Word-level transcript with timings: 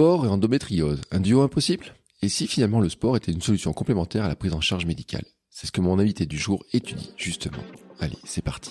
Sport 0.00 0.24
et 0.24 0.28
endométriose, 0.30 1.02
un 1.10 1.20
duo 1.20 1.42
impossible? 1.42 1.84
Et 2.22 2.30
si 2.30 2.46
finalement 2.46 2.80
le 2.80 2.88
sport 2.88 3.18
était 3.18 3.32
une 3.32 3.42
solution 3.42 3.74
complémentaire 3.74 4.24
à 4.24 4.28
la 4.28 4.34
prise 4.34 4.54
en 4.54 4.62
charge 4.62 4.86
médicale? 4.86 5.26
C'est 5.50 5.66
ce 5.66 5.72
que 5.72 5.82
mon 5.82 5.98
invité 5.98 6.24
du 6.24 6.38
jour 6.38 6.64
étudie 6.72 7.10
justement. 7.18 7.62
Allez, 7.98 8.16
c'est 8.24 8.40
parti. 8.40 8.70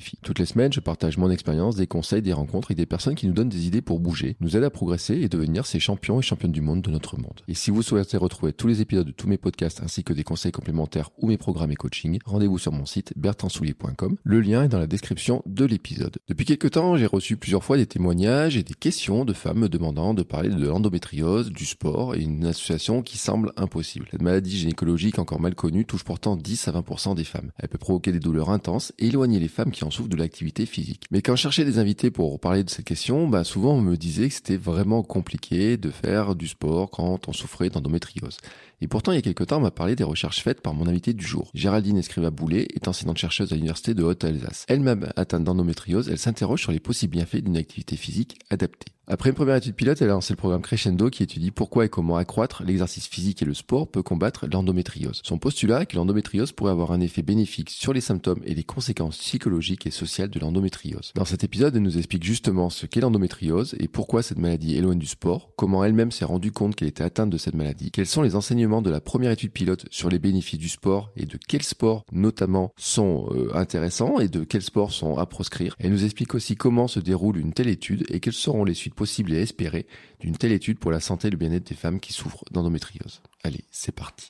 Toutes 0.21 0.39
les 0.39 0.45
semaines, 0.45 0.73
je 0.73 0.79
partage 0.79 1.17
mon 1.17 1.31
expérience, 1.31 1.75
des 1.75 1.87
conseils, 1.87 2.21
des 2.21 2.33
rencontres 2.33 2.71
et 2.71 2.75
des 2.75 2.85
personnes 2.85 3.15
qui 3.15 3.27
nous 3.27 3.33
donnent 3.33 3.49
des 3.49 3.67
idées 3.67 3.81
pour 3.81 3.99
bouger, 3.99 4.35
nous 4.39 4.57
aident 4.57 4.65
à 4.65 4.69
progresser 4.69 5.15
et 5.15 5.29
devenir 5.29 5.65
ces 5.65 5.79
champions 5.79 6.19
et 6.19 6.23
championnes 6.23 6.51
du 6.51 6.61
monde 6.61 6.81
de 6.81 6.91
notre 6.91 7.17
monde. 7.17 7.41
Et 7.47 7.53
si 7.53 7.71
vous 7.71 7.81
souhaitez 7.81 8.17
retrouver 8.17 8.53
tous 8.53 8.67
les 8.67 8.81
épisodes 8.81 9.07
de 9.07 9.11
tous 9.11 9.27
mes 9.27 9.37
podcasts 9.37 9.81
ainsi 9.81 10.03
que 10.03 10.13
des 10.13 10.23
conseils 10.23 10.51
complémentaires 10.51 11.11
ou 11.17 11.27
mes 11.27 11.37
programmes 11.37 11.71
et 11.71 11.75
coaching, 11.75 12.19
rendez-vous 12.25 12.57
sur 12.57 12.71
mon 12.71 12.85
site 12.85 13.13
bertrandsoulier.com. 13.15 14.17
Le 14.23 14.41
lien 14.41 14.63
est 14.63 14.69
dans 14.69 14.79
la 14.79 14.87
description 14.87 15.41
de 15.45 15.65
l'épisode. 15.65 16.17
Depuis 16.27 16.45
quelques 16.45 16.71
temps, 16.71 16.97
j'ai 16.97 17.05
reçu 17.05 17.37
plusieurs 17.37 17.63
fois 17.63 17.77
des 17.77 17.85
témoignages 17.85 18.57
et 18.57 18.63
des 18.63 18.73
questions 18.73 19.23
de 19.25 19.33
femmes 19.33 19.61
me 19.61 19.69
demandant 19.69 20.13
de 20.13 20.23
parler 20.23 20.49
de 20.49 20.67
l'endométriose, 20.67 21.51
du 21.51 21.65
sport 21.65 22.15
et 22.15 22.21
une 22.21 22.45
association 22.45 23.01
qui 23.01 23.17
semble 23.17 23.51
impossible. 23.57 24.07
Cette 24.11 24.21
maladie 24.21 24.57
gynécologique 24.57 25.19
encore 25.19 25.39
mal 25.39 25.55
connue 25.55 25.85
touche 25.85 26.03
pourtant 26.03 26.35
10 26.35 26.67
à 26.67 26.71
20% 26.71 27.15
des 27.15 27.23
femmes. 27.23 27.51
Elle 27.57 27.69
peut 27.69 27.77
provoquer 27.77 28.11
des 28.11 28.19
douleurs 28.19 28.49
intenses 28.49 28.91
et 28.97 29.07
éloigner 29.07 29.39
les 29.39 29.47
femmes 29.47 29.71
qui 29.71 29.83
en 29.83 29.90
souffrent 29.91 30.09
de 30.09 30.15
l'activité 30.15 30.65
physique. 30.65 31.03
Mais 31.11 31.21
quand 31.21 31.35
je 31.35 31.41
cherchais 31.41 31.65
des 31.65 31.77
invités 31.77 32.11
pour 32.11 32.39
parler 32.39 32.63
de 32.63 32.69
cette 32.69 32.85
question, 32.85 33.27
bah 33.27 33.43
souvent 33.43 33.73
on 33.73 33.81
me 33.81 33.97
disait 33.97 34.29
que 34.29 34.33
c'était 34.33 34.57
vraiment 34.57 35.03
compliqué 35.03 35.77
de 35.77 35.89
faire 35.89 36.35
du 36.35 36.47
sport 36.47 36.89
quand 36.89 37.27
on 37.27 37.33
souffrait 37.33 37.69
d'endométriose. 37.69 38.37
Et 38.81 38.87
pourtant, 38.87 39.11
il 39.11 39.15
y 39.15 39.19
a 39.19 39.21
quelques 39.21 39.45
temps, 39.45 39.57
on 39.57 39.61
m'a 39.61 39.71
parlé 39.71 39.95
des 39.95 40.03
recherches 40.03 40.41
faites 40.41 40.61
par 40.61 40.73
mon 40.73 40.87
invité 40.87 41.13
du 41.13 41.23
jour. 41.23 41.51
Géraldine 41.53 41.97
Escriva-Boulet 41.97 42.67
est 42.73 42.87
enseignante 42.87 43.19
chercheuse 43.19 43.51
à 43.51 43.55
l'université 43.55 43.93
de 43.93 44.03
Haute-Alsace. 44.03 44.65
Elle-même 44.67 45.11
atteinte 45.15 45.43
d'endométriose, 45.43 46.09
elle 46.09 46.17
s'interroge 46.17 46.61
sur 46.61 46.71
les 46.71 46.79
possibles 46.79 47.11
bienfaits 47.11 47.43
d'une 47.43 47.57
activité 47.57 47.95
physique 47.95 48.39
adaptée. 48.49 48.91
Après 49.07 49.29
une 49.29 49.35
première 49.35 49.55
étude 49.55 49.75
pilote, 49.75 50.01
elle 50.01 50.09
a 50.09 50.13
lancé 50.13 50.31
le 50.31 50.37
programme 50.37 50.61
Crescendo 50.61 51.09
qui 51.09 51.21
étudie 51.21 51.51
pourquoi 51.51 51.83
et 51.83 51.89
comment 51.89 52.15
accroître 52.15 52.63
l'exercice 52.63 53.07
physique 53.07 53.41
et 53.41 53.45
le 53.45 53.53
sport 53.53 53.91
peut 53.91 54.03
combattre 54.03 54.47
l'endométriose. 54.49 55.19
Son 55.25 55.37
postulat 55.37 55.81
est 55.81 55.85
que 55.87 55.97
l'endométriose 55.97 56.53
pourrait 56.53 56.71
avoir 56.71 56.93
un 56.93 57.01
effet 57.01 57.21
bénéfique 57.21 57.71
sur 57.71 57.91
les 57.91 57.99
symptômes 57.99 58.39
et 58.45 58.55
les 58.55 58.63
conséquences 58.63 59.17
psychologiques 59.17 59.85
et 59.85 59.91
sociales 59.91 60.29
de 60.29 60.39
l'endométriose. 60.39 61.11
Dans 61.13 61.25
cet 61.25 61.43
épisode, 61.43 61.75
elle 61.75 61.81
nous 61.81 61.97
explique 61.97 62.23
justement 62.23 62.69
ce 62.69 62.85
qu'est 62.85 63.01
l'endométriose 63.01 63.75
et 63.79 63.89
pourquoi 63.89 64.23
cette 64.23 64.37
maladie 64.37 64.77
éloigne 64.77 64.99
du 64.99 65.07
sport, 65.07 65.51
comment 65.57 65.83
elle-même 65.83 66.11
s'est 66.11 66.23
rendue 66.23 66.53
compte 66.53 66.77
qu'elle 66.77 66.87
était 66.87 67.03
atteinte 67.03 67.31
de 67.31 67.37
cette 67.37 67.55
maladie, 67.55 67.91
quels 67.91 68.05
sont 68.05 68.21
les 68.21 68.37
enseignements 68.37 68.70
de 68.79 68.89
la 68.89 69.01
première 69.01 69.31
étude 69.31 69.51
pilote 69.51 69.85
sur 69.91 70.09
les 70.09 70.19
bénéfices 70.19 70.59
du 70.59 70.69
sport 70.69 71.11
et 71.17 71.25
de 71.25 71.37
quels 71.37 71.63
sports 71.63 72.05
notamment 72.13 72.71
sont 72.77 73.27
euh, 73.31 73.49
intéressants 73.53 74.19
et 74.19 74.29
de 74.29 74.45
quels 74.45 74.61
sports 74.61 74.93
sont 74.93 75.17
à 75.17 75.25
proscrire. 75.25 75.75
Elle 75.79 75.91
nous 75.91 76.05
explique 76.05 76.33
aussi 76.33 76.55
comment 76.55 76.87
se 76.87 77.01
déroule 77.01 77.37
une 77.37 77.51
telle 77.51 77.67
étude 77.67 78.05
et 78.09 78.21
quelles 78.21 78.33
seront 78.33 78.63
les 78.63 78.73
suites 78.73 78.95
possible 78.95 79.33
et 79.33 79.41
espéré 79.41 79.87
d'une 80.21 80.37
telle 80.37 80.53
étude 80.53 80.79
pour 80.79 80.91
la 80.91 81.01
santé 81.01 81.27
et 81.27 81.31
le 81.31 81.37
bien-être 81.37 81.67
des 81.67 81.75
femmes 81.75 81.99
qui 81.99 82.13
souffrent 82.13 82.45
d'endométriose. 82.51 83.21
Allez, 83.43 83.65
c'est 83.71 83.93
parti. 83.93 84.29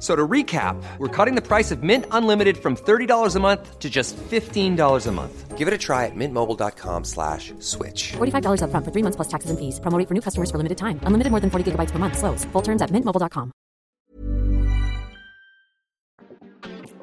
So 0.00 0.16
to 0.16 0.26
recap, 0.26 0.82
we're 0.96 1.08
cutting 1.14 1.34
the 1.34 1.46
price 1.46 1.70
of 1.70 1.82
Mint 1.82 2.06
Unlimited 2.10 2.56
from 2.56 2.74
$30 2.74 3.36
a 3.36 3.40
month 3.40 3.78
to 3.78 3.90
just 3.90 4.16
$15 4.16 5.06
a 5.06 5.12
month. 5.12 5.58
Give 5.58 5.68
it 5.68 5.74
a 5.74 5.78
try 5.78 6.06
at 6.06 6.12
mintmobile.com 6.16 7.04
slash 7.04 7.52
switch. 7.58 8.12
$45 8.12 8.62
up 8.62 8.70
front 8.70 8.86
for 8.86 8.92
three 8.92 9.02
months 9.02 9.16
plus 9.16 9.28
taxes 9.28 9.50
and 9.50 9.58
fees. 9.58 9.78
Promoting 9.78 10.06
for 10.06 10.14
new 10.14 10.22
customers 10.22 10.50
for 10.50 10.56
limited 10.56 10.78
time. 10.78 10.98
Unlimited 11.04 11.30
more 11.30 11.40
than 11.40 11.50
40 11.50 11.72
gigabytes 11.72 11.90
per 11.90 11.98
month. 11.98 12.16
Slows. 12.16 12.46
Full 12.46 12.62
terms 12.62 12.80
at 12.80 12.88
mintmobile.com. 12.90 13.52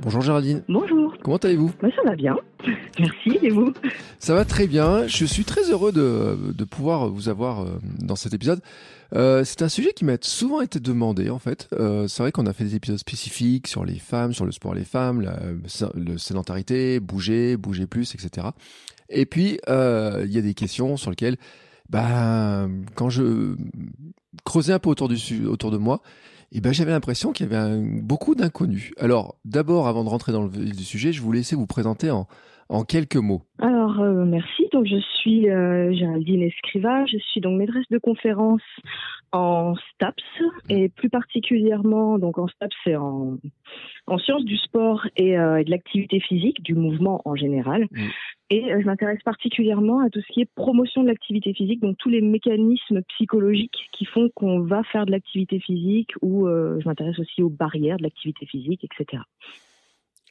Bonjour 0.01 0.21
Géraldine. 0.21 0.63
Bonjour. 0.69 1.13
Comment 1.23 1.37
allez-vous? 1.37 1.71
Moi, 1.81 1.91
ça 1.95 2.01
va 2.03 2.15
bien. 2.15 2.35
Merci, 2.99 3.37
et 3.41 3.49
vous? 3.49 3.73
Ça 4.19 4.33
va 4.33 4.45
très 4.45 4.65
bien. 4.65 5.05
Je 5.05 5.25
suis 5.25 5.43
très 5.43 5.69
heureux 5.69 5.91
de, 5.91 6.37
de 6.53 6.63
pouvoir 6.63 7.09
vous 7.09 7.29
avoir 7.29 7.61
euh, 7.61 7.79
dans 7.99 8.15
cet 8.15 8.33
épisode. 8.33 8.61
Euh, 9.13 9.43
c'est 9.45 9.61
un 9.61 9.69
sujet 9.69 9.93
qui 9.93 10.05
m'a 10.05 10.17
souvent 10.21 10.61
été 10.61 10.79
demandé 10.79 11.29
en 11.29 11.39
fait. 11.39 11.67
Euh, 11.73 12.07
c'est 12.07 12.23
vrai 12.23 12.31
qu'on 12.31 12.45
a 12.45 12.53
fait 12.53 12.65
des 12.65 12.75
épisodes 12.75 12.97
spécifiques 12.97 13.67
sur 13.67 13.85
les 13.85 13.99
femmes, 13.99 14.33
sur 14.33 14.45
le 14.45 14.51
sport 14.51 14.73
les 14.73 14.83
femmes, 14.83 15.21
la, 15.21 15.39
le 15.95 16.17
sédentarité, 16.17 16.99
bouger, 16.99 17.57
bouger 17.57 17.87
plus, 17.87 18.13
etc. 18.15 18.47
Et 19.09 19.25
puis 19.25 19.59
euh, 19.69 20.23
il 20.25 20.33
y 20.33 20.37
a 20.37 20.41
des 20.41 20.53
questions 20.53 20.97
sur 20.97 21.09
lesquelles, 21.09 21.37
bah, 21.89 22.67
quand 22.95 23.09
je 23.09 23.55
creusais 24.43 24.73
un 24.73 24.79
peu 24.79 24.89
autour, 24.89 25.07
du, 25.07 25.45
autour 25.45 25.71
de 25.71 25.77
moi, 25.77 26.01
et 26.51 26.61
ben 26.61 26.73
j'avais 26.73 26.91
l'impression 26.91 27.33
qu'il 27.33 27.49
y 27.49 27.55
avait 27.55 27.77
beaucoup 28.01 28.35
d'inconnus. 28.35 28.91
Alors 28.97 29.35
d'abord, 29.45 29.87
avant 29.87 30.03
de 30.03 30.09
rentrer 30.09 30.31
dans 30.31 30.43
le 30.43 30.49
vif 30.49 30.75
du 30.75 30.83
sujet, 30.83 31.11
je 31.11 31.21
vous 31.21 31.31
laisser 31.31 31.55
vous 31.55 31.67
présenter 31.67 32.11
en, 32.11 32.27
en 32.69 32.83
quelques 32.83 33.17
mots. 33.17 33.41
Alors, 33.59 33.99
euh, 33.99 34.25
merci. 34.25 34.67
Donc, 34.73 34.85
je 34.85 34.97
suis 34.97 35.49
euh, 35.49 35.93
Géraldine 35.93 36.43
Escriva. 36.43 37.05
Je 37.05 37.17
suis 37.17 37.41
donc 37.41 37.57
maîtresse 37.57 37.87
de 37.89 37.97
conférence 37.97 38.61
en 39.31 39.75
STAPS 39.93 40.23
et 40.69 40.89
plus 40.89 41.09
particulièrement, 41.09 42.17
donc 42.17 42.37
en 42.37 42.47
STAPS, 42.47 42.75
c'est 42.83 42.95
en, 42.95 43.37
en 44.07 44.17
sciences 44.17 44.45
du 44.45 44.57
sport 44.57 45.05
et, 45.17 45.37
euh, 45.37 45.57
et 45.57 45.65
de 45.65 45.71
l'activité 45.71 46.19
physique, 46.19 46.63
du 46.63 46.75
mouvement 46.75 47.21
en 47.25 47.35
général. 47.35 47.87
Mm. 47.91 48.07
Et 48.49 48.71
euh, 48.71 48.79
je 48.81 48.85
m'intéresse 48.85 49.21
particulièrement 49.23 49.99
à 49.99 50.09
tout 50.09 50.21
ce 50.21 50.33
qui 50.33 50.41
est 50.41 50.49
promotion 50.55 51.03
de 51.03 51.07
l'activité 51.07 51.53
physique, 51.53 51.81
donc 51.81 51.97
tous 51.97 52.09
les 52.09 52.21
mécanismes 52.21 53.01
psychologiques 53.09 53.89
qui 53.91 54.05
font 54.05 54.29
qu'on 54.33 54.61
va 54.61 54.83
faire 54.83 55.05
de 55.05 55.11
l'activité 55.11 55.59
physique 55.59 56.11
ou 56.21 56.47
euh, 56.47 56.79
je 56.79 56.87
m'intéresse 56.87 57.19
aussi 57.19 57.43
aux 57.43 57.49
barrières 57.49 57.97
de 57.97 58.03
l'activité 58.03 58.45
physique, 58.45 58.85
etc. 58.85 59.23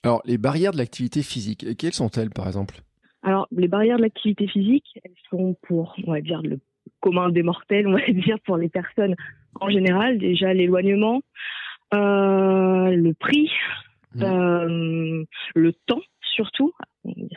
Alors, 0.07 0.23
les 0.25 0.39
barrières 0.39 0.73
de 0.73 0.79
l'activité 0.79 1.23
physique, 1.23 1.67
quelles 1.79 1.93
sont-elles 1.93 2.31
par 2.31 2.47
exemple? 2.47 2.77
Alors, 3.23 3.49
les 3.51 3.69
barrières 3.69 3.97
de 3.97 4.03
l'activité 4.03 4.47
physique, 4.47 4.87
elles 5.05 5.11
sont 5.31 5.57
pour, 5.63 5.97
on 6.07 6.13
va 6.13 6.21
dire, 6.21 6.43
le 6.43 6.61
commun 7.01 7.29
des 7.31 7.43
mortels, 7.43 7.87
on 7.89 7.93
va 7.93 8.07
dire, 8.07 8.39
pour 8.45 8.57
les 8.57 8.69
personnes 8.69 9.17
en 9.61 9.69
général. 9.69 10.19
Déjà, 10.19 10.55
l'éloignement, 10.55 11.23
euh, 11.95 12.91
le 12.91 13.13
prix, 13.15 13.51
Mmh. 14.17 14.23
euh, 14.23 15.25
le 15.55 15.73
temps 15.73 16.01
surtout. 16.35 16.73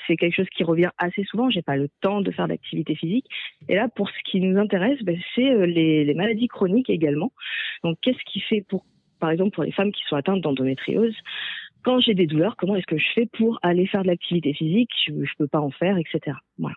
C'est 0.08 0.18
quelque 0.18 0.36
chose 0.36 0.50
qui 0.56 0.64
revient 0.64 0.90
assez 0.98 1.24
souvent. 1.26 1.50
J'ai 1.50 1.62
pas 1.62 1.78
le 1.78 1.90
temps 2.02 2.22
de 2.22 2.32
faire 2.32 2.48
d'activité 2.48 2.96
physique. 2.96 3.26
Et 3.70 3.76
là, 3.76 3.88
pour 3.88 4.10
ce 4.10 4.16
qui 4.30 4.42
nous 4.42 4.60
intéresse, 4.60 5.00
ben, 5.04 5.18
c'est 5.36 5.50
euh, 5.50 5.66
les, 5.66 6.04
les 6.04 6.14
maladies 6.14 6.48
chroniques 6.48 6.90
également. 6.90 7.32
Donc, 7.84 7.98
qu'est-ce 8.02 8.24
qui 8.26 8.42
fait 8.42 8.66
pour, 8.68 8.86
par 9.20 9.30
exemple, 9.30 9.52
pour 9.52 9.64
les 9.64 9.72
femmes 9.72 9.92
qui 9.92 10.02
sont 10.10 10.16
atteintes 10.16 10.42
d'endométriose, 10.42 11.16
quand 11.84 12.00
j'ai 12.00 12.14
des 12.14 12.28
douleurs, 12.28 12.56
comment 12.58 12.76
est-ce 12.76 12.88
que 12.88 12.98
je 12.98 13.08
fais 13.16 13.26
pour 13.38 13.60
aller 13.62 13.88
faire 13.88 14.04
de 14.04 14.08
l'activité 14.08 14.54
physique 14.54 14.90
Je 15.08 15.14
ne 15.14 15.26
peux 15.38 15.48
pas 15.48 15.60
en 15.60 15.72
faire, 15.72 15.98
etc. 15.98 16.38
Voilà. 16.58 16.76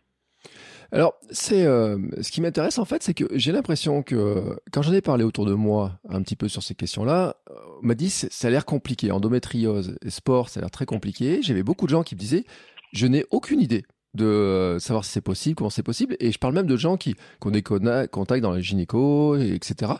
Alors, 0.90 1.14
c'est 1.30 1.64
euh, 1.64 1.98
ce 2.20 2.30
qui 2.30 2.40
m'intéresse 2.40 2.78
en 2.78 2.84
fait, 2.84 3.02
c'est 3.02 3.14
que 3.14 3.24
j'ai 3.32 3.52
l'impression 3.52 4.02
que 4.02 4.58
quand 4.72 4.82
j'en 4.82 4.92
ai 4.92 5.00
parlé 5.00 5.24
autour 5.24 5.46
de 5.46 5.54
moi 5.54 5.98
un 6.08 6.20
petit 6.22 6.36
peu 6.36 6.48
sur 6.48 6.62
ces 6.62 6.74
questions-là, 6.74 7.36
on 7.82 7.86
m'a 7.86 7.94
dit 7.94 8.10
ça 8.10 8.48
a 8.48 8.50
l'air 8.50 8.66
compliqué. 8.66 9.10
Endométriose 9.10 9.96
et 10.04 10.10
sport, 10.10 10.48
ça 10.48 10.60
a 10.60 10.62
l'air 10.62 10.70
très 10.70 10.84
compliqué. 10.84 11.40
J'avais 11.42 11.62
beaucoup 11.62 11.86
de 11.86 11.90
gens 11.90 12.02
qui 12.02 12.14
me 12.14 12.20
disaient 12.20 12.44
je 12.92 13.06
n'ai 13.06 13.24
aucune 13.30 13.60
idée 13.60 13.84
de 14.14 14.26
euh, 14.26 14.78
savoir 14.78 15.04
si 15.04 15.12
c'est 15.12 15.22
possible, 15.22 15.54
comment 15.56 15.70
c'est 15.70 15.82
possible. 15.82 16.16
Et 16.20 16.32
je 16.32 16.38
parle 16.38 16.54
même 16.54 16.66
de 16.66 16.76
gens 16.76 16.96
qui, 16.96 17.14
qui 17.14 17.46
ont 17.46 17.50
des 17.50 17.62
contacts 17.62 18.42
dans 18.42 18.52
les 18.52 18.62
gynéco, 18.62 19.36
et 19.36 19.54
etc. 19.54 19.92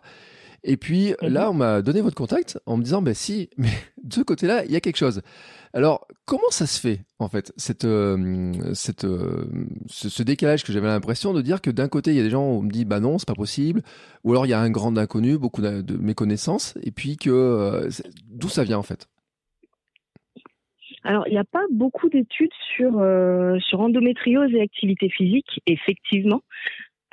Et 0.65 0.77
puis 0.77 1.15
Mhm. 1.23 1.29
là, 1.33 1.51
on 1.51 1.55
m'a 1.55 1.83
donné 1.83 2.01
votre 2.01 2.15
contact 2.17 2.59
en 2.67 2.77
me 2.77 2.83
disant, 2.83 3.03
ben 3.03 3.15
si, 3.15 3.51
mais 3.59 3.71
de 4.03 4.15
ce 4.15 4.21
côté-là, 4.23 4.65
il 4.65 4.71
y 4.73 4.77
a 4.77 4.81
quelque 4.81 4.97
chose. 4.97 5.23
Alors, 5.75 6.07
comment 6.27 6.51
ça 6.51 6.67
se 6.67 6.79
fait, 6.81 7.01
en 7.19 7.29
fait, 7.29 7.53
cette, 7.57 7.85
euh, 7.87 8.53
cette, 8.75 9.05
euh, 9.05 9.47
ce, 9.87 10.09
ce 10.11 10.23
décalage 10.23 10.65
que 10.65 10.73
j'avais 10.73 10.87
l'impression 10.89 11.33
de 11.33 11.41
dire 11.43 11.63
que 11.63 11.71
d'un 11.71 11.89
côté, 11.89 12.11
il 12.11 12.17
y 12.17 12.21
a 12.21 12.23
des 12.23 12.31
gens 12.31 12.45
où 12.45 12.59
on 12.59 12.63
me 12.63 12.71
dit, 12.71 12.85
bah 12.85 13.01
non, 13.01 13.19
c'est 13.19 13.27
pas 13.29 13.35
possible, 13.35 13.83
ou 14.25 14.33
alors 14.33 14.45
il 14.47 14.51
y 14.51 14.53
a 14.55 14.61
un 14.61 14.71
grand 14.71 14.97
inconnu, 14.99 15.39
beaucoup 15.39 15.63
de 15.63 15.81
de 15.81 15.97
méconnaissances, 15.97 16.75
et 16.83 16.91
puis 16.91 17.17
que, 17.17 17.31
euh, 17.31 17.89
d'où 18.29 18.49
ça 18.51 18.65
vient, 18.65 18.79
en 18.79 18.83
fait? 18.83 19.09
Alors, 21.05 21.27
il 21.27 21.33
n'y 21.33 21.39
a 21.39 21.45
pas 21.45 21.65
beaucoup 21.73 22.09
d'études 22.09 22.53
sur, 22.77 22.99
euh, 23.01 23.59
sur 23.59 23.81
endométriose 23.81 24.53
et 24.55 24.61
activité 24.61 25.09
physique, 25.09 25.61
effectivement. 25.67 26.43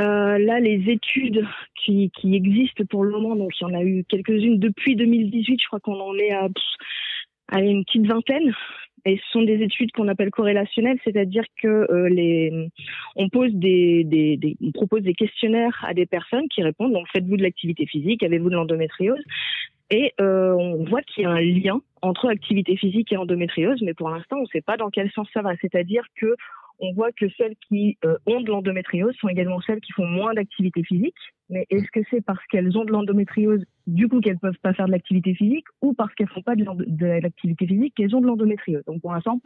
Euh, 0.01 0.38
là, 0.38 0.60
les 0.60 0.90
études 0.90 1.46
qui, 1.75 2.10
qui 2.12 2.36
existent 2.36 2.84
pour 2.90 3.04
le 3.04 3.12
moment, 3.12 3.36
donc 3.36 3.51
il 3.60 3.63
y 3.63 3.66
en 3.66 3.74
a 3.74 3.84
eu 3.84 4.06
quelques-unes 4.07 4.57
depuis 4.57 4.96
2018, 4.96 5.62
je 5.62 5.68
crois 5.68 5.80
qu'on 5.80 6.00
en 6.00 6.16
est 6.16 6.31
à, 6.31 6.48
à 7.50 7.62
une 7.62 7.84
petite 7.84 8.07
vingtaine. 8.07 8.54
Et 9.06 9.18
ce 9.18 9.31
sont 9.31 9.44
des 9.44 9.62
études 9.63 9.92
qu'on 9.92 10.07
appelle 10.07 10.30
corrélationnelles, 10.30 11.00
c'est-à-dire 11.04 11.46
que 11.62 11.68
euh, 11.68 12.10
les, 12.10 12.69
on 13.16 13.30
pose 13.30 13.51
des, 13.54 14.04
des, 14.04 14.57
on 14.62 14.72
propose 14.72 15.01
des 15.01 15.13
questionnaires 15.13 15.84
à 15.88 15.94
des 15.94 16.06
personnes 16.06 16.48
qui 16.50 16.62
répondent. 16.63 16.94
Donc, 16.94 17.07
faites-vous 17.12 17.38
de 17.38 17.44
l'activité 17.44 17.86
physique, 17.86 18.24
avez-vous 18.24 18.50
de 18.50 18.56
l'endométriose 18.56 19.24
Et 19.90 20.13
euh, 20.19 20.54
on 20.54 20.84
voit 20.84 21.02
qu'il 21.02 21.24
y 21.24 21.25
a 21.25 21.30
un 21.30 21.42
lien 21.42 21.81
entre 22.02 22.28
activité 22.28 22.75
physique 22.75 23.12
et 23.12 23.18
endométriose, 23.18 23.81
mais 23.81 23.94
pour 23.94 24.10
l'instant, 24.10 24.38
on 24.38 24.44
ne 24.44 24.48
sait 24.48 24.62
pas 24.62 24.78
dans 24.78 24.90
quel 24.90 25.10
sens 25.12 25.28
ça 25.34 25.42
va. 25.42 25.56
C'est-à-dire 25.62 26.04
que 26.16 26.36
on 26.80 26.94
voit 26.94 27.12
que 27.12 27.26
celles 27.38 27.56
qui 27.68 27.98
euh, 28.06 28.18
ont 28.26 28.42
de 28.42 28.50
l'endométriose 28.50 29.16
sont 29.16 29.28
également 29.28 29.60
celles 29.62 29.81
qui 29.81 29.92
font 29.92 30.06
moins 30.06 30.34
d'activité 30.34 30.84
physique. 30.84 31.16
Mais 31.50 31.66
est-ce 31.70 31.90
que 31.92 32.00
c'est 32.10 32.22
parce 32.22 32.46
qu'elles 32.48 32.78
ont 32.78 32.86
de 32.86 32.92
l'endométriose, 32.92 33.64
du 33.88 34.08
coup 34.08 34.22
qu'elles 34.22 34.40
peuvent 34.40 34.58
pas 34.62 34.74
faire 34.74 34.86
de 34.86 34.92
l'activité 34.92 35.34
physique, 35.34 35.66
ou 35.81 35.94
parce 35.94 36.14
qu'elles 36.16 36.30
font 36.30 36.42
pas 36.42 36.56
de 36.56 37.06
l'activité 37.22 37.68
physique 37.68 37.94
qu'elles 37.96 38.16
ont 38.16 38.22
de 38.22 38.28
l'endométriose? 38.28 38.84
Donc 38.86 39.02
pour 39.02 39.12
l'instant, 39.12 39.42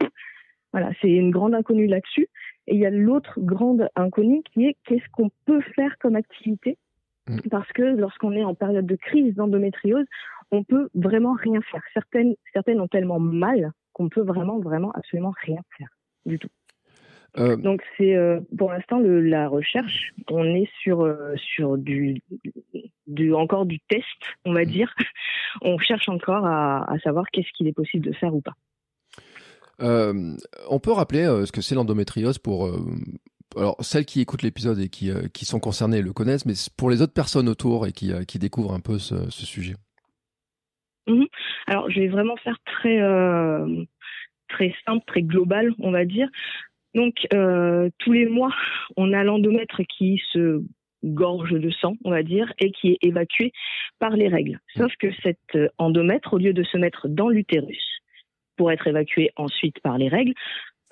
voilà, 0.72 0.90
c'est 1.00 1.10
une 1.10 1.30
grande 1.30 1.54
inconnue 1.54 1.86
là-dessus. 1.86 2.28
Et 2.66 2.74
il 2.74 2.80
y 2.80 2.86
a 2.86 2.90
l'autre 2.90 3.38
grande 3.38 3.88
inconnue 3.96 4.42
qui 4.52 4.66
est 4.66 4.76
qu'est-ce 4.84 5.08
qu'on 5.12 5.30
peut 5.46 5.60
faire 5.74 5.96
comme 5.98 6.16
activité? 6.16 6.78
Mm. 7.26 7.38
parce 7.50 7.72
que 7.72 7.82
lorsqu'on 7.82 8.32
est 8.32 8.44
en 8.44 8.54
période 8.54 8.84
de 8.84 8.96
crise 8.96 9.34
d'endométriose, 9.34 10.04
on 10.50 10.62
peut 10.62 10.90
vraiment 10.94 11.32
rien 11.32 11.60
faire. 11.62 11.82
Certaines, 11.94 12.34
certaines 12.52 12.80
ont 12.80 12.88
tellement 12.88 13.18
mal 13.18 13.72
qu'on 13.94 14.08
peut 14.08 14.22
vraiment, 14.22 14.58
vraiment, 14.58 14.90
absolument 14.92 15.32
rien 15.42 15.60
faire 15.78 15.88
du 16.26 16.38
tout. 16.38 16.48
Euh, 17.38 17.56
Donc 17.56 17.82
c'est 17.96 18.14
euh, 18.14 18.40
pour 18.56 18.70
l'instant 18.70 19.00
la 19.00 19.48
recherche, 19.48 20.12
on 20.30 20.44
est 20.54 20.70
sur 20.80 21.02
euh, 21.02 21.34
sur 21.36 21.76
du, 21.76 22.22
du 23.06 23.34
encore 23.34 23.66
du 23.66 23.80
test, 23.88 24.04
on 24.44 24.52
va 24.52 24.64
dire. 24.64 24.94
on 25.62 25.78
cherche 25.78 26.08
encore 26.08 26.46
à, 26.46 26.88
à 26.90 26.98
savoir 27.00 27.24
qu'est-ce 27.32 27.50
qu'il 27.56 27.66
est 27.66 27.72
possible 27.72 28.06
de 28.06 28.12
faire 28.12 28.34
ou 28.34 28.40
pas. 28.40 28.54
on 29.80 30.80
peut 30.80 30.92
rappeler 30.92 31.24
ce 31.44 31.50
que 31.50 31.60
c'est 31.60 31.74
l'endométriose 31.74 32.38
pour 32.38 32.70
alors 33.56 33.76
celles 33.80 34.04
qui 34.04 34.20
écoutent 34.20 34.42
l'épisode 34.42 34.78
et 34.78 34.88
qui, 34.88 35.10
qui 35.32 35.44
sont 35.44 35.60
concernées 35.60 36.02
le 36.02 36.12
connaissent, 36.12 36.46
mais 36.46 36.54
pour 36.76 36.90
les 36.90 37.02
autres 37.02 37.12
personnes 37.12 37.48
autour 37.48 37.86
et 37.86 37.92
qui, 37.92 38.12
qui 38.26 38.38
découvrent 38.38 38.74
un 38.74 38.80
peu 38.80 38.98
ce, 38.98 39.30
ce 39.30 39.46
sujet. 39.46 39.74
Mmh 41.06 41.24
alors 41.66 41.90
je 41.90 42.00
vais 42.00 42.08
vraiment 42.08 42.36
faire 42.36 42.58
très 42.64 42.98
très 44.48 44.72
simple, 44.86 45.04
très 45.06 45.22
global, 45.22 45.72
on 45.80 45.90
va 45.90 46.04
dire. 46.04 46.28
Donc 46.94 47.26
euh, 47.34 47.90
tous 47.98 48.12
les 48.12 48.26
mois, 48.26 48.54
on 48.96 49.12
a 49.12 49.24
l'endomètre 49.24 49.82
qui 49.88 50.20
se 50.32 50.62
gorge 51.04 51.52
de 51.52 51.70
sang, 51.70 51.96
on 52.04 52.10
va 52.10 52.22
dire, 52.22 52.52
et 52.58 52.70
qui 52.70 52.92
est 52.92 52.98
évacué 53.02 53.52
par 53.98 54.10
les 54.10 54.28
règles. 54.28 54.58
Sauf 54.76 54.92
que 54.98 55.08
cet 55.22 55.38
euh, 55.54 55.68
endomètre, 55.78 56.32
au 56.32 56.38
lieu 56.38 56.52
de 56.52 56.62
se 56.62 56.78
mettre 56.78 57.08
dans 57.08 57.28
l'utérus 57.28 58.00
pour 58.56 58.70
être 58.70 58.86
évacué 58.86 59.30
ensuite 59.36 59.80
par 59.80 59.98
les 59.98 60.08
règles, 60.08 60.34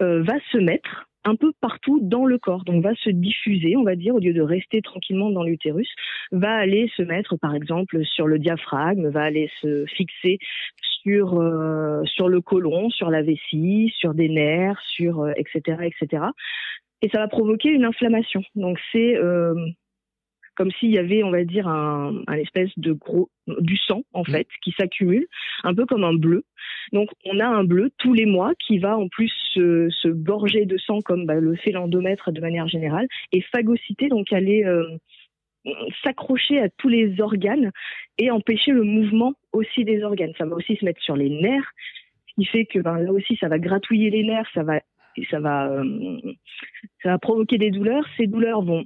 euh, 0.01 0.23
va 0.23 0.35
se 0.51 0.59
mettre 0.59 1.09
un 1.25 1.37
peu 1.37 1.53
partout 1.61 2.01
dans 2.03 2.27
le 2.27 2.39
corps. 2.39 2.65
Donc 2.65 2.83
va 2.83 2.95
se 2.97 3.11
diffuser, 3.11 3.77
on 3.77 3.85
va 3.85 3.97
dire, 3.97 4.15
au 4.15 4.19
lieu 4.19 4.33
de 4.33 4.43
rester 4.43 4.83
tranquillement 4.83 5.31
dans 5.31 5.43
l'utérus, 5.43 5.89
va 6.33 6.53
aller 6.53 6.91
se 6.97 7.03
mettre 7.03 7.37
par 7.37 7.55
exemple 7.55 8.05
sur 8.05 8.27
le 8.27 8.39
diaphragme, 8.39 9.09
va 9.09 9.23
aller 9.23 9.51
se 9.61 9.85
fixer 9.87 10.39
sur 11.03 11.41
euh, 11.41 12.03
sur 12.05 12.29
le 12.29 12.41
côlon, 12.41 12.91
sur 12.91 13.11
la 13.11 13.23
vessie, 13.23 13.93
sur 13.97 14.15
des 14.15 14.29
nerfs, 14.29 14.81
sur 14.87 15.27
etc 15.29 15.77
euh, 15.81 15.85
etc. 15.85 16.25
Et 17.03 17.09
ça 17.09 17.19
va 17.19 17.29
provoquer 17.29 17.71
une 17.71 17.85
inflammation. 17.85 18.43
Donc 18.55 18.79
c'est 18.93 19.17
euh, 19.17 19.55
comme 20.55 20.71
s'il 20.73 20.91
y 20.91 20.99
avait, 20.99 21.23
on 21.23 21.31
va 21.31 21.45
dire, 21.45 21.67
un, 21.69 22.23
un, 22.27 22.35
espèce 22.35 22.71
de 22.77 22.93
gros 22.93 23.31
du 23.47 23.77
sang 23.77 24.03
en 24.13 24.23
mmh. 24.23 24.27
fait 24.27 24.47
qui 24.63 24.73
s'accumule, 24.73 25.27
un 25.65 25.75
peu 25.75 25.87
comme 25.87 26.05
un 26.05 26.15
bleu. 26.15 26.45
Donc 26.93 27.09
on 27.25 27.41
a 27.41 27.47
un 27.47 27.65
bleu 27.65 27.91
tous 27.99 28.13
les 28.13 28.27
mois 28.27 28.53
qui 28.67 28.79
va 28.79 28.97
en 28.97 29.09
plus 29.09 29.33
se, 29.53 29.89
se 29.91 30.09
gorger 30.09 30.67
de 30.67 30.77
sang 30.79 31.01
comme 31.01 31.27
bah, 31.27 31.35
le 31.35 31.57
fait 31.57 31.73
l'endomètre 31.73 32.33
de 32.33 32.41
manière 32.41 32.69
générale 32.69 33.07
et 33.33 33.41
phagocyter, 33.41 34.09
donc 34.09 34.33
aller 34.33 34.65
euh, 34.65 34.85
s'accrocher 36.03 36.59
à 36.61 36.69
tous 36.69 36.89
les 36.89 37.21
organes 37.21 37.71
et 38.19 38.31
empêcher 38.31 38.73
le 38.73 38.83
mouvement 38.83 39.35
aussi 39.53 39.85
des 39.85 40.03
organes. 40.03 40.33
Ça 40.39 40.45
va 40.45 40.57
aussi 40.57 40.77
se 40.77 40.85
mettre 40.85 41.03
sur 41.03 41.17
les 41.17 41.31
nerfs, 41.31 41.73
ce 42.29 42.35
qui 42.35 42.45
fait 42.47 42.67
que 42.67 42.79
ben, 42.79 42.99
là 42.99 43.13
aussi 43.13 43.37
ça 43.37 43.49
va 43.49 43.59
gratouiller 43.59 44.11
les 44.11 44.25
nerfs, 44.25 44.49
ça 44.55 44.63
va 44.63 44.81
ça 45.31 45.41
va 45.41 45.69
euh, 45.71 46.35
ça 47.03 47.11
va 47.11 47.19
provoquer 47.19 47.59
des 47.59 47.71
douleurs. 47.71 48.07
Ces 48.17 48.27
douleurs 48.27 48.63
vont 48.63 48.85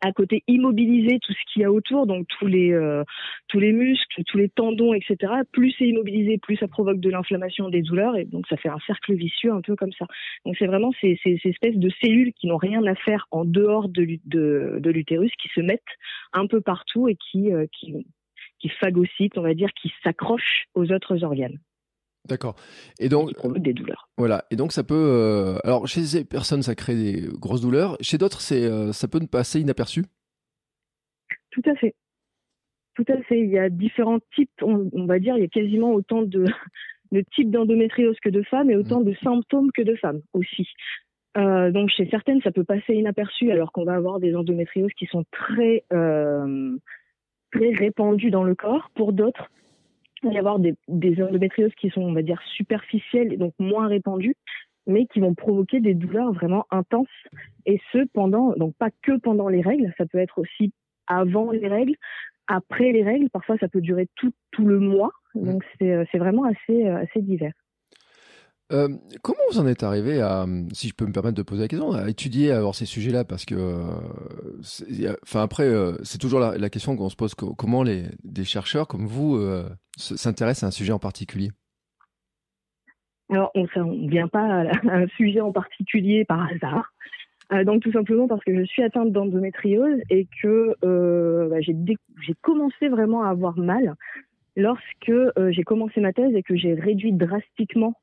à 0.00 0.12
côté 0.12 0.42
immobiliser 0.48 1.18
tout 1.20 1.32
ce 1.32 1.52
qu'il 1.52 1.62
y 1.62 1.64
a 1.64 1.72
autour, 1.72 2.06
donc 2.06 2.26
tous 2.38 2.46
les 2.46 2.72
euh, 2.72 3.04
tous 3.48 3.60
les 3.60 3.72
muscles, 3.72 4.22
tous 4.24 4.38
les 4.38 4.48
tendons, 4.48 4.94
etc. 4.94 5.32
Plus 5.52 5.74
c'est 5.78 5.86
immobilisé, 5.86 6.38
plus 6.38 6.56
ça 6.56 6.68
provoque 6.68 7.00
de 7.00 7.10
l'inflammation, 7.10 7.68
des 7.68 7.82
douleurs, 7.82 8.16
et 8.16 8.24
donc 8.24 8.46
ça 8.48 8.56
fait 8.56 8.68
un 8.68 8.78
cercle 8.86 9.14
vicieux 9.14 9.52
un 9.52 9.60
peu 9.60 9.76
comme 9.76 9.92
ça. 9.92 10.06
Donc 10.44 10.56
c'est 10.58 10.66
vraiment 10.66 10.92
ces, 11.00 11.18
ces, 11.22 11.38
espèces 11.44 11.76
de 11.76 11.90
cellules 12.02 12.32
qui 12.32 12.46
n'ont 12.46 12.56
rien 12.56 12.84
à 12.86 12.94
faire 12.94 13.26
en 13.30 13.44
dehors 13.44 13.88
de, 13.88 14.18
de, 14.24 14.78
de 14.80 14.90
l'utérus, 14.90 15.32
qui 15.40 15.48
se 15.54 15.60
mettent 15.60 15.82
un 16.32 16.46
peu 16.46 16.60
partout 16.60 17.08
et 17.08 17.16
qui 17.16 17.52
euh, 17.52 17.66
qui 17.72 17.94
qui 18.60 18.68
phagocytent, 18.68 19.36
on 19.36 19.42
va 19.42 19.54
dire, 19.54 19.70
qui 19.74 19.92
s'accrochent 20.02 20.66
aux 20.74 20.90
autres 20.90 21.22
organes. 21.22 21.58
D'accord. 22.26 22.56
Et 22.98 23.08
donc 23.08 23.32
des 23.58 23.74
douleurs. 23.74 24.08
Voilà. 24.16 24.44
Et 24.50 24.56
donc 24.56 24.72
ça 24.72 24.82
peut. 24.82 24.94
Euh, 24.94 25.58
alors 25.62 25.86
chez 25.86 26.02
ces 26.02 26.24
personnes, 26.24 26.62
ça 26.62 26.74
crée 26.74 26.94
des 26.94 27.28
grosses 27.38 27.60
douleurs. 27.60 27.98
Chez 28.00 28.16
d'autres, 28.16 28.40
c'est 28.40 28.64
euh, 28.64 28.92
ça 28.92 29.08
peut 29.08 29.18
ne 29.18 29.26
passer 29.26 29.60
inaperçu? 29.60 30.04
Tout 31.50 31.62
à 31.66 31.74
fait. 31.74 31.94
Tout 32.94 33.04
à 33.08 33.20
fait. 33.22 33.40
Il 33.40 33.50
y 33.50 33.58
a 33.58 33.68
différents 33.68 34.20
types. 34.34 34.50
On, 34.62 35.06
va 35.06 35.18
dire, 35.18 35.36
il 35.36 35.42
y 35.42 35.44
a 35.44 35.48
quasiment 35.48 35.92
autant 35.92 36.22
de, 36.22 36.46
de 37.12 37.24
types 37.34 37.50
d'endométriose 37.50 38.16
que 38.22 38.30
de 38.30 38.42
femmes 38.42 38.70
et 38.70 38.76
autant 38.76 39.00
mmh. 39.00 39.04
de 39.04 39.14
symptômes 39.22 39.70
que 39.72 39.82
de 39.82 39.94
femmes 39.96 40.22
aussi. 40.32 40.66
Euh, 41.36 41.72
donc 41.72 41.90
chez 41.90 42.08
certaines, 42.10 42.40
ça 42.40 42.52
peut 42.52 42.64
passer 42.64 42.94
inaperçu 42.94 43.50
alors 43.50 43.70
qu'on 43.72 43.84
va 43.84 43.94
avoir 43.94 44.18
des 44.18 44.34
endométrioses 44.34 44.92
qui 44.96 45.06
sont 45.06 45.24
très 45.30 45.84
très 45.90 47.70
répandues 47.70 48.30
dans 48.30 48.44
le 48.44 48.54
corps. 48.54 48.90
Pour 48.94 49.12
d'autres, 49.12 49.50
va 50.24 50.32
y 50.32 50.38
avoir 50.38 50.58
des, 50.58 50.74
des 50.88 51.22
endométrioses 51.22 51.74
qui 51.76 51.90
sont, 51.90 52.02
on 52.02 52.12
va 52.12 52.22
dire, 52.22 52.40
superficielles 52.56 53.32
et 53.32 53.36
donc 53.36 53.54
moins 53.58 53.88
répandues, 53.88 54.36
mais 54.86 55.06
qui 55.06 55.20
vont 55.20 55.34
provoquer 55.34 55.80
des 55.80 55.94
douleurs 55.94 56.32
vraiment 56.32 56.66
intenses. 56.70 57.08
Et 57.66 57.80
ce, 57.92 58.06
pendant, 58.12 58.52
donc 58.56 58.74
pas 58.76 58.90
que 59.02 59.18
pendant 59.18 59.48
les 59.48 59.62
règles, 59.62 59.92
ça 59.96 60.06
peut 60.06 60.18
être 60.18 60.38
aussi 60.38 60.72
avant 61.06 61.50
les 61.50 61.68
règles, 61.68 61.94
après 62.46 62.92
les 62.92 63.02
règles, 63.02 63.30
parfois 63.30 63.56
ça 63.58 63.68
peut 63.68 63.80
durer 63.80 64.08
tout, 64.16 64.32
tout 64.50 64.66
le 64.66 64.78
mois. 64.78 65.12
Mmh. 65.34 65.44
Donc 65.44 65.64
c'est 65.78 66.18
vraiment 66.18 66.44
assez, 66.44 66.86
assez 66.86 67.22
divers. 67.22 67.54
Euh, 68.72 68.88
comment 69.22 69.38
vous 69.50 69.58
en 69.58 69.66
êtes 69.66 69.82
arrivé 69.82 70.22
à, 70.22 70.46
si 70.72 70.88
je 70.88 70.94
peux 70.94 71.04
me 71.04 71.12
permettre 71.12 71.36
de 71.36 71.42
poser 71.42 71.62
la 71.62 71.68
question, 71.68 71.92
à 71.92 72.08
étudier 72.08 72.50
alors 72.50 72.74
ces 72.74 72.86
sujets-là? 72.86 73.24
Parce 73.24 73.44
que, 73.44 73.54
enfin 75.22 75.42
après, 75.42 75.64
euh, 75.64 75.96
c'est 76.02 76.18
toujours 76.18 76.40
la, 76.40 76.70
question 76.70 76.96
qu'on 76.96 77.10
se 77.10 77.16
pose 77.16 77.34
comment 77.34 77.82
les 77.82 78.04
des 78.24 78.44
chercheurs 78.44 78.88
comme 78.88 79.06
vous 79.06 79.36
euh, 79.36 79.68
s'intéressent 79.96 80.64
à 80.64 80.66
un 80.68 80.70
sujet 80.70 80.92
en 80.92 80.98
particulier? 80.98 81.50
Alors, 83.30 83.50
on 83.54 83.64
ne 83.64 84.10
vient 84.10 84.28
pas 84.28 84.62
à, 84.62 84.70
un 84.88 85.06
sujet 85.08 85.40
en 85.40 85.52
particulier 85.52 86.24
par 86.24 86.48
hasard. 86.50 86.94
donc 87.66 87.82
tout 87.82 87.92
simplement 87.92 88.28
parce 88.28 88.44
que 88.44 88.56
je 88.56 88.64
suis 88.64 88.82
atteinte 88.82 89.12
d'endométriose 89.12 90.00
et 90.08 90.26
que 90.42 90.74
bah, 91.48 91.60
j'ai 91.60 92.34
commencé 92.40 92.88
vraiment 92.88 93.24
à 93.24 93.28
avoir 93.28 93.58
mal 93.58 93.94
lorsque 94.56 95.12
j'ai 95.50 95.64
commencé 95.64 96.00
ma 96.00 96.14
thèse 96.14 96.34
et 96.34 96.42
que 96.42 96.56
j'ai 96.56 96.72
réduit 96.72 97.12
drastiquement 97.12 97.94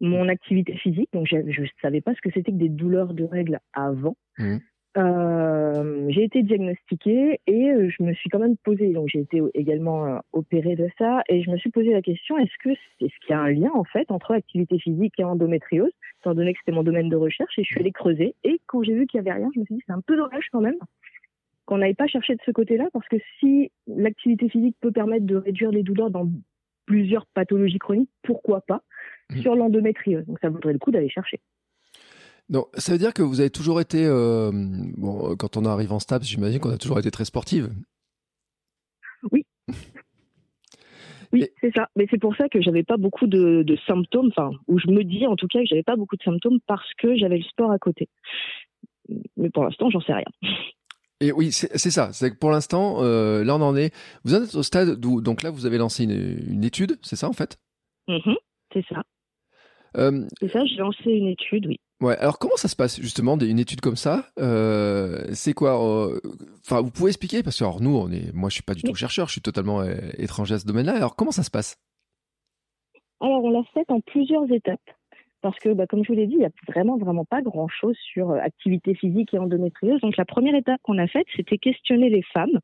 mon 0.00 0.28
activité 0.28 0.74
physique. 0.76 1.10
Donc, 1.12 1.26
je 1.26 1.36
ne 1.36 1.66
savais 1.82 2.00
pas 2.00 2.14
ce 2.14 2.20
que 2.20 2.30
c'était 2.32 2.52
que 2.52 2.56
des 2.56 2.68
douleurs 2.68 3.14
de 3.14 3.24
règles 3.24 3.60
avant. 3.72 4.16
Mmh. 4.38 4.58
Euh, 4.96 6.06
j'ai 6.08 6.24
été 6.24 6.42
diagnostiquée 6.42 7.40
et 7.46 7.70
euh, 7.70 7.88
je 7.96 8.02
me 8.02 8.12
suis 8.12 8.28
quand 8.28 8.40
même 8.40 8.56
posé, 8.56 8.92
donc 8.92 9.08
j'ai 9.08 9.20
été 9.20 9.40
également 9.54 10.04
euh, 10.06 10.18
opérée 10.32 10.74
de 10.74 10.88
ça, 10.98 11.22
et 11.28 11.42
je 11.44 11.50
me 11.50 11.56
suis 11.58 11.70
posé 11.70 11.92
la 11.92 12.02
question 12.02 12.36
est-ce 12.38 12.58
que 12.58 12.70
est-ce 12.70 13.14
qu'il 13.20 13.30
y 13.30 13.32
a 13.32 13.40
un 13.40 13.52
lien 13.52 13.70
en 13.72 13.84
fait 13.84 14.10
entre 14.10 14.32
activité 14.32 14.80
physique 14.80 15.14
et 15.18 15.22
endométriose, 15.22 15.92
étant 16.20 16.34
donné 16.34 16.54
que 16.54 16.58
c'était 16.58 16.74
mon 16.74 16.82
domaine 16.82 17.08
de 17.08 17.14
recherche, 17.14 17.56
et 17.56 17.62
je 17.62 17.68
suis 17.68 17.78
allée 17.78 17.92
creuser. 17.92 18.34
Et 18.42 18.60
quand 18.66 18.82
j'ai 18.82 18.94
vu 18.94 19.06
qu'il 19.06 19.18
y 19.18 19.20
avait 19.20 19.32
rien, 19.32 19.48
je 19.54 19.60
me 19.60 19.64
suis 19.64 19.76
dit 19.76 19.82
c'est 19.86 19.92
un 19.92 20.00
peu 20.00 20.16
dommage 20.16 20.46
quand 20.50 20.60
même 20.60 20.78
qu'on 21.66 21.78
n'aille 21.78 21.94
pas 21.94 22.08
chercher 22.08 22.34
de 22.34 22.40
ce 22.44 22.50
côté-là, 22.50 22.88
parce 22.92 23.06
que 23.06 23.18
si 23.38 23.70
l'activité 23.86 24.48
physique 24.48 24.76
peut 24.80 24.90
permettre 24.90 25.24
de 25.24 25.36
réduire 25.36 25.70
les 25.70 25.84
douleurs 25.84 26.10
dans 26.10 26.28
plusieurs 26.90 27.26
pathologies 27.26 27.78
chroniques, 27.78 28.10
pourquoi 28.22 28.60
pas 28.62 28.82
Mm. 29.30 29.42
sur 29.42 29.54
l'endométriose. 29.54 30.26
Donc 30.26 30.38
ça 30.40 30.48
vaudrait 30.48 30.72
le 30.72 30.78
coup 30.78 30.90
d'aller 30.90 31.08
chercher. 31.08 31.40
Donc, 32.48 32.66
ça 32.74 32.90
veut 32.92 32.98
dire 32.98 33.14
que 33.14 33.22
vous 33.22 33.38
avez 33.40 33.50
toujours 33.50 33.80
été, 33.80 34.04
euh, 34.04 34.50
bon, 34.52 35.36
quand 35.36 35.56
on 35.56 35.64
arrive 35.64 35.92
en 35.92 36.00
STAPS, 36.00 36.26
j'imagine 36.26 36.58
qu'on 36.58 36.70
a 36.72 36.78
toujours 36.78 36.98
été 36.98 37.10
très 37.10 37.24
sportive. 37.24 37.70
Oui. 39.30 39.44
Oui, 41.32 41.46
c'est 41.60 41.72
ça. 41.76 41.88
Mais 41.94 42.08
c'est 42.10 42.18
pour 42.18 42.34
ça 42.34 42.48
que 42.48 42.60
j'avais 42.60 42.82
pas 42.82 42.96
beaucoup 42.96 43.28
de, 43.28 43.62
de 43.62 43.76
symptômes, 43.86 44.32
enfin, 44.36 44.50
où 44.66 44.80
je 44.80 44.88
me 44.90 45.04
dis 45.04 45.28
en 45.28 45.36
tout 45.36 45.46
cas 45.46 45.60
que 45.60 45.66
j'avais 45.66 45.84
pas 45.84 45.94
beaucoup 45.94 46.16
de 46.16 46.22
symptômes 46.24 46.58
parce 46.66 46.92
que 46.98 47.14
j'avais 47.16 47.36
le 47.36 47.44
sport 47.44 47.70
à 47.70 47.78
côté. 47.78 48.08
Mais 49.36 49.48
pour 49.48 49.62
l'instant, 49.62 49.90
j'en 49.90 50.00
sais 50.00 50.12
rien. 50.12 50.24
Et 51.20 51.32
oui, 51.32 51.52
c'est 51.52 51.76
ça. 51.90 52.12
C'est 52.12 52.30
que 52.30 52.36
pour 52.38 52.50
l'instant, 52.50 53.02
euh, 53.02 53.44
là 53.44 53.54
on 53.56 53.60
en 53.60 53.76
est. 53.76 53.94
Vous 54.24 54.34
êtes 54.34 54.54
au 54.54 54.62
stade 54.62 55.04
où 55.04 55.20
donc 55.20 55.42
là 55.42 55.50
vous 55.50 55.66
avez 55.66 55.76
lancé 55.76 56.04
une, 56.04 56.42
une 56.50 56.64
étude, 56.64 56.98
c'est 57.02 57.16
ça 57.16 57.28
en 57.28 57.34
fait? 57.34 57.58
Mhm, 58.08 58.36
c'est 58.72 58.84
ça. 58.88 59.02
Euh, 59.96 60.26
C'est 60.40 60.50
ça, 60.52 60.64
j'ai 60.64 60.76
lancé 60.76 61.10
une 61.10 61.26
étude, 61.28 61.66
oui. 61.66 61.78
Ouais. 62.00 62.16
Alors 62.18 62.38
comment 62.38 62.56
ça 62.56 62.68
se 62.68 62.76
passe 62.76 63.00
justement 63.00 63.36
une 63.38 63.58
étude 63.58 63.80
comme 63.82 63.96
ça? 63.96 64.30
Euh, 64.38 65.26
C'est 65.32 65.52
quoi 65.52 65.78
Enfin, 66.64 66.80
vous 66.80 66.90
pouvez 66.90 67.10
expliquer? 67.10 67.42
Parce 67.42 67.58
que 67.58 67.64
alors, 67.64 67.82
nous, 67.82 67.94
on 67.94 68.10
est, 68.10 68.32
moi, 68.32 68.48
je 68.48 68.54
suis 68.54 68.62
pas 68.62 68.74
du 68.74 68.82
tout 68.82 68.94
chercheur, 68.94 69.26
je 69.26 69.32
suis 69.32 69.40
totalement 69.42 69.82
étranger 70.16 70.54
à 70.54 70.58
ce 70.58 70.64
domaine-là. 70.66 70.94
Alors 70.96 71.16
comment 71.16 71.32
ça 71.32 71.42
se 71.42 71.50
passe? 71.50 71.76
Alors, 73.20 73.44
on 73.44 73.50
l'a 73.50 73.62
fait 73.74 73.84
en 73.90 74.00
plusieurs 74.00 74.50
étapes. 74.50 74.80
Parce 75.42 75.58
que, 75.58 75.70
bah, 75.70 75.86
comme 75.86 76.04
je 76.04 76.08
vous 76.08 76.18
l'ai 76.18 76.26
dit, 76.26 76.34
il 76.34 76.40
n'y 76.40 76.44
a 76.44 76.50
vraiment, 76.68 76.98
vraiment 76.98 77.24
pas 77.24 77.40
grand-chose 77.40 77.96
sur 78.12 78.30
euh, 78.30 78.38
activité 78.38 78.94
physique 78.94 79.32
et 79.32 79.38
endométriose. 79.38 80.00
Donc, 80.00 80.16
la 80.16 80.24
première 80.24 80.54
étape 80.54 80.80
qu'on 80.82 80.98
a 80.98 81.06
faite, 81.06 81.26
c'était 81.34 81.58
questionner 81.58 82.10
les 82.10 82.22
femmes 82.22 82.58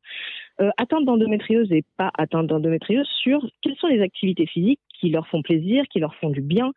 euh, 0.61 0.69
atteintes 0.77 1.05
d'endométriose 1.05 1.71
et 1.71 1.83
pas 1.97 2.11
atteintes 2.17 2.47
d'endométriose 2.47 3.07
sur 3.21 3.45
quelles 3.61 3.75
sont 3.77 3.87
les 3.87 4.01
activités 4.01 4.45
physiques 4.45 4.81
qui 4.99 5.09
leur 5.09 5.27
font 5.27 5.41
plaisir, 5.41 5.85
qui 5.89 5.99
leur 5.99 6.15
font 6.15 6.29
du 6.29 6.41
bien. 6.41 6.71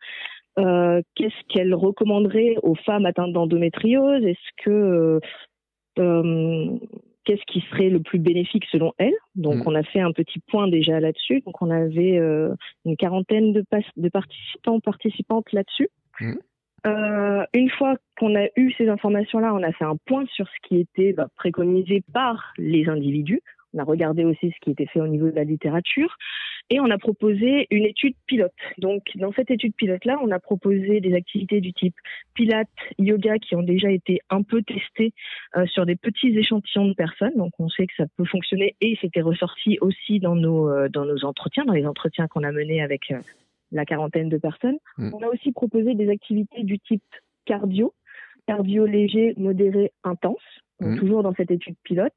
Euh, 0.59 1.01
Qu'est-ce 1.15 1.47
qu'elles 1.49 1.75
recommanderaient 1.75 2.55
aux 2.63 2.75
femmes 2.75 3.05
atteintes 3.05 3.33
d'endométriose? 3.33 4.23
Est-ce 4.23 4.63
que 4.63 5.19
qu'est-ce 7.25 7.43
qui 7.47 7.61
serait 7.69 7.89
le 7.89 7.99
plus 7.99 8.19
bénéfique 8.19 8.65
selon 8.71 8.93
elles 8.97 9.13
Donc, 9.35 9.55
Mhm. 9.55 9.63
on 9.67 9.75
a 9.75 9.83
fait 9.83 9.99
un 9.99 10.11
petit 10.11 10.39
point 10.39 10.67
déjà 10.67 10.99
là-dessus. 10.99 11.41
Donc, 11.41 11.61
on 11.61 11.69
avait 11.69 12.17
euh, 12.17 12.53
une 12.85 12.97
quarantaine 12.97 13.53
de, 13.53 13.63
de 13.97 14.09
participants, 14.09 14.79
participantes 14.79 15.51
là-dessus. 15.51 15.89
Mhm. 16.19 16.39
Euh, 16.87 17.45
une 17.53 17.69
fois 17.69 17.95
qu'on 18.19 18.35
a 18.35 18.47
eu 18.55 18.71
ces 18.73 18.89
informations-là, 18.89 19.53
on 19.53 19.61
a 19.61 19.71
fait 19.71 19.85
un 19.85 19.97
point 20.05 20.25
sur 20.33 20.47
ce 20.47 20.67
qui 20.67 20.79
était 20.79 21.13
bah, 21.13 21.27
préconisé 21.35 22.03
par 22.11 22.53
les 22.57 22.89
individus. 22.89 23.41
On 23.73 23.79
a 23.79 23.83
regardé 23.83 24.25
aussi 24.25 24.51
ce 24.51 24.59
qui 24.61 24.71
était 24.71 24.87
fait 24.87 24.99
au 24.99 25.07
niveau 25.07 25.29
de 25.29 25.35
la 25.35 25.43
littérature 25.43 26.17
et 26.71 26.79
on 26.79 26.89
a 26.89 26.97
proposé 26.97 27.67
une 27.69 27.85
étude 27.85 28.15
pilote. 28.25 28.53
Donc, 28.77 29.03
dans 29.15 29.31
cette 29.33 29.51
étude 29.51 29.75
pilote-là, 29.75 30.17
on 30.23 30.31
a 30.31 30.39
proposé 30.39 31.01
des 31.01 31.13
activités 31.13 31.61
du 31.61 31.73
type 31.73 31.93
pilates, 32.33 32.69
yoga 32.97 33.37
qui 33.37 33.55
ont 33.55 33.61
déjà 33.61 33.91
été 33.91 34.21
un 34.29 34.41
peu 34.41 34.63
testées 34.63 35.13
euh, 35.57 35.65
sur 35.67 35.85
des 35.85 35.97
petits 35.97 36.29
échantillons 36.29 36.87
de 36.87 36.93
personnes. 36.93 37.35
Donc, 37.35 37.51
on 37.59 37.69
sait 37.69 37.85
que 37.85 37.93
ça 37.97 38.05
peut 38.15 38.25
fonctionner 38.25 38.75
et 38.81 38.97
c'était 39.01 39.21
ressorti 39.21 39.77
aussi 39.81 40.19
dans 40.19 40.35
nos 40.35 40.69
euh, 40.69 40.87
dans 40.87 41.05
nos 41.05 41.25
entretiens, 41.25 41.65
dans 41.65 41.73
les 41.73 41.85
entretiens 41.85 42.27
qu'on 42.27 42.43
a 42.43 42.51
menés 42.51 42.81
avec 42.81 43.11
euh, 43.11 43.19
la 43.71 43.85
quarantaine 43.85 44.29
de 44.29 44.37
personnes. 44.37 44.77
Mm. 44.97 45.11
On 45.13 45.21
a 45.21 45.27
aussi 45.27 45.51
proposé 45.51 45.93
des 45.93 46.09
activités 46.09 46.63
du 46.63 46.79
type 46.79 47.03
cardio, 47.45 47.93
cardio 48.47 48.85
léger, 48.85 49.33
modéré, 49.35 49.91
intense, 50.05 50.39
Mm. 50.81 50.97
toujours 50.97 51.23
dans 51.23 51.33
cette 51.35 51.51
étude 51.51 51.75
pilote, 51.83 52.13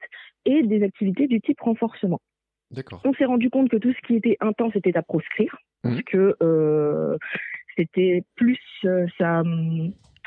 et 0.46 0.62
des 0.62 0.82
activités 0.82 1.26
du 1.26 1.40
type 1.40 1.60
renforcement. 1.60 2.20
On 3.04 3.14
s'est 3.14 3.24
rendu 3.24 3.50
compte 3.50 3.68
que 3.68 3.76
tout 3.76 3.92
ce 3.92 4.06
qui 4.06 4.16
était 4.16 4.36
intense 4.40 4.74
était 4.76 4.96
à 4.96 5.02
proscrire, 5.02 5.56
parce 5.82 5.96
Mhm. 5.96 6.02
que 6.04 6.36
euh, 6.42 7.16
c'était 7.76 8.22
plus 8.36 8.58
euh, 8.84 9.06
ça. 9.18 9.42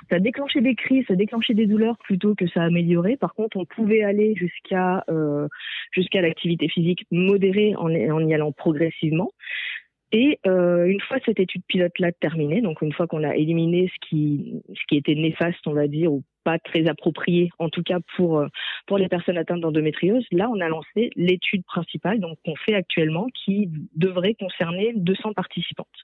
Ça 0.10 0.20
déclenchait 0.20 0.62
des 0.62 0.76
crises, 0.76 1.04
ça 1.08 1.16
déclenchait 1.16 1.56
des 1.56 1.66
douleurs 1.66 1.98
plutôt 1.98 2.34
que 2.36 2.48
ça 2.48 2.62
améliorait. 2.64 3.18
Par 3.18 3.34
contre, 3.34 3.58
on 3.58 3.66
pouvait 3.66 4.04
aller 4.04 4.36
jusqu'à 4.36 5.04
euh, 5.10 5.48
jusqu'à 5.92 6.22
l'activité 6.22 6.70
physique 6.70 7.06
modérée 7.12 7.76
en, 7.76 7.88
en 7.90 8.20
y 8.28 8.34
allant 8.34 8.52
progressivement. 8.54 9.32
Et 10.14 10.40
euh, 10.48 10.86
une 10.86 11.02
fois 11.02 11.18
cette 11.26 11.40
étude 11.40 11.64
pilote-là 11.68 12.14
terminée, 12.14 12.62
donc 12.62 12.82
une 12.82 12.94
fois 12.94 13.08
qu'on 13.08 13.24
a 13.24 13.36
éliminé 13.36 13.92
ce 13.94 14.08
qui, 14.08 14.62
ce 14.70 14.82
qui 14.88 14.96
était 14.96 15.16
néfaste, 15.16 15.66
on 15.68 15.74
va 15.74 15.88
dire, 15.88 16.14
ou 16.14 16.24
pas 16.48 16.60
très 16.60 16.88
approprié, 16.88 17.50
en 17.60 17.68
tout 17.68 17.84
cas 17.84 18.00
pour, 18.16 18.40
euh, 18.40 18.48
pour 18.86 18.98
les 18.98 19.10
personnes 19.10 19.38
atteintes 19.38 19.60
d'endométriose, 19.60 20.26
là, 20.32 20.50
on 20.50 20.62
a 20.62 20.70
lancé 20.70 21.10
l'étude 21.18 21.66
principale, 21.66 22.22
donc 22.22 22.38
qu'on 22.46 22.56
fait 22.56 22.74
actuellement, 22.74 23.28
qui 23.44 23.70
devrait 23.96 24.34
concerner 24.34 24.94
200 24.96 25.34
participantes. 25.34 26.00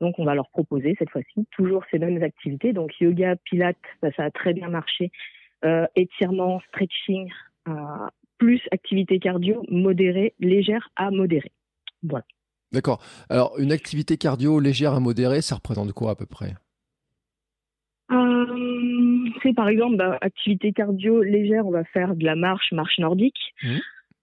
Donc, 0.00 0.18
on 0.18 0.24
va 0.24 0.34
leur 0.34 0.48
proposer 0.48 0.96
cette 0.98 1.10
fois-ci 1.10 1.46
toujours 1.52 1.84
ces 1.92 2.00
mêmes 2.00 2.20
activités. 2.20 2.72
Donc, 2.72 2.98
yoga, 3.00 3.36
pilates, 3.44 3.76
bah, 4.02 4.08
ça 4.16 4.24
a 4.24 4.30
très 4.32 4.54
bien 4.54 4.68
marché. 4.68 5.12
Euh, 5.64 5.86
étirement, 5.94 6.60
stretching, 6.70 7.30
euh, 7.68 7.72
plus 8.38 8.60
activité 8.72 9.20
cardio 9.20 9.62
modérée, 9.68 10.34
légère 10.40 10.88
à 10.96 11.12
modérée. 11.12 11.52
Voilà. 12.02 12.24
D'accord. 12.72 13.00
Alors 13.30 13.56
une 13.60 13.70
activité 13.70 14.16
cardio 14.16 14.58
légère 14.58 14.94
à 14.94 15.00
modérée, 15.00 15.42
ça 15.42 15.54
représente 15.54 15.92
quoi 15.92 16.10
à 16.10 16.14
peu 16.16 16.26
près? 16.26 16.56
Par 19.52 19.68
exemple, 19.68 19.96
bah, 19.96 20.16
activité 20.20 20.72
cardio 20.72 21.22
légère, 21.22 21.66
on 21.66 21.70
va 21.70 21.84
faire 21.84 22.14
de 22.14 22.24
la 22.24 22.36
marche, 22.36 22.72
marche 22.72 22.98
nordique, 22.98 23.36
Mhm. 23.62 23.80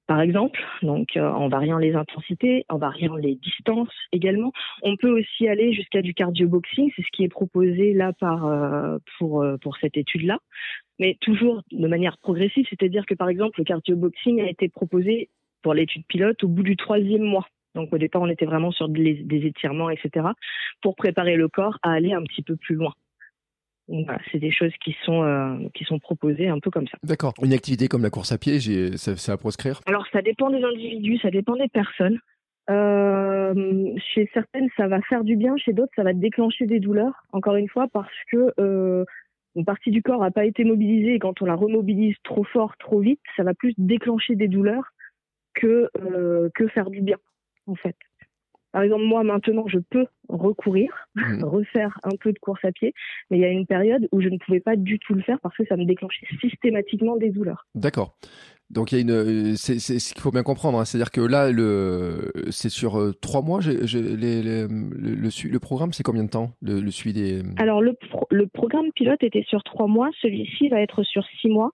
par 0.08 0.22
exemple, 0.22 0.60
donc 0.82 1.16
euh, 1.16 1.30
en 1.30 1.48
variant 1.48 1.78
les 1.78 1.94
intensités, 1.96 2.66
en 2.70 2.78
variant 2.78 3.16
les 3.16 3.36
distances 3.36 3.94
également. 4.12 4.51
On 4.82 4.98
peut 4.98 5.10
aussi 5.10 5.48
aller 5.48 5.74
jusqu'à 5.74 6.01
du 6.01 6.13
cardio 6.13 6.48
boxing, 6.48 6.92
c'est 6.96 7.04
ce 7.04 7.12
qui 7.13 7.24
est 7.24 7.30
proposé 7.30 7.94
là 7.94 8.12
par 8.13 8.46
euh, 8.48 8.98
pour 9.18 9.44
euh, 9.44 9.58
pour 9.58 9.78
cette 9.78 9.98
étude-là, 9.98 10.40
mais 11.00 11.18
toujours 11.22 11.62
de 11.72 11.88
manière 11.88 12.18
progressive, 12.18 12.66
c'est-à-dire 12.70 13.06
que 13.06 13.13
par 13.13 13.30
exemple 13.30 13.60
le 13.60 13.63
cardio 13.66 13.96
boxing 13.96 14.42
a 14.42 14.50
été 14.50 14.70
proposé 14.70 15.30
pour 15.62 15.74
l'étude 15.74 16.06
pilote 16.08 16.44
au 16.44 16.48
bout 16.48 16.63
du 16.63 16.75
troisième 16.75 17.24
mois. 17.24 17.48
Donc 17.75 17.94
au 17.94 17.98
départ, 17.98 18.22
on 18.22 18.28
était 18.30 18.46
vraiment 18.46 18.72
sur 18.72 18.90
des, 18.90 19.13
des 19.13 19.46
étirements, 19.46 19.90
etc., 19.90 20.28
pour 20.82 20.96
préparer 20.96 21.36
le 21.38 21.48
corps 21.48 21.78
à 21.84 21.92
aller 21.92 22.12
un 22.12 22.24
petit 22.24 22.42
peu 22.42 22.58
plus 22.58 22.75
loin. 22.75 22.94
Voilà, 23.88 24.19
c'est 24.31 24.39
des 24.39 24.51
choses 24.51 24.73
qui 24.83 24.95
sont 25.03 25.23
euh, 25.23 25.57
qui 25.73 25.83
sont 25.83 26.00
proposées 26.00 26.47
un 26.47 26.59
peu 26.59 26.69
comme 26.69 26.88
ça. 26.88 26.97
D'accord. 27.03 27.33
Une 27.43 27.53
activité 27.53 27.88
comme 27.88 28.03
la 28.03 28.09
course 28.09 28.31
à 28.31 28.38
pied, 28.38 28.59
c'est 28.95 29.29
à 29.29 29.38
proscrire? 29.38 29.81
Alors 29.85 30.05
ça 30.13 30.21
dépend 30.21 30.50
des 30.50 30.63
individus, 30.63 31.17
ça 31.19 31.31
dépend 31.31 31.55
des 31.55 31.67
personnes. 31.67 32.19
Euh, 32.69 33.93
chez 34.13 34.29
certaines, 34.33 34.69
ça 34.77 34.88
va 34.88 35.01
faire 35.01 35.23
du 35.23 35.35
bien, 35.35 35.57
chez 35.57 35.73
d'autres, 35.73 35.91
ça 35.95 36.03
va 36.03 36.13
déclencher 36.13 36.67
des 36.67 36.79
douleurs. 36.79 37.23
Encore 37.33 37.55
une 37.55 37.67
fois, 37.67 37.88
parce 37.91 38.13
que 38.31 38.53
euh, 38.59 39.03
une 39.55 39.65
partie 39.65 39.91
du 39.91 40.01
corps 40.01 40.21
n'a 40.21 40.31
pas 40.31 40.45
été 40.45 40.63
mobilisée 40.63 41.15
et 41.15 41.19
quand 41.19 41.41
on 41.41 41.45
la 41.45 41.55
remobilise 41.55 42.15
trop 42.23 42.45
fort, 42.45 42.77
trop 42.77 43.00
vite, 43.00 43.19
ça 43.35 43.43
va 43.43 43.53
plus 43.53 43.73
déclencher 43.77 44.35
des 44.35 44.47
douleurs 44.47 44.91
que 45.53 45.89
que 46.53 46.67
faire 46.69 46.89
du 46.89 47.01
bien, 47.01 47.17
en 47.67 47.75
fait. 47.75 47.97
Par 48.72 48.84
exemple, 48.84 49.04
moi 49.04 49.24
maintenant, 49.24 49.66
je 49.68 49.80
peux 49.80 50.06
recourir, 50.30 50.90
Mhm. 51.16 51.44
refaire 51.44 52.00
un 52.04 52.16
peu 52.20 52.32
de 52.32 52.40
course 52.40 52.63
à 52.63 52.72
pied, 52.72 52.94
mais 53.30 53.38
il 53.38 53.42
y 53.42 53.46
a 53.46 53.50
une 53.50 53.66
période 53.66 54.08
où 54.12 54.22
je 54.22 54.30
ne 54.30 54.38
pouvais 54.38 54.60
pas 54.62 54.75
du 54.75 54.98
tout 55.00 55.13
le 55.13 55.22
faire 55.22 55.40
parce 55.42 55.56
que 55.58 55.66
ça 55.66 55.75
me 55.78 55.86
déclenchait 55.86 56.25
systématiquement 56.40 57.18
des 57.18 57.30
douleurs. 57.30 57.66
D'accord. 57.75 58.16
Donc 58.70 58.94
il 58.94 58.96
y 58.96 58.98
a 59.00 59.01
une, 59.01 59.12
euh, 59.12 59.54
c'est 59.58 59.80
ce 59.80 60.13
qu'il 60.13 60.22
faut 60.22 60.32
bien 60.32 60.44
comprendre, 60.44 60.80
hein. 60.80 60.86
c'est-à-dire 60.86 61.12
que 61.12 61.20
là 61.20 61.51
le, 61.51 62.32
c'est 62.51 62.70
sur 62.70 62.98
euh, 62.98 63.12
trois 63.12 63.42
mois. 63.42 63.60
j'ai- 63.60 63.86
j'ai- 63.86 64.01
les- 64.01 64.42
les- 64.42 64.68
le, 64.70 65.50
le, 65.50 65.60
programme, 65.60 65.92
c'est 65.92 66.04
combien 66.04 66.24
de 66.24 66.30
temps 66.30 66.51
le, 66.62 66.80
le 66.80 66.90
suivi 66.92 67.13
des. 67.22 67.42
Alors 67.58 67.82
le, 67.82 67.92
pro- 68.10 68.28
le 68.32 68.48
programme 68.48 68.86
pilote 68.96 69.22
était 69.24 69.44
sur 69.46 69.62
trois 69.63 69.88
mois, 69.88 70.10
celui-ci 70.22 70.70
va 70.70 70.80
être 70.80 71.04
sur 71.04 71.25
six 71.42 71.50
mois 71.50 71.72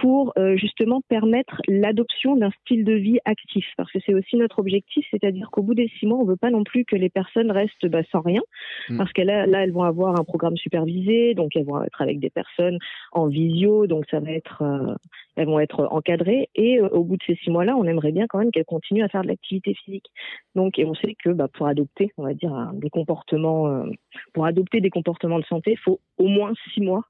pour 0.00 0.32
euh, 0.38 0.56
justement 0.56 1.00
permettre 1.08 1.60
l'adoption 1.68 2.36
d'un 2.36 2.50
style 2.62 2.84
de 2.84 2.94
vie 2.94 3.18
actif, 3.24 3.66
parce 3.76 3.90
que 3.90 3.98
c'est 4.04 4.14
aussi 4.14 4.36
notre 4.36 4.58
objectif, 4.58 5.06
c'est-à-dire 5.10 5.50
qu'au 5.50 5.62
bout 5.62 5.74
des 5.74 5.90
six 5.98 6.06
mois, 6.06 6.18
on 6.18 6.24
veut 6.24 6.36
pas 6.36 6.50
non 6.50 6.64
plus 6.64 6.84
que 6.84 6.96
les 6.96 7.10
personnes 7.10 7.50
restent 7.50 7.86
bah, 7.86 8.02
sans 8.10 8.20
rien, 8.20 8.40
Mm. 8.88 8.98
parce 8.98 9.12
que 9.12 9.22
là, 9.22 9.46
là, 9.46 9.64
elles 9.64 9.72
vont 9.72 9.82
avoir 9.82 10.18
un 10.18 10.24
programme 10.24 10.56
supervisé, 10.56 11.34
donc 11.34 11.56
elles 11.56 11.64
vont 11.64 11.82
être 11.82 12.00
avec 12.00 12.20
des 12.20 12.30
personnes 12.30 12.78
en 13.12 13.26
visio, 13.26 13.86
donc 13.86 14.04
ça 14.10 14.20
va 14.20 14.30
être, 14.30 14.62
euh, 14.62 14.94
elles 15.36 15.46
vont 15.46 15.60
être 15.60 15.88
encadrées, 15.90 16.48
et 16.54 16.80
euh, 16.80 16.88
au 16.88 17.04
bout 17.04 17.16
de 17.16 17.22
ces 17.26 17.36
six 17.36 17.50
mois-là, 17.50 17.76
on 17.76 17.84
aimerait 17.84 18.12
bien 18.12 18.26
quand 18.28 18.38
même 18.38 18.50
qu'elles 18.50 18.64
continuent 18.64 19.04
à 19.04 19.08
faire 19.08 19.22
de 19.22 19.28
l'activité 19.28 19.74
physique. 19.74 20.06
Donc, 20.54 20.78
et 20.78 20.84
on 20.84 20.94
sait 20.94 21.14
que 21.22 21.30
bah, 21.30 21.48
pour 21.48 21.66
adopter, 21.66 22.12
on 22.16 22.24
va 22.24 22.34
dire, 22.34 22.70
des 22.74 22.90
comportements, 22.90 23.84
pour 24.32 24.46
adopter 24.46 24.80
des 24.80 24.90
comportements 24.90 25.38
de 25.38 25.44
santé, 25.44 25.72
il 25.72 25.78
faut 25.78 26.00
au 26.18 26.26
moins 26.26 26.52
six 26.72 26.80
mois 26.80 27.04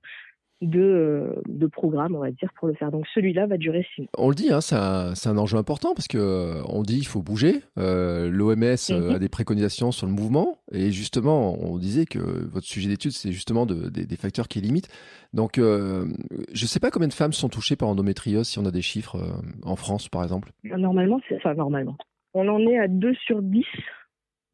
de, 0.61 0.81
euh, 0.81 1.43
de 1.49 1.67
programme, 1.67 2.15
on 2.15 2.21
va 2.21 2.31
dire, 2.31 2.51
pour 2.59 2.69
le 2.69 2.75
faire. 2.75 2.91
Donc 2.91 3.07
celui-là 3.15 3.47
va 3.47 3.57
durer 3.57 3.87
six 3.95 4.03
mois. 4.03 4.09
On 4.19 4.29
le 4.29 4.35
dit, 4.35 4.53
hein, 4.53 4.61
c'est 4.61 4.77
un, 4.77 5.13
un 5.25 5.39
enjeu 5.39 5.57
important 5.57 5.95
parce 5.95 6.07
que 6.09 6.19
euh, 6.19 6.63
on 6.69 6.83
dit 6.83 6.99
il 6.99 7.07
faut 7.07 7.23
bouger. 7.23 7.63
Euh, 7.79 8.29
L'OMS 8.31 8.63
euh, 8.91 9.09
Mhm. 9.09 9.15
a 9.15 9.19
des 9.19 9.29
préconisations 9.31 9.91
sur 9.93 10.07
le 10.07 10.13
mouvement 10.13 10.59
et 10.73 10.91
justement, 10.91 11.57
on 11.65 11.79
disait 11.79 12.05
que 12.05 12.19
votre 12.19 12.67
sujet 12.67 12.89
d'étude 12.89 13.13
c'est 13.13 13.33
justement 13.33 13.65
de- 13.65 13.89
des- 13.89 14.05
des 14.07 14.17
facteurs 14.17 14.49
qui 14.49 14.61
limitent. 14.61 14.89
Donc, 15.33 15.59
euh, 15.59 16.07
je 16.53 16.67
sais 16.67 16.81
pas 16.81 16.91
combien 16.91 17.09
de 17.09 17.13
femmes 17.15 17.33
sont 17.33 17.49
touchées 17.49 17.77
par 17.77 17.89
endométriose 17.89 18.47
si 18.49 18.59
on 18.59 18.67
a 18.67 18.71
des 18.71 18.83
chiffres 18.83 19.17
euh, 19.17 19.31
en 19.65 19.77
France 19.77 20.09
par 20.09 20.23
exemple. 20.23 20.51
Normalement, 20.65 21.21
c'est 21.29 21.37
enfin 21.37 21.55
normalement. 21.55 21.97
On 22.35 22.47
en 22.49 22.59
est 22.61 22.79
à 22.79 22.87
2 22.87 23.15
sur 23.27 23.41
10 23.43 23.65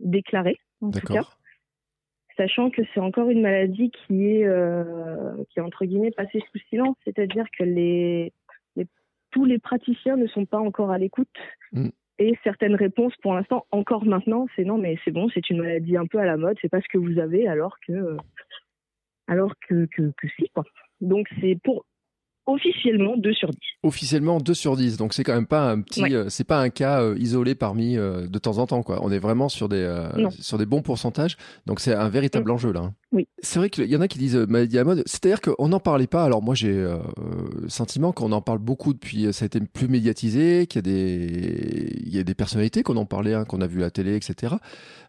déclarés, 0.01 0.59
en 0.81 0.91
tout 0.91 1.01
cas. 1.01 1.23
Sachant 2.37 2.71
que 2.71 2.83
c'est 2.93 3.01
encore 3.01 3.31
une 3.31 3.41
maladie 3.43 3.91
qui 3.91 4.27
est, 4.31 4.45
euh, 4.47 5.35
qui 5.51 5.59
est 5.59 5.63
entre 5.63 5.85
guillemets 5.85 6.11
passée 6.11 6.43
sous 6.53 6.59
silence, 6.69 6.97
c'est-à-dire 7.05 7.47
que 7.59 7.65
les, 7.65 8.33
les- 8.77 8.87
tous 9.31 9.45
les 9.45 9.59
praticiens 9.59 10.17
ne 10.17 10.27
sont 10.27 10.45
pas 10.47 10.59
encore 10.59 10.91
à 10.91 10.99
l'écoute. 10.99 11.29
Mm. 11.73 11.89
Et 12.19 12.35
certaines 12.45 12.75
réponses, 12.75 13.15
pour 13.23 13.35
l'instant, 13.35 13.67
encore 13.71 14.07
maintenant, 14.07 14.47
c'est 14.57 14.65
non, 14.65 14.79
mais 14.79 14.97
c'est 15.05 15.11
bon, 15.11 15.29
c'est 15.29 15.51
une 15.51 15.61
maladie 15.61 15.97
un 15.97 16.07
peu 16.07 16.19
à 16.19 16.25
la 16.25 16.39
mode, 16.39 16.57
c'est 16.63 16.71
pas 16.71 16.81
ce 16.81 16.89
que 16.89 16.99
vous 16.99 17.19
avez, 17.19 17.47
alors 17.47 17.77
que, 17.87 18.17
alors 19.29 19.53
que, 19.69 19.87
que, 19.87 20.13
que 20.17 20.29
si, 20.29 20.49
quoi. 20.55 20.65
Donc, 21.03 21.27
c'est 21.41 21.59
pour, 21.63 21.85
officiellement 22.47 23.17
2 23.17 23.33
sur 23.35 23.51
10. 23.51 23.59
Officiellement 23.83 24.39
2 24.39 24.55
sur 24.55 24.77
10. 24.77 24.97
Donc 24.97 25.13
c'est 25.13 25.25
quand 25.25 25.35
même 25.35 25.47
pas 25.47 25.71
un 25.71 25.81
petit 25.81 26.15
euh, 26.15 26.27
c'est 26.29 26.45
pas 26.45 26.61
un 26.61 26.71
cas 26.71 27.03
euh, 27.03 27.17
isolé 27.19 27.55
parmi 27.55 27.97
euh, 27.97 28.27
de 28.27 28.39
temps 28.39 28.59
en 28.59 28.67
temps 28.67 28.83
quoi. 28.83 29.01
On 29.03 29.11
est 29.11 29.19
vraiment 29.19 29.49
sur 29.49 29.69
des 29.69 29.87
sur 30.39 30.59
des 30.59 30.67
bons 30.67 30.83
pourcentages. 30.83 31.37
Donc 31.67 31.81
c'est 31.81 31.95
un 31.95 32.09
véritable 32.09 32.51
mm. 32.51 32.55
enjeu 32.55 32.73
là. 32.73 32.81
Hein. 32.81 32.95
Oui. 33.13 33.29
C'est 33.39 33.59
vrai 33.59 33.71
qu'il 33.71 33.87
y 33.87 33.97
en 33.97 34.01
a 34.01 34.09
qui 34.09 34.19
disent 34.19 34.37
maladie 34.37 34.79
à 34.79 34.85
mode. 34.85 35.03
C'est-à-dire 35.07 35.41
qu'on 35.41 35.69
n'en 35.69 35.81
parlait 35.81 36.07
pas. 36.07 36.25
Alors 36.25 36.43
moi 36.43 36.55
j'ai 36.55 36.73
le 36.73 37.69
sentiment 37.69 38.13
qu'on 38.13 38.33
en 38.33 38.41
parle 38.41 38.59
beaucoup 38.59 38.93
depuis 38.93 39.33
ça 39.33 39.45
a 39.45 39.47
été 39.47 39.61
plus 39.61 39.89
médiatisé, 39.89 40.67
qu'il 40.67 40.79
y 40.79 40.79
a 40.79 40.83
des 40.83 42.01
il 42.05 42.15
y 42.15 42.19
a 42.19 42.25
des 42.25 42.35
personnalités 42.35 42.83
qu'on 42.83 42.97
en 42.97 43.07
parlait 43.07 43.35
hein, 43.35 43.45
qu'on 43.45 43.61
a 43.61 43.67
vu 43.67 43.81
à 43.81 43.87
la 43.87 43.91
télé 43.91 44.15
etc. 44.15 44.55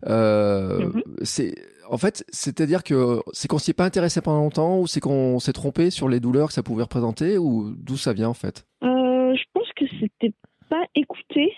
Mm-hmm. 0.05 1.03
c'est 1.21 1.55
en 1.89 1.97
fait, 1.97 2.23
c'est-à-dire 2.29 2.83
que 2.83 3.21
c'est 3.31 3.47
qu'on 3.47 3.57
s'y 3.57 3.71
est 3.71 3.73
pas 3.73 3.85
intéressé 3.85 4.21
pendant 4.21 4.41
longtemps 4.41 4.79
ou 4.79 4.87
c'est 4.87 4.99
qu'on 4.99 5.39
s'est 5.39 5.53
trompé 5.53 5.89
sur 5.89 6.09
les 6.09 6.19
douleurs 6.19 6.47
que 6.47 6.53
ça 6.53 6.63
pouvait 6.63 6.83
représenter 6.83 7.37
ou 7.37 7.73
d'où 7.77 7.97
ça 7.97 8.13
vient 8.13 8.29
en 8.29 8.33
fait? 8.33 8.65
Euh, 8.83 9.33
Je 9.35 9.43
pense 9.53 9.71
que 9.75 9.85
c'était 9.99 10.33
pas 10.69 10.85
écouté 10.95 11.53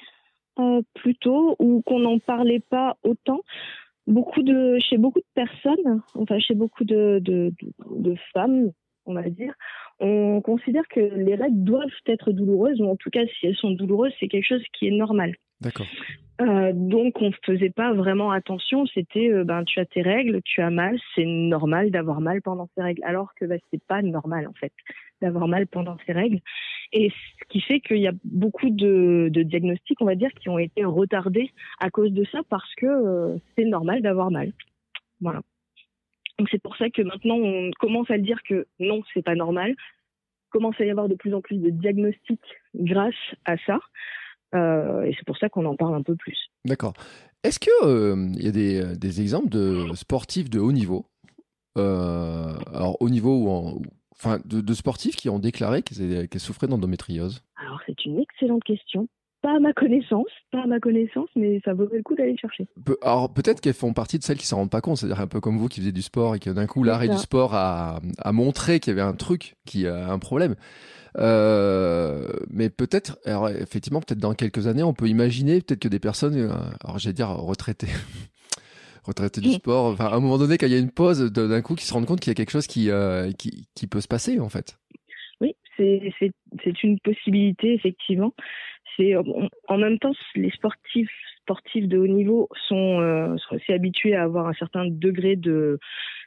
euh, 0.59 0.81
plutôt 0.95 1.55
ou 1.59 1.81
qu'on 1.85 1.99
n'en 1.99 2.19
parlait 2.19 2.59
pas 2.59 2.97
autant. 3.03 3.41
Beaucoup 4.07 4.41
de, 4.41 4.77
chez 4.79 4.97
beaucoup 4.97 5.19
de 5.19 5.33
personnes, 5.35 6.01
enfin 6.15 6.39
chez 6.39 6.55
beaucoup 6.55 6.83
de, 6.83 7.19
de, 7.21 7.53
de 7.91 8.15
femmes, 8.33 8.71
on 9.05 9.13
va 9.13 9.29
dire, 9.29 9.53
on 9.99 10.41
considère 10.41 10.87
que 10.89 10.99
les 10.99 11.35
règles 11.35 11.63
doivent 11.63 11.89
être 12.07 12.31
douloureuses, 12.31 12.81
ou 12.81 12.85
en 12.85 12.95
tout 12.95 13.09
cas, 13.09 13.21
si 13.39 13.47
elles 13.47 13.55
sont 13.55 13.71
douloureuses, 13.71 14.13
c'est 14.19 14.27
quelque 14.27 14.47
chose 14.47 14.63
qui 14.73 14.87
est 14.87 14.97
normal. 14.97 15.35
D'accord. 15.61 15.87
Euh, 16.41 16.71
donc 16.73 17.21
on 17.21 17.29
ne 17.29 17.35
faisait 17.45 17.69
pas 17.69 17.93
vraiment 17.93 18.31
attention. 18.31 18.85
C'était 18.85 19.29
euh, 19.29 19.43
ben 19.43 19.65
tu 19.65 19.79
as 19.79 19.85
tes 19.85 20.01
règles, 20.01 20.41
tu 20.43 20.61
as 20.61 20.69
mal, 20.69 20.97
c'est 21.13 21.25
normal 21.25 21.91
d'avoir 21.91 22.21
mal 22.21 22.41
pendant 22.41 22.69
ces 22.75 22.81
règles. 22.81 23.03
Alors 23.03 23.33
que 23.35 23.45
ben, 23.45 23.59
c'est 23.71 23.83
pas 23.83 24.01
normal 24.01 24.47
en 24.47 24.53
fait 24.53 24.71
d'avoir 25.21 25.49
mal 25.49 25.67
pendant 25.67 25.97
ces 26.05 26.13
règles. 26.13 26.39
Et 26.93 27.09
ce 27.09 27.45
qui 27.49 27.59
fait 27.59 27.81
qu'il 27.81 27.97
y 27.97 28.07
a 28.07 28.13
beaucoup 28.23 28.69
de, 28.69 29.29
diagnostics, 29.35 29.99
on 30.01 30.05
va 30.05 30.15
dire, 30.15 30.31
qui 30.39 30.47
ont 30.47 30.59
été 30.59 30.85
retardés 30.85 31.51
à 31.79 31.89
cause 31.89 32.13
de 32.13 32.23
ça 32.31 32.39
parce 32.49 32.73
que 32.75 32.85
euh, 32.85 33.37
c'est 33.57 33.65
normal 33.65 34.01
d'avoir 34.01 34.31
mal. 34.31 34.53
Voilà. 35.19 35.41
Donc 36.37 36.47
c'est 36.49 36.61
pour 36.61 36.77
ça 36.77 36.89
que 36.89 37.01
maintenant 37.01 37.35
on 37.35 37.69
commence 37.79 38.09
à 38.09 38.17
dire 38.17 38.41
que 38.43 38.65
non, 38.79 39.01
c'est 39.13 39.25
pas 39.25 39.35
normal. 39.35 39.75
Commence 40.51 40.79
à 40.79 40.85
y 40.85 40.89
avoir 40.89 41.09
de 41.09 41.15
plus 41.15 41.33
en 41.33 41.41
plus 41.41 41.57
de 41.57 41.69
diagnostics 41.69 42.39
grâce 42.73 43.13
à 43.43 43.57
ça. 43.57 43.79
Euh, 44.55 45.03
et 45.03 45.13
c'est 45.13 45.25
pour 45.25 45.37
ça 45.37 45.49
qu'on 45.49 45.65
en 45.65 45.75
parle 45.75 45.95
un 45.95 46.03
peu 46.03 46.15
plus. 46.15 46.37
D'accord. 46.65 46.93
Est-ce 47.43 47.59
qu'il 47.59 47.71
euh, 47.83 48.31
y 48.35 48.47
a 48.47 48.51
des, 48.51 48.97
des, 48.97 49.21
exemples 49.21 49.49
de 49.49 49.93
sportifs 49.93 50.49
de 50.49 50.59
haut 50.59 50.71
niveau 50.71 51.05
euh, 51.77 52.57
Alors, 52.73 52.97
haut 53.01 53.09
niveau 53.09 53.35
ou 53.35 53.49
en, 53.49 53.81
enfin, 54.11 54.39
de, 54.45 54.59
de, 54.59 54.73
sportifs 54.73 55.15
qui 55.15 55.29
ont 55.29 55.39
déclaré 55.39 55.81
qu'ils 55.81 56.39
souffraient 56.39 56.67
d'endométriose? 56.67 57.43
Alors, 57.55 57.79
c'est 57.85 58.05
une 58.05 58.19
excellente 58.19 58.63
question. 58.63 59.07
Pas 59.41 59.55
à 59.55 59.59
ma 59.59 59.71
connaissance, 59.71 60.27
pas 60.51 60.63
à 60.63 60.67
ma 60.67 60.79
connaissance, 60.79 61.29
mais 61.35 61.61
ça 61.63 61.73
vaudrait 61.73 61.97
le 61.97 62.03
coup 62.03 62.15
d'aller 62.15 62.35
chercher. 62.37 62.67
alors 63.01 63.33
peut-être 63.33 63.61
qu'elles 63.61 63.73
font 63.73 63.93
partie 63.93 64.19
de 64.19 64.23
celles 64.23 64.37
qui 64.37 64.45
s'en 64.45 64.57
rendent 64.57 64.69
pas 64.69 64.81
compte, 64.81 64.97
c'est-à-dire 64.97 65.21
un 65.21 65.27
peu 65.27 65.39
comme 65.39 65.57
vous 65.57 65.69
qui 65.69 65.79
faisiez 65.79 65.93
du 65.93 66.01
sport 66.01 66.35
et 66.35 66.39
que 66.39 66.49
d'un 66.49 66.67
coup 66.67 66.83
l'arrêt 66.83 67.07
du 67.07 67.17
sport 67.17 67.55
a, 67.55 67.99
a 68.17 68.31
montré 68.33 68.79
qu'il 68.79 68.91
y 68.91 68.99
avait 68.99 69.07
un 69.07 69.13
truc 69.13 69.55
qui 69.65 69.87
a 69.87 70.11
un 70.11 70.19
problème. 70.19 70.55
Euh, 71.17 72.27
mais 72.49 72.69
peut-être, 72.69 73.17
alors 73.25 73.49
effectivement, 73.49 73.99
peut-être 73.99 74.19
dans 74.19 74.33
quelques 74.33 74.67
années, 74.67 74.83
on 74.83 74.93
peut 74.93 75.07
imaginer 75.07 75.61
peut-être 75.61 75.79
que 75.79 75.87
des 75.87 75.99
personnes, 75.99 76.37
euh, 76.37 76.53
alors 76.83 76.99
j'allais 76.99 77.13
dire 77.13 77.29
retraitées, 77.29 77.87
retraitées 79.03 79.41
du 79.41 79.51
sport, 79.53 79.85
enfin 79.87 80.05
à 80.05 80.15
un 80.15 80.19
moment 80.19 80.37
donné, 80.37 80.57
quand 80.57 80.67
il 80.67 80.73
y 80.73 80.75
a 80.75 80.79
une 80.79 80.91
pause, 80.91 81.31
d'un 81.31 81.61
coup, 81.61 81.75
qui 81.75 81.85
se 81.85 81.93
rendent 81.93 82.05
compte 82.05 82.19
qu'il 82.19 82.31
y 82.31 82.35
a 82.35 82.35
quelque 82.35 82.51
chose 82.51 82.67
qui, 82.67 82.89
euh, 82.89 83.31
qui, 83.31 83.67
qui 83.75 83.87
peut 83.87 84.01
se 84.01 84.07
passer 84.07 84.39
en 84.39 84.49
fait. 84.49 84.77
Oui, 85.41 85.55
c'est 85.77 86.13
c'est 86.19 86.83
une 86.83 86.99
possibilité 86.99 87.73
effectivement. 87.73 88.33
C'est 88.99 89.15
en 89.15 89.77
même 89.77 89.97
temps 89.97 90.11
les 90.35 90.51
sportifs 90.51 91.09
sportifs 91.41 91.87
de 91.87 91.97
haut 91.97 92.07
niveau 92.07 92.49
sont, 92.67 92.99
euh, 92.99 93.35
sont 93.37 93.55
assez 93.55 93.73
habitués 93.73 94.13
à 94.13 94.23
avoir 94.23 94.47
un 94.47 94.53
certain 94.53 94.85
degré 94.85 95.35
de 95.35 95.79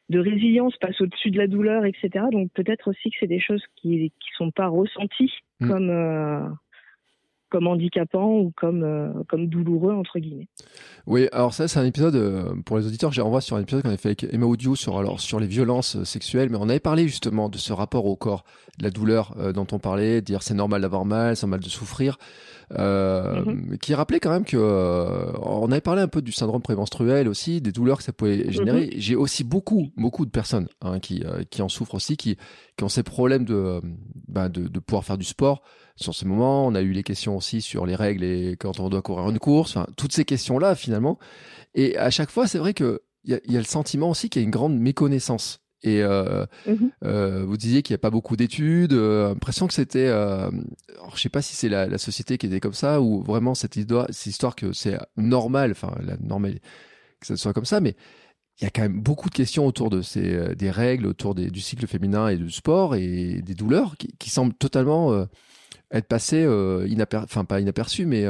de 0.09 0.19
résilience 0.19 0.77
passe 0.79 1.01
au-dessus 1.01 1.31
de 1.31 1.39
la 1.39 1.47
douleur, 1.47 1.85
etc. 1.85 2.27
Donc 2.33 2.51
peut-être 2.53 2.89
aussi 2.91 3.11
que 3.11 3.17
c'est 3.21 3.29
des 3.29 3.41
choses 3.41 3.65
qui 3.77 3.89
ne 3.89 4.09
sont 4.37 4.51
pas 4.51 4.67
ressenties 4.67 5.33
mm. 5.61 5.69
comme 5.69 5.91
euh, 5.91 6.49
comme 7.53 7.67
handicapant 7.67 8.39
ou 8.39 8.51
comme 8.57 8.83
euh, 8.83 9.13
comme 9.29 9.47
douloureux 9.47 9.93
entre 9.93 10.19
guillemets. 10.19 10.49
Oui, 11.07 11.29
alors 11.33 11.53
ça 11.53 11.69
c'est 11.69 11.79
un 11.79 11.85
épisode 11.85 12.17
euh, 12.17 12.55
pour 12.65 12.79
les 12.79 12.87
auditeurs, 12.87 13.13
j'ai 13.13 13.21
renvoie 13.21 13.43
sur 13.43 13.57
un 13.57 13.61
épisode 13.61 13.83
qu'on 13.83 13.89
avait 13.89 13.99
fait 13.99 14.09
avec 14.09 14.25
Emma 14.33 14.47
Audio 14.47 14.75
sur 14.75 14.97
alors 14.99 15.21
sur 15.21 15.39
les 15.39 15.47
violences 15.47 16.03
sexuelles, 16.05 16.49
mais 16.51 16.57
on 16.59 16.71
avait 16.71 16.81
parlé 16.81 17.07
justement 17.07 17.51
de 17.51 17.59
ce 17.59 17.75
rapport 17.75 18.07
au 18.07 18.17
corps, 18.17 18.45
de 18.79 18.85
la 18.85 18.91
douleur 18.91 19.37
dont 19.53 19.67
on 19.71 19.79
parlait, 19.79 20.23
dire 20.23 20.43
c'est 20.43 20.55
normal 20.55 20.81
d'avoir 20.81 21.05
mal, 21.05 21.37
c'est 21.37 21.45
normal 21.45 21.61
de 21.61 21.69
souffrir. 21.69 22.17
Euh, 22.79 23.45
mhm. 23.45 23.77
qui 23.79 23.95
rappelait 23.95 24.21
quand 24.21 24.31
même 24.31 24.45
que 24.45 24.57
euh, 24.57 25.31
on 25.43 25.71
avait 25.71 25.83
parlé 25.83 26.01
un 26.01 26.09
peu 26.09 26.23
du 26.23 26.33
syndrome 26.33 26.63
prémenstruel 26.63 27.29
aussi, 27.29 27.61
des 27.61 27.71
douleurs 27.73 27.99
que 27.99 28.05
ça 28.05 28.13
pouvait 28.13 28.51
générer. 28.51 28.87
Mhm. 28.87 28.93
J'ai 28.97 29.15
aussi 29.15 29.45
beaucoup, 29.45 29.91
beaucoup 29.97 30.25
de 30.25 30.31
personnes 30.31 30.69
hein, 30.81 30.99
qui, 30.99 31.23
euh, 31.25 31.43
qui 31.51 31.61
en 31.61 31.69
souffrent 31.69 31.95
aussi, 31.95 32.17
qui, 32.17 32.39
qui 32.77 32.85
ont 32.85 32.89
ces 32.89 33.03
problèmes 33.03 33.45
de, 33.45 33.83
bah, 34.27 34.49
de, 34.49 34.69
de, 34.69 34.81
pouvoir 34.81 35.05
faire 35.05 35.19
du 35.19 35.25
sport. 35.25 35.63
Sur 35.97 36.15
ces 36.15 36.27
moments, 36.27 36.67
on 36.67 36.75
a 36.75 36.81
eu 36.81 36.93
les 36.93 37.03
questions 37.03 37.37
aussi 37.37 37.61
sur 37.61 37.87
les 37.87 37.95
règles 37.95 38.25
et 38.25 38.57
quand 38.59 38.81
on 38.81 38.89
doit 38.89 39.03
courir 39.03 39.29
une 39.29 39.39
course, 39.39 39.77
enfin, 39.77 39.87
toutes 39.97 40.13
ces 40.13 40.25
questions-là 40.25 40.75
finalement. 40.75 41.19
Et 41.75 41.97
à 41.97 42.11
chaque 42.11 42.31
fois, 42.31 42.47
c'est 42.47 42.59
vrai 42.59 42.75
que 42.75 43.03
il 43.25 43.31
y 43.31 43.35
a, 43.35 43.41
y 43.47 43.57
a, 43.57 43.61
le 43.61 43.65
sentiment 43.65 44.11
aussi 44.11 44.29
qu'il 44.29 44.43
y 44.43 44.45
a 44.45 44.47
une 44.47 44.51
grande 44.51 44.77
méconnaissance 44.77 45.63
et 45.83 46.03
euh, 46.03 46.47
mhm. 46.67 46.91
euh, 47.05 47.45
vous 47.45 47.57
disiez 47.57 47.83
qu'il 47.83 47.93
n'y 47.95 47.97
a 47.97 47.99
pas 47.99 48.11
beaucoup 48.11 48.37
d'études. 48.37 48.93
Euh, 48.93 49.29
l'impression 49.29 49.67
que 49.67 49.75
c'était, 49.75 50.07
euh, 50.07 50.51
je 51.15 51.21
sais 51.21 51.29
pas 51.29 51.43
si 51.43 51.57
c'est 51.57 51.69
la, 51.69 51.87
la, 51.87 51.99
société 51.99 52.39
qui 52.39 52.47
était 52.47 52.61
comme 52.61 52.73
ça 52.73 53.01
ou 53.01 53.23
vraiment 53.23 53.55
cette 53.55 53.77
histoire, 53.77 54.07
cette 54.11 54.27
histoire 54.27 54.55
que 54.55 54.73
c'est 54.73 54.99
normal, 55.17 55.73
enfin 55.73 55.95
la 56.03 56.17
normale 56.19 56.61
que 57.21 57.27
ça 57.27 57.37
soit 57.37 57.53
comme 57.53 57.65
ça, 57.65 57.81
mais 57.81 57.97
il 58.61 58.65
y 58.65 58.67
a 58.67 58.71
quand 58.71 58.83
même 58.83 59.01
beaucoup 59.01 59.29
de 59.29 59.35
questions 59.35 59.67
autour 59.67 59.91
de 59.91 60.03
ces 60.03 60.55
des 60.55 60.71
règles, 60.71 61.07
autour 61.07 61.35
des, 61.35 61.51
du 61.51 61.61
cycle 61.61 61.87
féminin 61.87 62.29
et 62.29 62.37
du 62.37 62.51
sport 62.51 62.95
et 62.95 63.43
des 63.43 63.55
douleurs 63.55 63.97
qui, 63.97 64.09
qui 64.19 64.31
semblent 64.31 64.55
totalement 64.55 65.27
euh, 65.93 65.99
être 65.99 66.09
passées, 66.09 66.47
enfin 67.25 67.45
pas 67.45 67.61
inaperçues, 67.61 68.07
mais 68.07 68.25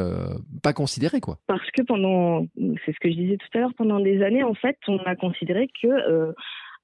pas 0.63 0.73
considérées 0.73 1.21
quoi. 1.21 1.39
Parce 1.47 1.71
que 1.71 1.83
pendant, 1.83 2.47
c'est 2.85 2.93
ce 2.93 3.01
que 3.01 3.11
je 3.11 3.17
disais 3.17 3.37
tout 3.37 3.59
à 3.59 3.61
l'heure, 3.61 3.75
pendant 3.77 4.01
des 4.01 4.23
années 4.23 4.43
en 4.43 4.55
fait, 4.55 4.77
on 4.89 4.99
a 4.99 5.17
considéré 5.17 5.69
que 5.83 6.33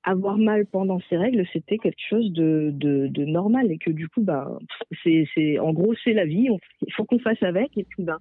avoir 0.05 0.39
mal 0.39 0.65
pendant 0.67 1.01
ces 1.09 1.17
règles, 1.17 1.45
c'était 1.53 1.79
quelque 1.79 2.01
chose 2.09 2.33
de, 2.33 2.71
de, 2.73 3.09
de, 3.09 3.25
normal 3.25 3.71
et 3.71 3.79
que 3.79 3.91
du 3.91 4.09
coup, 4.09 4.23
bah, 4.23 4.59
c'est, 5.03 5.59
en 5.59 5.73
gros, 5.73 5.95
c'est 6.05 6.15
la 6.15 6.25
vie. 6.25 6.49
il 6.87 6.93
faut 6.95 7.05
qu'on 7.05 7.19
fasse 7.19 7.43
avec 7.43 7.77
et 7.77 7.85
puis, 7.85 8.05
bah, 8.05 8.19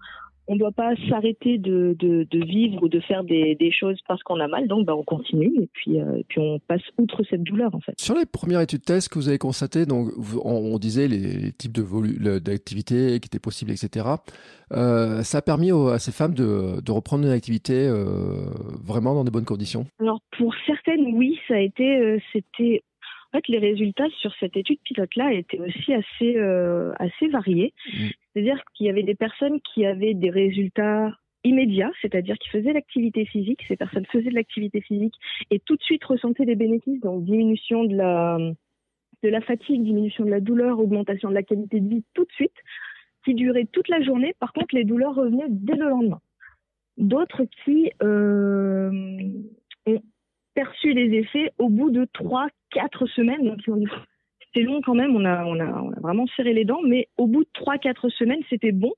on 0.48 0.54
ne 0.54 0.60
doit 0.60 0.72
pas 0.72 0.94
s'arrêter 1.10 1.58
de, 1.58 1.96
de, 2.00 2.26
de, 2.30 2.46
vivre 2.46 2.84
ou 2.84 2.90
de 2.90 3.00
faire 3.02 3.24
des, 3.24 3.56
des 3.56 3.72
choses 3.72 4.00
parce 4.08 4.24
qu'on 4.24 4.40
a 4.40 4.48
mal, 4.48 4.68
donc 4.68 4.86
bah, 4.86 4.96
on 4.96 5.04
continue 5.04 5.52
et 5.62 5.70
puis, 5.74 6.00
euh, 6.00 6.22
puis 6.28 6.40
on 6.40 6.60
passe 6.60 6.82
outre 6.98 7.24
cette 7.30 7.44
douleur 7.44 7.74
en 7.76 7.80
fait. 7.80 7.94
Sur 8.00 8.16
les 8.16 8.26
premières 8.26 8.62
études 8.62 8.84
tests 8.84 9.10
que 9.10 9.20
vous 9.20 9.28
avez 9.28 9.38
constatées, 9.38 9.86
donc 9.86 10.10
on, 10.44 10.78
disait 10.78 11.08
les, 11.08 11.52
types 11.52 11.74
de 11.74 12.40
d'activités 12.40 13.20
qui 13.20 13.28
étaient 13.28 13.40
possibles, 13.40 13.72
etc. 13.72 14.06
Euh, 14.74 15.24
ça 15.24 15.40
a 15.40 15.42
permis 15.42 15.72
à 15.72 16.00
ces 16.00 16.12
femmes 16.12 16.34
de, 16.34 16.82
de 16.82 16.92
reprendre 16.92 17.26
une 17.26 17.32
activité 17.32 17.88
euh, 17.88 18.50
vraiment 18.84 19.14
dans 19.14 19.24
des 19.24 19.32
bonnes 19.32 19.46
conditions? 19.46 19.86
Alors 20.00 20.22
pour 20.38 20.54
certaines, 20.66 21.16
oui, 21.16 21.40
ça 21.48 21.56
a 21.56 21.60
été, 21.60 21.98
euh, 21.98 22.20
c'était 22.34 22.82
fait, 23.38 23.48
les 23.48 23.60
résultats 23.60 24.10
sur 24.20 24.34
cette 24.40 24.58
étude 24.58 24.80
pilote-là 24.84 25.34
étaient 25.34 25.60
aussi 25.60 25.94
assez, 25.94 26.38
euh, 26.38 26.94
assez 27.00 27.28
variés. 27.28 27.74
Mm. 27.88 28.08
C'est-à-dire 28.34 28.64
qu'il 28.74 28.88
y 28.88 28.90
avait 28.90 29.04
des 29.04 29.16
personnes 29.16 29.60
qui 29.62 29.86
avaient 29.86 30.14
des 30.14 30.30
résultats 30.30 31.18
immédiats, 31.44 31.92
c'est-à-dire 32.02 32.38
qui 32.38 32.50
faisaient 32.50 32.74
l'activité 32.74 33.26
physique. 33.26 33.64
Ces 33.68 33.78
personnes 33.78 34.06
faisaient 34.06 34.30
de 34.30 34.36
l'activité 34.36 34.82
physique 34.82 35.16
et 35.52 35.60
tout 35.60 35.76
de 35.76 35.84
suite 35.84 36.04
ressentaient 36.04 36.46
des 36.46 36.56
bénéfices, 36.56 37.00
donc 37.02 37.24
diminution 37.24 37.86
de 37.86 37.96
la, 37.96 38.38
de 39.24 39.30
la 39.30 39.42
fatigue, 39.42 39.84
diminution 39.84 40.26
de 40.26 40.30
la 40.30 40.40
douleur, 40.40 40.80
augmentation 40.80 41.30
de 41.30 41.34
la 41.34 41.44
qualité 41.44 41.80
de 41.80 41.88
vie 41.88 42.04
tout 42.14 42.26
de 42.26 42.32
suite, 42.32 42.56
qui 43.24 43.34
durait 43.34 43.68
toute 43.72 43.88
la 43.88 44.02
journée. 44.02 44.34
Par 44.40 44.54
contre, 44.54 44.76
les 44.76 44.84
douleurs 44.84 45.16
revenaient 45.16 45.48
dès 45.50 45.76
le 45.76 45.90
lendemain. 45.90 46.22
D'autres 46.98 47.44
qui 47.64 47.92
euh, 48.02 48.92
ont 49.86 50.02
perçu 50.58 50.92
les 50.92 51.16
effets 51.20 51.52
au 51.60 51.70
bout 51.70 51.92
de 51.92 52.06
3-4 52.06 53.08
semaines. 53.14 53.44
Donc, 53.44 53.62
c'était 54.40 54.66
long 54.66 54.82
quand 54.82 54.96
même, 54.96 55.16
on 55.16 55.24
a, 55.24 55.46
on, 55.46 55.60
a, 55.60 55.82
on 55.84 55.92
a 55.92 56.00
vraiment 56.00 56.26
serré 56.36 56.54
les 56.54 56.66
dents, 56.66 56.82
mais 56.84 57.10
au 57.18 57.28
bout 57.28 57.44
de 57.44 57.50
3-4 57.54 58.10
semaines, 58.10 58.42
c'était 58.50 58.72
bon. 58.72 58.92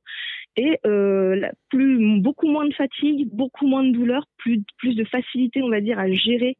Et 0.55 0.79
euh, 0.85 1.41
plus, 1.69 2.21
beaucoup 2.21 2.47
moins 2.47 2.65
de 2.65 2.73
fatigue, 2.73 3.27
beaucoup 3.33 3.67
moins 3.67 3.83
de 3.83 3.91
douleur, 3.91 4.23
plus, 4.37 4.63
plus 4.77 4.95
de 4.95 5.03
facilité, 5.03 5.61
on 5.61 5.69
va 5.69 5.81
dire, 5.81 5.99
à 5.99 6.09
gérer 6.09 6.55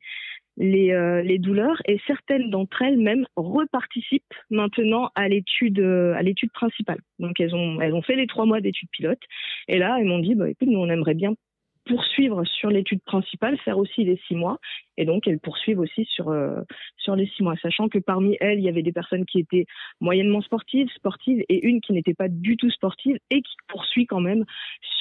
les, 0.57 0.91
euh, 0.91 1.21
les 1.21 1.39
douleurs 1.39 1.81
et 1.85 2.01
certaines 2.05 2.49
d'entre 2.49 2.81
elles 2.81 2.97
même 2.97 3.25
reparticipent 3.37 4.33
maintenant 4.49 5.09
à 5.15 5.29
l'étude 5.29 5.79
euh, 5.79 6.13
à 6.15 6.21
l'étude 6.21 6.51
principale. 6.51 6.99
Donc 7.19 7.39
elles 7.39 7.55
ont 7.55 7.79
elles 7.79 7.93
ont 7.93 8.01
fait 8.01 8.17
les 8.17 8.27
trois 8.27 8.45
mois 8.45 8.59
d'études 8.59 8.89
pilote 8.91 9.21
et 9.69 9.77
là 9.77 9.95
elles 9.97 10.05
m'ont 10.05 10.19
dit 10.19 10.35
bah 10.35 10.49
écoute 10.49 10.67
nous 10.67 10.79
on 10.79 10.89
aimerait 10.89 11.13
bien 11.13 11.33
poursuivre 11.89 12.45
sur 12.45 12.69
l'étude 12.69 13.01
principale, 13.03 13.57
faire 13.65 13.79
aussi 13.83 14.01
les 14.09 14.19
six 14.27 14.35
mois, 14.35 14.57
et 14.95 15.05
donc 15.05 15.27
elles 15.27 15.39
poursuivent 15.39 15.79
aussi 15.85 16.03
sur 16.05 16.29
euh, 16.29 16.61
sur 16.97 17.15
les 17.15 17.27
six 17.33 17.41
mois, 17.43 17.55
sachant 17.61 17.89
que 17.89 17.99
parmi 17.99 18.37
elles, 18.39 18.59
il 18.59 18.65
y 18.65 18.69
avait 18.69 18.83
des 18.89 18.95
personnes 18.99 19.25
qui 19.25 19.39
étaient 19.39 19.65
moyennement 19.99 20.41
sportives, 20.41 20.87
sportives, 20.95 21.43
et 21.49 21.65
une 21.67 21.81
qui 21.81 21.91
n'était 21.93 22.13
pas 22.13 22.29
du 22.29 22.57
tout 22.57 22.69
sportive 22.69 23.17
et 23.31 23.41
qui 23.41 23.55
poursuit 23.67 24.05
quand 24.05 24.21
même 24.29 24.45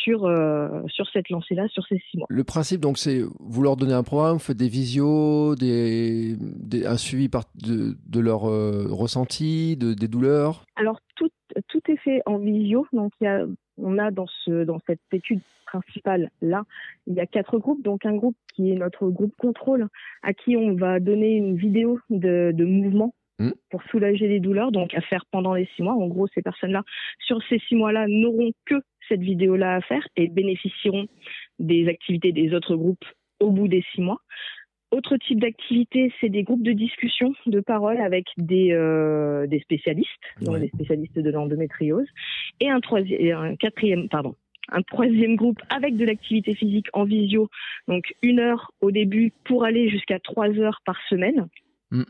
sur 0.03 0.25
euh, 0.25 0.83
sur 0.89 1.07
cette 1.13 1.29
lancée-là, 1.29 1.69
sur 1.69 1.85
ces 1.87 2.01
six 2.11 2.17
mois. 2.19 2.27
Le 2.31 2.45
principe, 2.45 2.81
donc, 2.81 2.97
c'est 2.97 3.21
vous 3.39 3.63
leur 3.63 3.77
donnez 3.77 3.93
un 3.93 4.03
programme, 4.03 4.35
vous 4.35 4.47
faites 4.51 4.57
des 4.57 4.69
visios, 4.69 5.55
des, 5.57 6.37
des 6.41 6.87
un 6.87 6.97
suivi 6.97 7.29
par, 7.29 7.45
de, 7.55 7.97
de 8.07 8.21
leur 8.21 8.49
euh, 8.49 8.87
ressenti, 8.91 9.77
de, 9.77 9.93
des 9.93 10.09
douleurs. 10.09 10.65
Alors 10.77 10.99
tout 11.17 11.29
tout 11.69 11.81
est 11.89 11.97
fait 11.97 12.23
en 12.27 12.39
visio, 12.39 12.87
donc 12.93 13.13
il 13.21 13.25
y 13.25 13.29
a 13.29 13.45
on 13.77 13.99
a 13.99 14.11
dans 14.11 14.27
ce 14.45 14.65
dans 14.65 14.81
cette 14.87 15.01
étude 15.13 15.41
principale 15.67 16.31
là, 16.41 16.65
il 17.07 17.15
y 17.15 17.21
a 17.21 17.27
quatre 17.27 17.59
groupes. 17.59 17.83
Donc 17.83 18.07
un 18.07 18.17
groupe 18.17 18.37
qui 18.55 18.73
est 18.73 18.77
notre 18.77 19.09
groupe 19.09 19.35
contrôle, 19.37 19.89
à 20.23 20.33
qui 20.33 20.57
on 20.57 20.75
va 20.75 21.01
donner 21.01 21.37
une 21.37 21.57
vidéo 21.57 22.01
de, 22.11 22.53
de 22.55 22.65
mouvement 22.65 23.15
Mm. 23.41 23.53
pour 23.71 23.83
soulager 23.85 24.27
les 24.27 24.41
douleurs, 24.41 24.73
donc 24.73 24.95
à 24.95 25.01
faire 25.01 25.25
pendant 25.31 25.55
les 25.55 25.69
six 25.77 25.83
mois. 25.83 25.95
En 25.95 26.09
gros, 26.09 26.27
ces 26.35 26.43
personnes-là, 26.43 26.83
sur 27.21 27.41
ces 27.49 27.61
six 27.61 27.77
mois-là, 27.77 28.07
n'auront 28.09 28.51
que 28.67 28.75
cette 29.09 29.21
vidéo-là 29.21 29.77
à 29.77 29.81
faire 29.81 30.07
et 30.17 30.27
bénéficieront 30.27 31.07
des 31.61 31.89
activités 31.89 32.33
des 32.33 32.53
autres 32.53 32.75
groupes 32.75 33.05
au 33.41 33.51
bout 33.53 33.69
des 33.69 33.85
six 33.93 34.01
mois. 34.01 34.21
Autre 34.91 35.17
type 35.19 35.41
d'activité, 35.41 36.13
c'est 36.21 36.31
des 36.31 36.43
groupes 36.45 36.63
de 36.63 36.73
discussion, 36.73 37.35
de 37.47 37.61
parole 37.61 37.99
avec 38.01 38.27
des, 38.39 38.73
euh, 38.73 39.47
des 39.47 39.61
spécialistes, 39.61 40.09
donc 40.41 40.55
Ouais. 40.55 40.61
des 40.61 40.69
spécialistes 40.69 41.19
de 41.19 41.31
l'endométriose, 41.31 42.07
et 42.61 42.71
un 42.71 42.81
troisième, 42.81 43.37
un 43.37 43.57
quatrième, 43.57 44.09
pardon, 44.09 44.35
un 44.71 44.81
troisième 44.83 45.37
groupe 45.37 45.61
avec 45.69 45.97
de 45.97 46.05
l'activité 46.07 46.55
physique 46.55 46.87
en 46.95 47.05
visio, 47.05 47.51
donc 47.87 48.15
une 48.23 48.39
heure 48.41 48.73
au 48.81 48.91
début 48.91 49.33
pour 49.45 49.65
aller 49.65 49.91
jusqu'à 49.91 50.19
trois 50.21 50.49
heures 50.59 50.81
par 50.87 50.99
semaine, 51.09 51.49
Mm. 51.91 52.03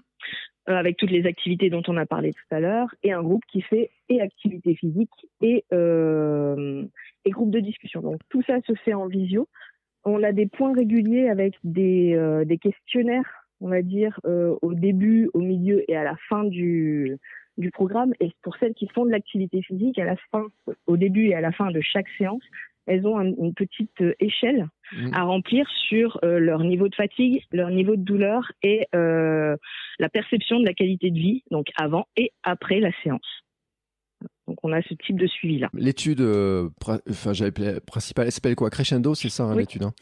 euh, 0.68 0.76
avec 0.76 0.96
toutes 0.96 1.10
les 1.10 1.26
activités 1.26 1.70
dont 1.70 1.82
on 1.88 1.96
a 1.96 2.06
parlé 2.06 2.32
tout 2.32 2.54
à 2.54 2.60
l'heure, 2.60 2.94
et 3.02 3.12
un 3.12 3.22
groupe 3.22 3.42
qui 3.50 3.60
fait 3.62 3.90
et 4.08 4.20
activité 4.20 4.74
physique 4.76 5.10
et, 5.40 5.64
euh, 5.72 6.84
et 7.24 7.30
groupe 7.30 7.50
de 7.50 7.60
discussion. 7.60 8.00
Donc 8.02 8.20
tout 8.28 8.42
ça 8.46 8.60
se 8.66 8.74
fait 8.84 8.94
en 8.94 9.06
visio. 9.06 9.48
On 10.08 10.22
a 10.22 10.32
des 10.32 10.46
points 10.46 10.72
réguliers 10.74 11.28
avec 11.28 11.54
des, 11.64 12.14
euh, 12.14 12.44
des 12.44 12.58
questionnaires, 12.58 13.28
on 13.60 13.68
va 13.68 13.82
dire, 13.82 14.18
euh, 14.24 14.56
au 14.62 14.74
début, 14.74 15.28
au 15.34 15.40
milieu 15.40 15.84
et 15.90 15.96
à 15.96 16.04
la 16.04 16.16
fin 16.28 16.44
du, 16.44 17.16
du 17.58 17.70
programme. 17.70 18.12
Et 18.20 18.30
pour 18.42 18.56
celles 18.56 18.74
qui 18.74 18.88
font 18.94 19.04
de 19.04 19.10
l'activité 19.10 19.60
physique, 19.62 19.98
à 19.98 20.04
la 20.04 20.16
fin, 20.30 20.46
au 20.86 20.96
début 20.96 21.26
et 21.26 21.34
à 21.34 21.40
la 21.40 21.52
fin 21.52 21.70
de 21.70 21.80
chaque 21.80 22.08
séance, 22.16 22.42
elles 22.86 23.06
ont 23.06 23.18
un- 23.18 23.34
une 23.36 23.52
petite 23.54 24.00
euh, 24.00 24.14
échelle 24.20 24.66
Mm. 24.90 25.10
à 25.12 25.22
remplir 25.24 25.68
sur 25.88 26.18
euh, 26.24 26.38
leur 26.38 26.64
niveau 26.64 26.88
de 26.88 26.94
fatigue, 26.94 27.42
leur 27.52 27.68
niveau 27.68 27.94
de 27.94 28.00
douleur 28.02 28.50
et 28.62 28.86
la 28.94 30.08
perception 30.10 30.60
de 30.60 30.64
la 30.64 30.72
qualité 30.72 31.10
de 31.10 31.18
vie, 31.18 31.42
donc 31.50 31.66
avant 31.76 32.06
et 32.16 32.32
après 32.42 32.80
la 32.80 32.90
séance. 33.02 33.42
Donc 34.48 34.56
on 34.62 34.72
a 34.72 34.80
ce 34.82 34.94
type 34.94 35.18
de 35.18 35.26
suivi 35.26 35.58
là. 35.58 35.68
L'étude, 35.74 36.20
euh, 36.22 36.70
enfin, 36.80 37.32
j'avais 37.34 37.80
principale, 37.80 38.26
elle 38.26 38.32
s'appelle 38.32 38.56
quoi? 38.56 38.70
Crescendo, 38.70 39.14
c'est 39.14 39.28
ça, 39.28 39.44
hein, 39.44 39.52
Oui. 39.52 39.58
l'étude. 39.60 39.82
hein? 39.82 39.92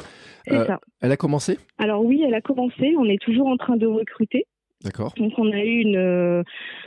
Euh, 0.53 0.65
ça. 0.67 0.81
Elle 1.03 1.11
a 1.13 1.17
commencé? 1.17 1.59
Alors 1.79 2.05
oui, 2.05 2.23
elle 2.27 2.35
a 2.35 2.41
commencé. 2.41 2.95
On 2.97 3.07
est 3.07 3.21
toujours 3.21 3.49
en 3.49 3.57
train 3.57 3.77
de 3.77 3.87
recruter. 3.87 4.47
D'accord. 4.85 5.13
Donc 5.17 5.33
on 5.39 5.51
a 5.53 5.65
eu 5.65 5.81
une, 5.81 5.97
euh, 5.97 6.43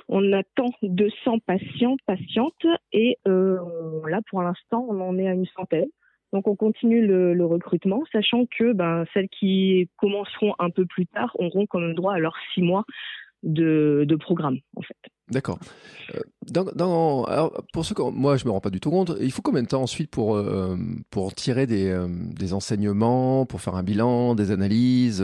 on 0.07 0.31
attend 0.31 0.67
200 0.83 1.39
patients, 1.45 1.97
patientes, 2.05 2.65
et 2.93 3.17
là 3.25 4.19
pour 4.29 4.41
l'instant 4.41 4.85
on 4.89 5.01
en 5.01 5.17
est 5.17 5.27
à 5.27 5.33
une 5.33 5.47
centaine. 5.57 5.89
Donc 6.31 6.47
on 6.47 6.55
continue 6.55 7.05
le, 7.05 7.33
le 7.33 7.45
recrutement, 7.45 8.03
sachant 8.13 8.45
que 8.45 8.71
ben, 8.73 9.03
celles 9.13 9.27
qui 9.29 9.89
commenceront 9.97 10.53
un 10.59 10.69
peu 10.69 10.85
plus 10.85 11.07
tard 11.07 11.35
auront 11.39 11.65
quand 11.65 11.79
même 11.79 11.95
droit 11.95 12.13
à 12.13 12.19
leurs 12.19 12.37
six 12.53 12.61
mois 12.61 12.85
de, 13.43 14.05
de 14.07 14.15
programme 14.15 14.59
en 14.75 14.81
fait. 14.81 14.95
D'accord. 15.31 15.59
Euh, 16.15 16.21
dans, 16.75 17.23
alors, 17.25 17.63
pour 17.71 17.85
ceux 17.85 17.93
que 17.93 18.01
moi 18.01 18.35
je 18.37 18.45
me 18.45 18.49
rends 18.51 18.61
pas 18.61 18.71
du 18.71 18.79
tout 18.79 18.89
compte, 18.89 19.11
il 19.21 19.31
faut 19.31 19.43
combien 19.43 19.61
de 19.61 19.67
temps 19.67 19.83
ensuite 19.83 20.09
pour 20.09 20.35
euh, 20.35 20.75
pour 21.11 21.35
tirer 21.35 21.67
des, 21.67 21.87
euh, 21.87 22.07
des 22.09 22.53
enseignements, 22.53 23.45
pour 23.45 23.61
faire 23.61 23.75
un 23.75 23.83
bilan, 23.83 24.33
des 24.33 24.49
analyses, 24.49 25.23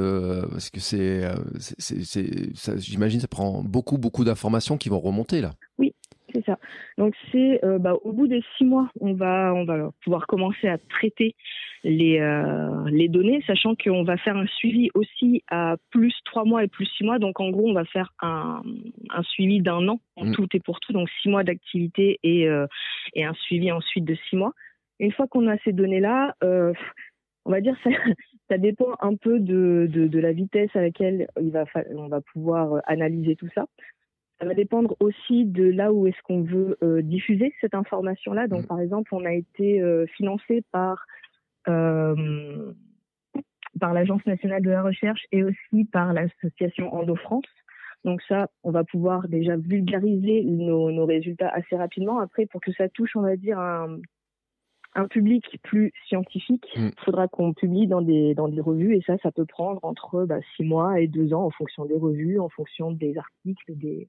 parce 0.52 0.70
que 0.70 0.80
c'est 0.80 1.28
c'est- 1.60 2.78
j'imagine 2.78 3.20
ça 3.20 3.28
prend 3.28 3.64
beaucoup 3.64 3.98
beaucoup 3.98 4.24
d'informations 4.24 4.78
qui 4.78 4.90
vont 4.90 5.00
remonter 5.00 5.42
là. 5.42 5.56
C'est 6.36 6.46
ça. 6.46 6.60
Donc 6.98 7.14
c'est 7.32 7.64
euh, 7.64 7.80
bah, 7.80 7.94
au 8.04 8.12
bout 8.12 8.28
des 8.28 8.44
six 8.58 8.66
mois, 8.66 8.90
on 9.00 9.14
va 9.14 9.54
on 9.56 9.64
va 9.64 9.92
pouvoir 10.04 10.28
commencer 10.28 10.68
à 10.68 10.78
traiter 10.78 11.34
les 11.86 12.20
euh, 12.20 12.84
les 12.90 13.08
données, 13.08 13.42
sachant 13.48 13.74
qu'on 13.76 14.04
va 14.04 14.18
faire 14.18 14.36
un 14.36 14.46
suivi 14.48 14.90
aussi 14.96 15.44
à 15.50 15.78
plus 15.92 16.14
trois 16.26 16.44
mois 16.44 16.64
et 16.64 16.68
plus 16.68 16.88
six 16.98 17.06
mois. 17.06 17.20
Donc 17.20 17.40
en 17.40 17.52
gros, 17.52 17.70
on 17.70 17.74
va 17.74 17.86
faire 17.86 18.12
un, 18.22 18.62
un 19.12 19.24
suivi 19.24 19.62
d'un 19.62 19.88
an 19.88 20.02
en 20.18 20.26
Mm. 20.26 20.32
tout 20.34 20.48
et 20.54 20.60
pour 20.60 20.80
tout, 20.82 20.92
donc 20.92 21.08
six 21.22 21.30
mois 21.30 21.44
d'activité 21.46 22.20
et 22.24 22.50
euh, 22.50 22.68
et 23.14 23.24
un 23.24 23.34
suivi 23.34 23.72
ensuite 23.72 24.04
de 24.04 24.16
six 24.30 24.36
mois. 24.36 24.52
Une 25.00 25.14
fois 25.14 25.28
qu'on 25.28 25.48
a 25.48 25.58
ces 25.60 25.72
données-là, 25.72 26.36
euh, 26.44 26.74
on 27.46 27.52
va 27.52 27.62
dire 27.62 27.78
ça, 27.86 27.90
ça 28.50 28.58
dépend 28.58 28.94
un 29.02 29.16
peu 29.16 29.40
de, 29.40 29.88
de, 29.90 30.08
de 30.08 30.20
la 30.20 30.34
vitesse 30.34 30.70
à 30.76 30.82
laquelle 30.82 31.28
il 31.40 31.52
va 31.52 31.66
fa- 31.66 31.84
on 31.96 32.08
va 32.10 32.20
pouvoir 32.34 32.82
analyser 32.88 33.36
tout 33.38 33.50
ça. 33.56 33.66
Ça 34.40 34.46
va 34.46 34.54
dépendre 34.54 34.96
aussi 35.00 35.46
de 35.46 35.64
là 35.64 35.94
où 35.94 36.08
est-ce 36.08 36.22
qu'on 36.24 36.42
veut 36.42 36.78
euh, 36.84 37.02
diffuser 37.02 37.54
cette 37.62 37.74
information-là. 37.74 38.48
Donc, 38.48 38.62
Mhm. 38.62 38.68
par 38.68 38.80
exemple, 38.82 39.16
on 39.16 39.24
a 39.26 39.34
été 39.34 39.82
euh, 39.82 40.06
financé 40.08 40.62
par 40.72 41.06
euh, 41.68 42.74
par 43.80 43.94
l'Agence 43.94 44.26
nationale 44.26 44.62
de 44.62 44.70
la 44.70 44.84
recherche 44.84 45.22
et 45.32 45.44
aussi 45.44 45.86
par 45.92 46.14
l'association 46.14 46.94
Endo 46.94 47.16
France. 47.16 47.46
Donc 48.06 48.22
ça, 48.22 48.50
on 48.64 48.72
va 48.72 48.84
pouvoir 48.84 49.28
déjà 49.28 49.58
vulgariser 49.58 50.44
nos, 50.44 50.92
nos 50.92 51.06
résultats 51.06 51.50
assez 51.50 51.76
rapidement. 51.76 52.20
Après, 52.20 52.46
pour 52.46 52.62
que 52.62 52.72
ça 52.74 52.88
touche, 52.88 53.16
on 53.16 53.22
va 53.22 53.36
dire, 53.36 53.60
un, 53.60 53.98
un 54.96 55.08
public 55.08 55.60
plus 55.64 55.92
scientifique, 56.08 56.66
il 56.76 56.84
Mm. 56.84 56.92
faudra 57.04 57.28
qu'on 57.28 57.54
publie 57.54 57.88
dans 57.88 58.02
des, 58.02 58.34
dans 58.34 58.48
des 58.48 58.62
revues 58.62 58.96
et 58.96 59.02
ça, 59.06 59.18
ça 59.22 59.32
peut 59.32 59.46
prendre 59.46 59.80
entre 59.84 60.26
bah, 60.26 60.40
six 60.56 60.64
mois 60.64 61.00
et 61.00 61.08
deux 61.08 61.34
ans 61.34 61.44
en 61.46 61.52
fonction 61.52 61.86
des 61.86 61.96
revues, 61.96 62.40
en 62.40 62.50
fonction 62.50 62.92
des 62.92 63.18
articles, 63.18 63.66
des, 63.76 64.08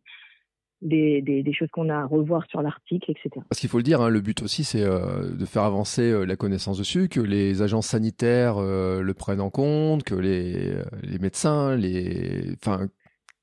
des, 0.83 1.23
des, 1.23 1.43
des 1.43 1.53
choses 1.53 1.71
qu'on 1.73 1.89
a 1.89 1.97
à 1.97 2.05
revoir 2.05 2.47
sur 2.49 2.63
l'article, 2.63 3.11
etc. 3.11 3.31
Parce 3.49 3.61
qu'il 3.61 3.69
faut 3.71 3.79
le 3.79 3.83
dire, 3.83 4.01
hein, 4.01 4.11
le 4.11 4.21
but 4.21 4.43
aussi 4.43 4.63
c'est 4.63 4.83
euh, 4.85 5.31
de 5.35 5.45
faire 5.47 5.63
avancer 5.63 6.03
euh, 6.03 6.25
la 6.25 6.37
connaissance 6.37 6.79
dessus, 6.79 7.09
que 7.09 7.21
les 7.21 7.63
agences 7.63 7.87
sanitaires 7.89 8.59
euh, 8.59 9.01
le 9.01 9.15
prennent 9.15 9.41
en 9.41 9.51
compte, 9.51 10.03
que 10.05 10.15
les, 10.15 10.75
les 11.03 11.19
médecins, 11.19 11.75
les, 11.77 12.53
enfin, 12.63 12.89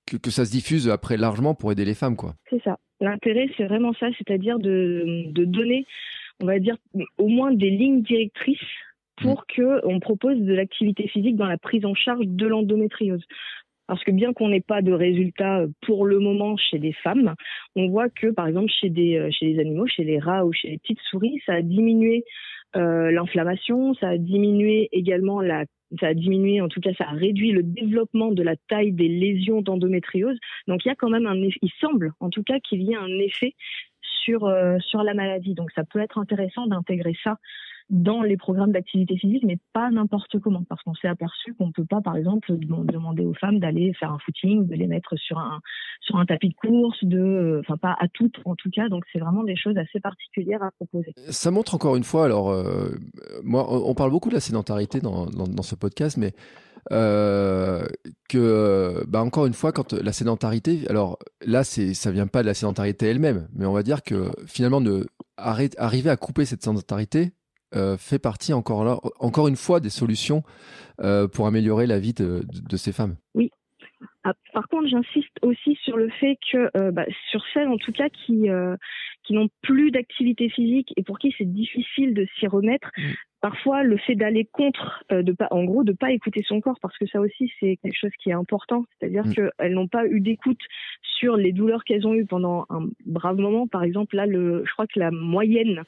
que, 0.06 0.18
que 0.18 0.32
ça 0.32 0.46
se 0.46 0.52
diffuse 0.52 0.90
après 0.90 1.18
largement 1.18 1.56
pour 1.56 1.72
aider 1.72 1.86
les 1.86 1.96
femmes 1.96 2.16
quoi. 2.16 2.36
C'est 2.50 2.62
ça. 2.64 2.78
L'intérêt, 3.02 3.48
c'est 3.58 3.66
vraiment 3.66 3.94
ça, 4.00 4.08
c'est-à-dire 4.18 4.60
de, 4.60 5.26
de 5.32 5.44
donner, 5.44 5.86
on 6.44 6.46
va 6.46 6.60
dire, 6.60 6.76
au 7.18 7.28
moins 7.28 7.54
des 7.54 7.70
lignes 7.70 8.02
directrices 8.02 8.60
pour 9.22 9.46
que 9.48 9.86
on 9.86 10.02
propose 10.02 10.38
de 10.38 10.54
l'activité 10.54 11.08
physique 11.08 11.38
dans 11.38 11.48
la 11.48 11.58
prise 11.58 11.86
en 11.86 11.96
charge 11.96 12.26
de 12.28 12.46
l'endométriose. 12.46 13.24
Parce 13.88 14.04
que 14.04 14.12
bien 14.12 14.34
qu'on 14.34 14.50
n'ait 14.50 14.62
pas 14.62 14.82
de 14.82 14.92
résultats 14.92 15.64
pour 15.86 16.06
le 16.06 16.20
moment 16.20 16.58
chez 16.58 16.80
des 16.80 16.92
femmes, 16.92 17.36
on 17.78 17.88
voit 17.88 18.10
que 18.10 18.28
par 18.28 18.48
exemple 18.48 18.72
chez 18.82 18.90
des 18.90 19.18
euh, 19.18 19.30
chez 19.32 19.46
les 19.46 19.60
animaux, 19.60 19.88
chez 19.88 20.04
les 20.04 20.20
rats 20.20 20.46
ou 20.46 20.52
chez 20.52 20.70
les 20.70 20.78
petites 20.80 21.02
souris, 21.10 21.42
ça 21.46 21.54
a 21.54 21.62
diminué 21.62 22.26
euh, 22.76 23.12
l'inflammation, 23.12 23.94
ça 23.96 24.10
a 24.10 24.18
diminué 24.18 24.90
également 24.92 25.42
la 25.42 25.64
ça 26.00 26.08
a 26.08 26.14
diminué, 26.14 26.60
en 26.60 26.70
tout 26.70 26.82
cas, 26.82 26.92
ça 26.98 27.06
a 27.08 27.12
réduit 27.12 27.52
le 27.52 27.62
développement 27.62 28.32
de 28.32 28.42
la 28.42 28.56
taille 28.68 28.94
des 28.94 29.08
lésions 29.08 29.62
d'endométriose. 29.62 30.40
Donc, 30.68 30.84
il 30.84 30.88
y 30.88 30.92
a 30.92 30.96
quand 30.96 31.10
même 31.10 31.28
un 31.28 31.40
effet, 31.40 31.60
il 31.62 31.72
semble, 31.80 32.14
en 32.20 32.32
tout 32.32 32.42
cas, 32.42 32.60
qu'il 32.60 32.82
y 32.82 32.94
ait 32.94 32.98
un 32.98 33.20
effet 33.20 33.54
sur, 34.24 34.46
euh, 34.46 34.78
sur 34.80 35.04
la 35.04 35.14
maladie. 35.14 35.54
Donc, 35.54 35.70
ça 35.76 35.84
peut 35.84 36.00
être 36.00 36.18
intéressant 36.18 36.68
d'intégrer 36.68 37.16
ça 37.24 37.38
dans 37.90 38.24
les 38.24 38.38
programmes 38.38 38.72
d'activité 38.72 39.18
physique, 39.18 39.44
mais 39.46 39.58
pas 39.74 39.92
n'importe 39.92 40.40
comment, 40.40 40.64
parce 40.70 40.82
qu'on 40.84 40.96
s'est 40.96 41.10
aperçu 41.10 41.54
qu'on 41.56 41.68
ne 41.68 41.72
peut 41.74 41.86
pas, 41.86 42.00
par 42.00 42.16
exemple, 42.16 42.54
dem- 42.56 42.86
demander 42.86 43.26
aux 43.26 43.34
femmes 43.34 43.60
d'aller 43.60 43.94
faire 44.00 44.12
un 44.12 44.20
footing, 44.20 44.68
de 44.68 44.76
les 44.76 44.88
mettre 44.88 45.18
sur 45.18 45.38
un, 45.38 45.60
sur 46.00 46.16
un 46.16 46.26
tapis 46.26 46.50
de 46.50 46.56
course, 46.56 47.04
de, 47.04 47.20
euh, 47.20 47.60
enfin, 47.60 47.76
pas 47.78 47.96
à 48.00 48.08
toutes, 48.08 48.40
en 48.46 48.56
tout 48.56 48.70
cas. 48.70 48.88
Donc, 48.88 49.04
c'est 49.12 49.20
vraiment 49.20 49.44
des 49.44 49.58
choses 49.58 49.78
assez 49.78 50.00
particulières 50.00 50.64
à 50.64 50.72
proposer. 50.72 51.14
Ça 51.28 51.52
montre 51.52 51.76
encore 51.76 51.98
une 51.98 52.06
fois, 52.06 52.24
alors, 52.24 52.52
euh, 52.52 52.92
moi, 53.44 53.66
on 53.70 53.94
parle 53.94 54.12
beaucoup 54.12 54.30
de 54.30 54.36
la 54.36 54.46
sédentarité 54.50 55.02
dans, 55.02 55.26
dans 55.26 55.64
ce 55.64 55.76
podcast, 55.76 56.18
mais 56.18 56.32
euh, 56.92 57.86
que, 58.30 59.04
bah, 59.08 59.24
encore 59.24 59.46
une 59.46 59.54
fois, 59.54 59.72
quand 59.72 59.94
la 59.94 60.12
sédentarité, 60.12 60.82
alors 60.90 61.18
là, 61.46 61.64
c'est, 61.64 61.94
ça 61.94 62.12
vient 62.12 62.28
pas 62.28 62.42
de 62.42 62.48
la 62.48 62.54
sédentarité 62.54 63.08
elle-même, 63.08 63.48
mais 63.56 63.66
on 63.66 63.74
va 63.74 63.84
dire 63.84 64.04
que 64.04 64.32
finalement, 64.48 64.82
de, 64.82 65.08
arrête- 65.38 65.76
arriver 65.78 66.10
à 66.10 66.18
couper 66.18 66.46
cette 66.46 66.64
sédentarité 66.64 67.32
euh, 67.76 67.98
fait 67.98 68.20
partie 68.20 68.54
encore 68.54 68.84
là, 68.84 69.00
encore 69.20 69.48
une 69.48 69.56
fois 69.56 69.80
des 69.80 69.90
solutions 69.90 70.44
euh, 71.02 71.28
pour 71.28 71.48
améliorer 71.48 71.88
la 71.88 72.00
vie 72.00 72.14
de, 72.14 72.44
de, 72.52 72.60
de 72.70 72.78
ces 72.78 72.92
femmes. 72.92 73.16
Ah, 74.26 74.34
par 74.54 74.68
contre, 74.70 74.88
j'insiste 74.88 75.36
aussi 75.42 75.76
sur 75.84 75.98
le 75.98 76.10
fait 76.10 76.38
que, 76.50 76.70
euh, 76.78 76.92
bah, 76.92 77.06
sur 77.30 77.42
celles 77.54 77.68
en 77.68 77.78
tout 77.78 77.92
cas 77.92 78.08
qui 78.10 78.50
euh, 78.50 78.78
qui 79.24 79.34
n'ont 79.34 79.50
plus 79.62 79.92
d'activité 79.92 80.50
physique 80.50 80.94
et 80.96 81.04
pour 81.04 81.20
qui 81.20 81.34
c'est 81.38 81.52
difficile 81.52 82.14
de 82.14 82.26
s'y 82.38 82.48
remettre, 82.48 82.90
Mm. 82.98 83.02
Parfois 83.44 83.84
le 83.84 83.98
fait 83.98 84.16
d'aller 84.16 84.46
contre, 84.46 85.04
euh, 85.12 85.22
de 85.22 85.34
pas, 85.34 85.50
en 85.52 85.66
gros, 85.66 85.84
de 85.84 85.92
pas 85.92 86.14
écouter 86.14 86.46
son 86.48 86.62
corps, 86.62 86.80
parce 86.82 86.98
que 86.98 87.06
ça 87.06 87.20
aussi 87.20 87.52
c'est 87.60 87.76
quelque 87.84 88.00
chose 88.00 88.16
qui 88.18 88.30
est 88.30 88.34
important, 88.34 88.86
c'est-à-dire 88.98 89.26
Mm. 89.26 89.34
qu'elles 89.34 89.74
n'ont 89.74 89.90
pas 89.90 90.08
eu 90.08 90.22
d'écoute 90.22 90.62
sur 91.20 91.36
les 91.36 91.52
douleurs 91.52 91.84
qu'elles 91.84 92.08
ont 92.08 92.14
eues 92.14 92.26
pendant 92.26 92.66
un 92.70 92.88
brave 93.06 93.36
moment. 93.38 93.68
Par 93.68 93.84
exemple, 93.84 94.16
là, 94.16 94.26
le, 94.26 94.64
je 94.66 94.72
crois 94.72 94.88
que 94.88 94.98
la 94.98 95.12
moyenne 95.12 95.84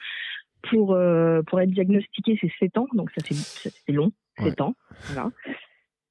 pour 0.69 0.95
euh, 0.95 1.43
pour 1.43 1.61
être 1.61 1.71
diagnostiquée 1.71 2.37
c'est 2.41 2.51
7 2.59 2.77
ans, 2.77 2.87
donc 2.91 3.09
ça 3.11 3.23
c'est 3.25 3.93
long, 3.93 4.11
7 4.37 4.59
ans, 4.59 4.75
voilà. 5.07 5.31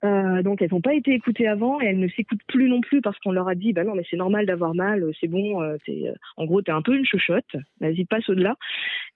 Euh, 0.04 0.42
donc 0.42 0.60
elles 0.60 0.70
n'ont 0.70 0.82
pas 0.82 0.94
été 0.94 1.12
écoutées 1.12 1.48
avant 1.48 1.80
et 1.80 1.86
elles 1.86 1.98
ne 1.98 2.08
s'écoutent 2.08 2.42
plus 2.48 2.68
non 2.68 2.80
plus 2.82 3.00
parce 3.00 3.18
qu'on 3.20 3.32
leur 3.32 3.48
a 3.48 3.54
dit 3.54 3.72
bah 3.72 3.84
non 3.84 3.94
mais 3.94 4.04
c'est 4.10 4.16
normal 4.16 4.44
d'avoir 4.44 4.74
mal, 4.74 5.02
euh, 5.02 5.12
c'est 5.18 5.28
bon, 5.28 5.62
euh, 5.62 5.76
t'es, 5.86 6.08
euh, 6.08 6.14
en 6.36 6.44
gros 6.44 6.60
t'es 6.60 6.72
un 6.72 6.82
peu 6.82 6.94
une 6.94 7.06
chochotte, 7.06 7.56
vas-y 7.80 8.04
passe 8.04 8.28
au-delà 8.28 8.56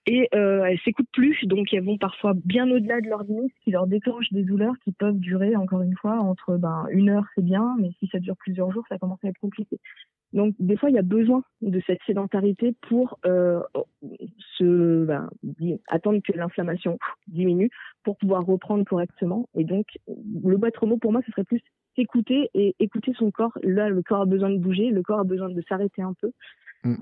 et 0.07 0.27
elles 0.31 0.79
s'écoutent 0.83 1.11
plus 1.11 1.37
donc 1.43 1.71
elles 1.73 1.83
vont 1.83 1.97
parfois 1.97 2.33
bien 2.33 2.69
au-delà 2.71 3.01
de 3.01 3.07
leurs 3.07 3.23
limites 3.23 3.53
qui 3.63 3.71
leur 3.71 3.85
déclenche 3.85 4.31
des 4.31 4.43
douleurs 4.43 4.73
qui 4.83 4.91
peuvent 4.91 5.19
durer 5.19 5.55
encore 5.55 5.81
une 5.81 5.95
fois 5.95 6.19
entre 6.19 6.57
ben 6.57 6.85
une 6.91 7.09
heure 7.09 7.25
c'est 7.35 7.43
bien 7.43 7.75
mais 7.79 7.91
si 7.99 8.07
ça 8.07 8.17
dure 8.19 8.35
plusieurs 8.37 8.71
jours 8.71 8.85
ça 8.89 8.97
commence 8.97 9.19
à 9.23 9.27
être 9.27 9.39
compliqué. 9.39 9.77
Donc 10.33 10.55
des 10.59 10.77
fois 10.77 10.89
il 10.89 10.95
y 10.95 10.99
a 10.99 11.03
besoin 11.03 11.43
de 11.61 11.81
cette 11.87 11.99
sédentarité 12.05 12.75
pour 12.87 13.19
euh, 13.25 13.61
se 14.57 15.05
ben, 15.05 15.29
attendre 15.87 16.19
que 16.23 16.33
l'inflammation 16.33 16.97
diminue 17.27 17.69
pour 18.03 18.17
pouvoir 18.17 18.45
reprendre 18.45 18.85
correctement. 18.85 19.49
Et 19.55 19.63
donc, 19.63 19.85
le 20.07 20.57
maître 20.57 20.85
mot 20.85 20.97
pour 20.97 21.11
moi, 21.11 21.21
ce 21.25 21.31
serait 21.31 21.43
plus 21.43 21.61
s'écouter 21.95 22.49
et 22.53 22.75
écouter 22.79 23.13
son 23.17 23.31
corps. 23.31 23.57
Là, 23.63 23.89
le 23.89 24.01
corps 24.01 24.21
a 24.21 24.25
besoin 24.25 24.49
de 24.49 24.57
bouger, 24.57 24.89
le 24.89 25.03
corps 25.03 25.19
a 25.19 25.23
besoin 25.23 25.49
de 25.49 25.61
s'arrêter 25.67 26.01
un 26.01 26.13
peu. 26.13 26.31
Mm. 26.83 26.95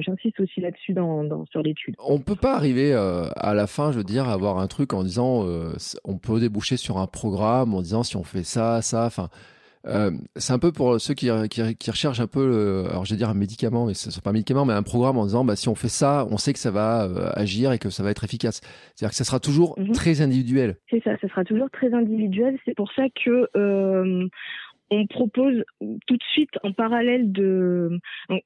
J'insiste 0.00 0.38
aussi 0.40 0.60
là-dessus 0.60 0.92
dans, 0.92 1.24
dans, 1.24 1.44
sur 1.46 1.62
l'étude. 1.62 1.96
On 1.98 2.20
peut 2.20 2.36
pas 2.36 2.54
arriver 2.54 2.92
euh, 2.92 3.28
à 3.36 3.54
la 3.54 3.66
fin, 3.66 3.92
je 3.92 3.98
veux 3.98 4.04
dire, 4.04 4.28
à 4.28 4.32
avoir 4.32 4.58
un 4.58 4.66
truc 4.68 4.92
en 4.92 5.02
disant, 5.02 5.46
euh, 5.46 5.72
on 6.04 6.16
peut 6.16 6.38
déboucher 6.38 6.76
sur 6.76 6.98
un 6.98 7.06
programme 7.06 7.74
en 7.74 7.82
disant 7.82 8.02
si 8.02 8.16
on 8.16 8.24
fait 8.24 8.44
ça, 8.44 8.82
ça, 8.82 9.06
enfin. 9.06 9.28
Euh, 9.86 10.10
c'est 10.36 10.52
un 10.52 10.58
peu 10.58 10.72
pour 10.72 11.00
ceux 11.00 11.14
qui, 11.14 11.28
qui, 11.50 11.76
qui 11.76 11.90
recherchent 11.90 12.20
un 12.20 12.26
peu, 12.26 12.46
le- 12.46 12.90
alors 12.90 13.04
je 13.04 13.12
vais 13.12 13.16
dire 13.16 13.28
un 13.30 13.34
médicament, 13.34 13.86
mais 13.86 13.94
ce 13.94 14.08
n'est 14.08 14.22
pas 14.22 14.30
un 14.30 14.34
médicament, 14.34 14.64
mais 14.64 14.74
un 14.74 14.82
programme 14.82 15.16
en 15.18 15.24
disant 15.24 15.44
bah, 15.44 15.56
si 15.56 15.68
on 15.68 15.74
fait 15.74 15.88
ça, 15.88 16.26
on 16.30 16.36
sait 16.36 16.52
que 16.52 16.58
ça 16.58 16.70
va 16.70 17.04
euh, 17.04 17.30
agir 17.34 17.72
et 17.72 17.78
que 17.78 17.88
ça 17.90 18.02
va 18.02 18.10
être 18.10 18.24
efficace. 18.24 18.60
C'est-à-dire 18.94 19.10
que 19.10 19.16
ça 19.16 19.24
sera 19.24 19.40
toujours 19.40 19.78
Mhm. 19.78 19.92
très 19.92 20.20
individuel. 20.20 20.76
C'est 20.90 21.02
ça, 21.02 21.16
ça 21.20 21.28
sera 21.28 21.44
toujours 21.44 21.70
très 21.70 21.94
individuel. 21.94 22.58
C'est 22.64 22.74
pour 22.76 22.92
ça 22.92 23.04
que 23.24 23.48
euh, 23.56 24.26
on 24.90 25.06
propose 25.06 25.62
tout 25.80 26.16
de 26.16 26.22
suite 26.32 26.50
en 26.62 26.72
parallèle 26.72 27.32
de 27.32 27.98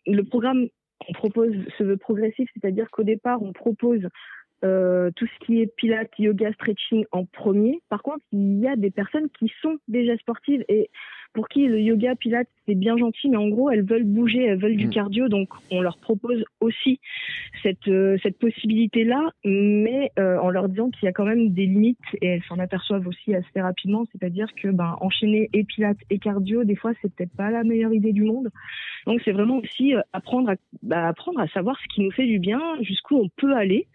le 0.07 0.23
programme 0.23 0.66
qu'on 1.05 1.12
propose 1.14 1.53
se 1.79 1.85
veut 1.85 1.97
progressif, 1.97 2.49
c'est-à-dire 2.55 2.88
qu'au 2.90 3.03
départ 3.03 3.42
on 3.42 3.53
propose 3.53 4.07
euh, 4.64 5.11
tout 5.16 5.27
ce 5.27 5.44
qui 5.47 5.61
est 5.61 5.66
pilates, 5.66 6.11
yoga, 6.18 6.51
stretching 6.55 7.05
en 7.12 7.27
premier. 7.27 7.81
Par 7.90 8.03
contre, 8.03 8.25
il 8.33 8.61
y 8.61 8.66
a 8.66 8.77
des 8.77 8.90
personnes 8.90 9.29
qui 9.38 9.53
sont 9.61 9.77
déjà 9.88 10.16
sportives 10.16 10.64
et 10.68 10.88
pour 11.35 11.49
qui 11.49 11.66
le 11.66 11.81
yoga, 11.81 12.14
pilates, 12.14 12.49
c'est 12.66 12.77
bien 12.77 12.97
gentil, 12.97 13.29
mais 13.29 13.37
en 13.37 13.49
gros, 13.49 13.70
elles 13.70 13.85
veulent 13.85 14.05
bouger, 14.05 14.44
elles 14.44 14.59
veulent 14.59 14.77
du 14.77 14.87
Mm. 14.87 14.90
cardio, 14.90 15.29
donc 15.29 15.49
on 15.70 15.81
leur 15.81 15.99
propose 15.99 16.44
aussi 16.61 17.01
cette, 17.62 17.88
euh, 17.88 18.16
cette 18.23 18.38
possibilité-là, 18.38 19.31
mais 19.44 20.12
euh, 20.18 20.38
en 20.38 20.51
leur 20.51 20.68
disant 20.68 20.90
qu'il 20.90 21.07
y 21.07 21.09
a 21.09 21.12
quand 21.12 21.25
même 21.25 21.51
des 21.51 21.66
limites 21.66 21.99
et 22.23 22.27
elles 22.27 22.42
s'en 22.44 22.59
aperçoivent 22.59 23.07
aussi 23.09 23.35
assez 23.35 23.61
rapidement, 23.61 24.05
c'est-à-dire 24.12 24.47
que 24.55 24.68
ben, 24.68 24.97
enchaîner 25.01 25.51
et 25.53 25.64
pilates 25.64 25.99
et 26.09 26.18
cardio, 26.18 26.64
des 26.64 26.77
fois, 26.77 26.92
c'est 27.03 27.12
peut-être 27.12 27.37
pas 27.37 27.51
la 27.51 27.64
meilleure 27.64 27.92
idée 27.92 28.12
du 28.12 28.23
monde. 28.23 28.51
Donc 29.07 29.20
c'est 29.25 29.33
vraiment 29.33 29.59
aussi 29.59 29.94
euh, 29.94 30.01
apprendre 30.12 30.51
à, 30.51 30.55
bah, 30.83 31.09
apprendre 31.09 31.40
à 31.40 31.49
savoir 31.49 31.77
ce 31.81 31.94
qui 31.94 32.03
nous 32.03 32.12
fait 32.12 32.27
du 32.27 32.38
bien, 32.38 32.61
jusqu'où 32.81 33.16
on 33.16 33.29
peut 33.37 33.55
aller, 33.55 33.88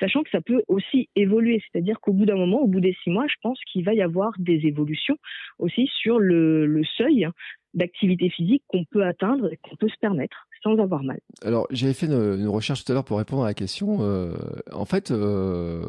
sachant 0.00 0.22
que 0.22 0.30
ça 0.30 0.40
peut 0.40 0.62
aussi 0.68 1.08
évoluer, 1.16 1.62
c'est-à-dire 1.70 2.00
qu'au 2.00 2.12
bout 2.12 2.26
d'un 2.26 2.36
moment, 2.36 2.60
au 2.60 2.66
bout 2.66 2.80
des 2.80 2.96
six 3.02 3.10
mois, 3.10 3.26
je 3.28 3.36
pense 3.42 3.58
qu'il 3.70 3.84
va 3.84 3.94
y 3.94 4.02
avoir 4.02 4.32
des 4.38 4.66
évolutions 4.66 5.16
aussi 5.58 5.88
sur 6.00 6.18
le, 6.18 6.66
le 6.66 6.84
seuil 6.96 7.28
d'activité 7.74 8.28
physique 8.30 8.62
qu'on 8.68 8.84
peut 8.84 9.04
atteindre 9.04 9.52
et 9.52 9.58
qu'on 9.62 9.76
peut 9.76 9.88
se 9.88 9.98
permettre 10.00 10.46
sans 10.62 10.78
avoir 10.78 11.02
mal. 11.02 11.18
Alors, 11.42 11.66
j'avais 11.70 11.94
fait 11.94 12.06
une, 12.06 12.40
une 12.40 12.48
recherche 12.48 12.84
tout 12.84 12.92
à 12.92 12.94
l'heure 12.94 13.04
pour 13.04 13.18
répondre 13.18 13.44
à 13.44 13.46
la 13.46 13.54
question. 13.54 13.98
Euh, 14.00 14.34
en 14.72 14.84
fait, 14.84 15.10
euh, 15.10 15.82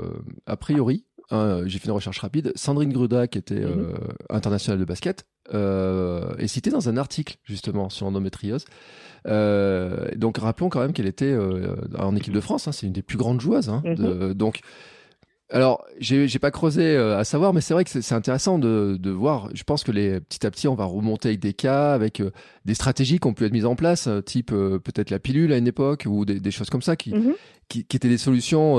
a 0.46 0.58
priori, 0.58 1.06
hein, 1.30 1.64
j'ai 1.66 1.80
fait 1.80 1.88
une 1.88 1.94
recherche 1.94 2.20
rapide. 2.20 2.52
Sandrine 2.56 2.92
Gruda, 2.92 3.28
qui 3.28 3.38
était 3.38 3.64
euh, 3.64 3.94
internationale 4.30 4.80
de 4.80 4.86
basket, 4.86 5.26
euh, 5.54 6.36
est 6.38 6.48
citée 6.48 6.70
dans 6.70 6.88
un 6.90 6.98
article 6.98 7.38
justement 7.44 7.90
sur 7.90 8.06
l'endométriose. 8.06 8.66
Euh, 9.28 10.08
donc, 10.16 10.38
rappelons 10.38 10.70
quand 10.70 10.80
même 10.82 10.94
qu'elle 10.94 11.08
était 11.08 11.26
euh, 11.32 11.76
en 11.98 12.16
équipe 12.16 12.34
de 12.34 12.42
France. 12.42 12.68
hein, 12.68 12.72
c'est 12.72 12.86
une 12.88 12.94
des 12.94 13.02
plus 13.02 13.18
grandes 13.18 13.42
joueuses. 13.42 13.70
hein, 13.70 13.82
de- 13.86 14.34
donc, 14.34 14.60
alors, 15.50 15.86
j'ai 16.00 16.40
pas 16.40 16.50
creusé 16.50 16.82
euh, 16.96 17.18
à 17.20 17.24
savoir, 17.24 17.54
mais 17.54 17.62
c'est 17.62 17.76
vrai 17.76 17.84
que 17.84 17.90
c'est 18.02 18.16
intéressant 18.16 18.58
de, 18.58 18.98
de 19.00 19.12
voir. 19.12 19.50
Je 19.54 19.64
pense 19.64 19.84
que 19.84 19.92
les 19.92 20.20
petit 20.20 20.46
à 20.48 20.52
petit, 20.52 20.68
on 20.68 20.74
va 20.74 20.86
remonter 20.86 21.28
avec 21.30 21.40
des 21.42 21.54
cas, 21.54 21.94
avec 21.94 22.22
euh, 22.22 22.32
des 22.66 22.74
stratégies 22.74 23.20
qui 23.20 23.28
ont 23.28 23.34
pu 23.34 23.46
être 23.46 23.52
mises 23.54 23.66
en 23.66 23.76
place, 23.76 24.10
type 24.26 24.52
euh, 24.52 24.80
peut-être 24.80 25.12
la 25.12 25.20
pilule 25.20 25.54
à 25.54 25.58
une 25.58 25.68
époque 25.68 26.06
ou 26.10 26.26
des, 26.26 26.40
des 26.40 26.52
choses 26.52 26.70
comme 26.72 26.82
ça 26.82 26.96
qui, 26.96 27.14
Mhm. 27.14 27.34
qui, 27.70 27.86
qui 27.86 27.98
étaient 27.98 28.10
des 28.10 28.18
solutions, 28.18 28.78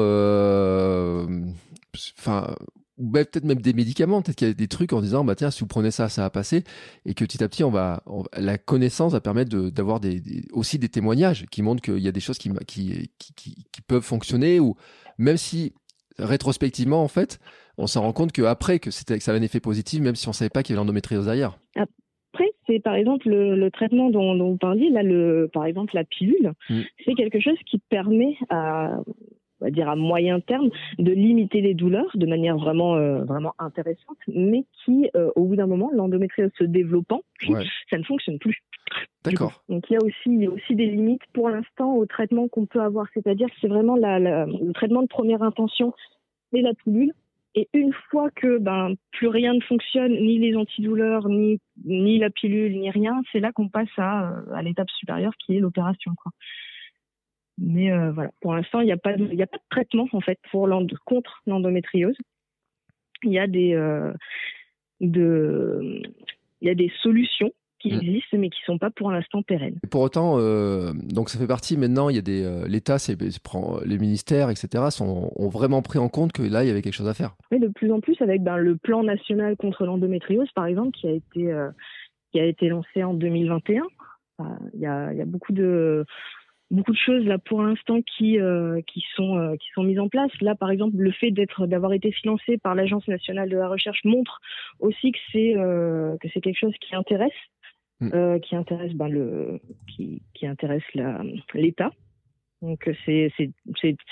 enfin, 2.18 2.54
ben, 2.98 3.24
peut-être 3.24 3.44
même 3.44 3.60
des 3.60 3.72
médicaments, 3.72 4.22
peut-être 4.22 4.36
qu'il 4.36 4.48
y 4.48 4.50
a 4.50 4.54
des 4.54 4.68
trucs 4.68 4.92
en 4.92 5.00
disant, 5.00 5.24
bah 5.24 5.34
tiens, 5.34 5.50
si 5.50 5.60
vous 5.60 5.66
prenez 5.66 5.90
ça, 5.90 6.08
ça 6.08 6.22
va 6.22 6.30
passer, 6.30 6.62
et 7.04 7.14
que 7.14 7.24
petit 7.24 7.42
à 7.42 7.48
petit, 7.48 7.64
on 7.64 7.70
va, 7.70 8.02
on- 8.06 8.24
la 8.36 8.56
connaissance 8.58 9.12
va 9.12 9.20
permettre 9.20 9.50
de- 9.50 9.70
d'avoir 9.70 9.98
des, 10.00 10.20
des- 10.20 10.44
aussi 10.52 10.78
des 10.78 10.88
témoignages 10.88 11.46
qui 11.50 11.62
montrent 11.62 11.82
qu'il 11.82 11.98
y 11.98 12.08
a 12.08 12.12
des 12.12 12.20
choses 12.20 12.38
qui, 12.38 12.50
qui, 12.66 13.10
qui, 13.18 13.34
qui, 13.34 13.54
qui 13.72 13.80
peuvent 13.82 14.02
fonctionner, 14.04 14.60
ou 14.60 14.76
même 15.18 15.36
si 15.36 15.72
rétrospectivement, 16.18 17.02
en 17.02 17.08
fait, 17.08 17.40
on 17.78 17.86
s'en 17.88 18.02
rend 18.02 18.12
compte 18.12 18.30
qu'après, 18.32 18.78
que, 18.78 18.90
c'était, 18.90 19.18
que 19.18 19.24
ça 19.24 19.32
avait 19.32 19.40
un 19.40 19.44
effet 19.44 19.60
positif, 19.60 20.00
même 20.00 20.14
si 20.14 20.28
on 20.28 20.32
savait 20.32 20.48
pas 20.50 20.62
qu'il 20.62 20.74
y 20.74 20.78
avait 20.78 20.82
l'endométriose 20.84 21.24
derrière. 21.24 21.58
Après, 21.76 22.50
c'est 22.66 22.80
par 22.80 22.94
exemple 22.94 23.28
le, 23.28 23.56
le 23.56 23.70
traitement 23.70 24.10
dont, 24.10 24.34
dont 24.36 24.50
vous 24.52 24.56
parliez, 24.56 24.90
là, 24.90 25.02
le, 25.02 25.50
par 25.52 25.64
exemple 25.66 25.94
la 25.94 26.04
pilule, 26.04 26.52
Mm. 26.70 26.80
c'est 27.04 27.14
quelque 27.14 27.40
chose 27.40 27.58
qui 27.68 27.78
permet 27.90 28.36
à, 28.50 28.96
on 29.60 29.66
va 29.66 29.70
dire 29.70 29.88
à 29.88 29.96
moyen 29.96 30.40
terme, 30.40 30.68
de 30.98 31.12
limiter 31.12 31.60
les 31.60 31.74
douleurs 31.74 32.10
de 32.14 32.26
manière 32.26 32.56
vraiment, 32.56 32.96
euh, 32.96 33.24
vraiment 33.24 33.54
intéressante, 33.58 34.18
mais 34.28 34.64
qui, 34.84 35.08
euh, 35.16 35.30
au 35.36 35.44
bout 35.44 35.56
d'un 35.56 35.66
moment, 35.66 35.90
l'endométriose 35.94 36.50
se 36.58 36.64
développant, 36.64 37.22
Ouais. 37.48 37.64
ça 37.90 37.98
ne 37.98 38.04
fonctionne 38.04 38.38
plus. 38.38 38.58
D'accord. 39.24 39.62
Donc 39.68 39.88
il 39.88 39.94
y 39.94 39.96
a 39.96 40.04
aussi, 40.04 40.26
il 40.26 40.42
y 40.42 40.46
a 40.46 40.50
aussi 40.50 40.74
des 40.74 40.86
limites 40.86 41.22
pour 41.32 41.48
l'instant 41.48 41.94
au 41.94 42.04
traitement 42.06 42.48
qu'on 42.48 42.66
peut 42.66 42.82
avoir, 42.82 43.06
c'est-à-dire 43.14 43.48
que 43.48 43.54
c'est 43.60 43.68
vraiment 43.68 43.96
la, 43.96 44.18
la- 44.18 44.46
le 44.46 44.72
traitement 44.72 45.02
de 45.02 45.08
première 45.08 45.42
intention, 45.42 45.94
c'est 46.52 46.60
la 46.60 46.74
pilule. 46.74 47.12
Et 47.56 47.68
une 47.72 47.92
fois 48.10 48.30
que 48.30 48.58
ben 48.58 48.94
plus 49.12 49.28
rien 49.28 49.54
ne 49.54 49.60
fonctionne, 49.60 50.12
ni 50.12 50.38
les 50.40 50.56
antidouleurs, 50.56 51.28
ni 51.28 51.60
ni 51.84 52.18
la 52.18 52.28
pilule, 52.28 52.78
ni 52.78 52.90
rien, 52.90 53.22
c'est 53.30 53.38
là 53.40 53.52
qu'on 53.52 53.68
passe 53.68 53.88
à, 53.96 54.30
euh, 54.32 54.54
à 54.54 54.62
l'étape 54.62 54.90
supérieure 54.90 55.32
qui 55.38 55.56
est 55.56 55.60
l'opération. 55.60 56.10
Mais 57.58 57.92
euh, 57.92 58.10
voilà, 58.12 58.30
pour 58.40 58.54
l'instant, 58.54 58.80
il 58.80 58.86
n'y 58.86 58.92
a 58.92 58.96
pas 58.96 59.14
de, 59.14 59.28
il 59.30 59.38
y 59.38 59.42
a 59.42 59.46
pas 59.46 59.58
de 59.58 59.62
traitement 59.70 60.06
en 60.12 60.20
fait 60.20 60.38
pour 60.50 60.68
contre 61.04 61.42
l'endométriose. 61.46 62.16
Il 63.22 63.32
y 63.32 63.38
a 63.38 63.46
des 63.46 63.74
euh, 63.74 64.12
de, 65.00 66.02
il 66.60 66.68
y 66.68 66.70
a 66.70 66.74
des 66.74 66.92
solutions 67.02 67.52
qui 67.78 67.92
Mm. 67.92 68.00
existent, 68.00 68.38
mais 68.38 68.48
qui 68.48 68.60
sont 68.64 68.78
pas 68.78 68.90
pour 68.90 69.10
l'instant 69.10 69.42
pérennes. 69.42 69.78
Et 69.84 69.86
pour 69.86 70.00
autant, 70.00 70.36
euh, 70.38 70.92
donc 70.94 71.28
ça 71.28 71.38
fait 71.38 71.46
partie 71.46 71.76
maintenant, 71.76 72.08
il 72.08 72.16
y 72.16 72.18
a 72.18 72.22
des, 72.22 72.64
l'État, 72.66 72.96
les 73.84 73.98
ministères, 73.98 74.48
etc., 74.48 74.84
sont, 74.90 75.30
ont 75.36 75.48
vraiment 75.48 75.82
pris 75.82 75.98
en 75.98 76.08
compte 76.08 76.32
que 76.32 76.42
là, 76.42 76.64
il 76.64 76.68
y 76.68 76.70
avait 76.70 76.80
quelque 76.80 76.94
chose 76.94 77.08
à 77.08 77.14
faire. 77.14 77.36
Mais 77.50 77.58
de 77.58 77.68
plus 77.68 77.92
en 77.92 78.00
plus 78.00 78.20
avec 78.20 78.42
ben, 78.42 78.56
le 78.56 78.76
plan 78.76 79.02
national 79.02 79.56
contre 79.56 79.84
l'endométriose, 79.84 80.50
par 80.54 80.64
exemple, 80.64 80.92
qui 80.92 81.06
a 81.06 81.12
été 81.12 81.54
qui 82.32 82.40
a 82.40 82.46
été 82.46 82.68
lancé 82.68 83.04
en 83.04 83.14
2021. 83.14 83.82
Enfin, 84.38 84.58
Il 84.74 84.80
y, 84.80 84.86
a, 84.86 85.12
il 85.12 85.18
y 85.18 85.22
a 85.22 85.24
beaucoup 85.24 85.52
de 85.52 86.04
beaucoup 86.70 86.92
de 86.92 86.96
choses 86.98 87.24
là 87.26 87.38
pour 87.38 87.62
l'instant 87.62 88.00
qui 88.02 88.38
euh, 88.38 88.80
qui 88.86 89.04
sont 89.14 89.38
euh, 89.38 89.56
qui 89.56 89.68
sont 89.74 89.82
mises 89.82 90.00
en 90.00 90.08
place. 90.08 90.32
Là, 90.40 90.54
par 90.54 90.70
exemple, 90.70 90.96
le 90.96 91.10
fait 91.12 91.30
d'être 91.30 91.66
d'avoir 91.66 91.92
été 91.92 92.10
financé 92.12 92.58
par 92.58 92.74
l'Agence 92.74 93.06
nationale 93.08 93.48
de 93.48 93.56
la 93.56 93.68
recherche 93.68 94.00
montre 94.04 94.40
aussi 94.80 95.12
que 95.12 95.18
c'est 95.32 95.56
euh, 95.56 96.16
que 96.20 96.28
c'est 96.32 96.40
quelque 96.40 96.58
chose 96.58 96.74
qui 96.80 96.94
intéresse 96.94 97.32
Mm. 98.00 98.10
euh, 98.12 98.38
qui 98.40 98.56
intéresse 98.56 98.92
ben, 98.94 99.08
le 99.08 99.60
qui 99.86 100.20
qui 100.34 100.46
intéresse 100.48 100.82
la- 100.94 101.22
l'État. 101.54 101.92
Donc 102.64 102.88
c'est 103.04 103.30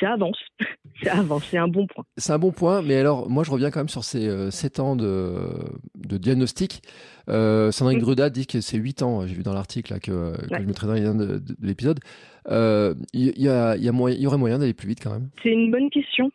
avance, 0.03 0.39
ça 1.03 1.19
avance, 1.19 1.45
c'est 1.51 1.57
un 1.59 1.69
bon 1.69 1.87
point. 1.87 2.05
C'est 2.17 2.33
un 2.33 2.39
bon 2.39 2.51
point, 2.53 2.83
mais 2.83 2.97
alors, 2.97 3.31
moi, 3.31 3.45
je 3.45 3.51
reviens 3.51 3.71
quand 3.71 3.81
même 3.81 3.89
sur 3.89 4.05
ces 4.05 4.29
euh, 4.29 4.51
7 4.51 4.79
ans 4.81 4.95
de, 4.97 5.37
de 5.97 6.17
diagnostic. 6.19 6.83
Euh, 7.29 7.71
Sandrine 7.71 7.99
Mm. 7.99 8.03
Gruda 8.03 8.31
dit 8.31 8.47
que 8.47 8.61
c'est 8.61 8.77
8 8.77 9.03
ans, 9.03 9.27
j'ai 9.27 9.35
vu 9.35 9.43
dans 9.43 9.55
l'article 9.55 9.95
que, 10.01 10.01
que 10.37 10.51
Ouais. 10.53 10.61
je 10.61 10.67
mettrai 10.67 10.87
dans 10.87 10.93
les 10.95 11.01
liens 11.01 11.15
de, 11.15 11.27
de- 11.27 11.39
de 11.39 11.67
l'épisode. 11.67 12.01
Euh, 12.49 12.95
Il 13.15 13.33
y, 13.41 13.49
a, 13.49 13.77
y, 13.77 13.89
a 13.89 13.93
moyen- 13.93 14.17
il 14.17 14.23
y 14.23 14.27
aurait 14.27 14.39
moyen 14.39 14.59
d'aller 14.59 14.75
plus 14.75 14.89
vite 14.89 15.01
quand 15.03 15.13
même. 15.13 15.31
C'est 15.43 15.51
une 15.53 15.71
bonne 15.71 15.89
question. 15.91 16.31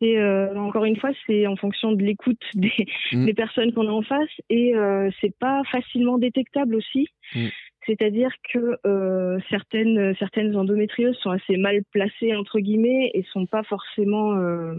c'est 0.00 0.18
euh, 0.18 0.54
encore 0.60 0.84
une 0.84 0.96
fois, 0.96 1.10
c'est 1.26 1.46
en 1.46 1.56
fonction 1.56 1.92
de 1.92 2.02
l'écoute 2.02 2.42
des, 2.54 2.70
Mm. 3.12 3.24
des 3.24 3.34
personnes 3.34 3.72
qu'on 3.72 3.88
a 3.88 3.92
en 3.92 4.02
face 4.02 4.28
et 4.50 4.74
euh, 4.76 5.10
c'est 5.20 5.34
pas 5.38 5.62
facilement 5.72 6.18
détectable 6.18 6.74
aussi. 6.76 7.08
Mm. 7.34 7.46
C'est-à-dire 7.86 8.30
que 8.52 8.78
euh, 8.86 9.38
certaines 9.48 10.14
certaines 10.18 10.56
endométrioses 10.56 11.16
sont 11.18 11.30
assez 11.30 11.56
mal 11.56 11.82
placées 11.92 12.34
entre 12.34 12.58
guillemets 12.58 13.10
et 13.14 13.24
sont 13.32 13.46
pas 13.46 13.62
forcément 13.62 14.36
euh, 14.36 14.74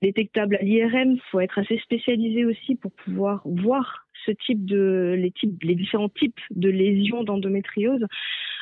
détectables 0.00 0.56
à 0.56 0.62
l'IRM. 0.62 1.12
Il 1.12 1.22
faut 1.30 1.40
être 1.40 1.58
assez 1.58 1.78
spécialisé 1.78 2.44
aussi 2.44 2.74
pour 2.74 2.92
pouvoir 2.92 3.42
voir 3.44 4.06
ce 4.24 4.30
type 4.30 4.64
de 4.64 5.16
les 5.62 5.74
différents 5.74 6.08
types 6.08 6.40
de 6.50 6.68
lésions 6.68 7.24
d'endométriose. 7.24 8.06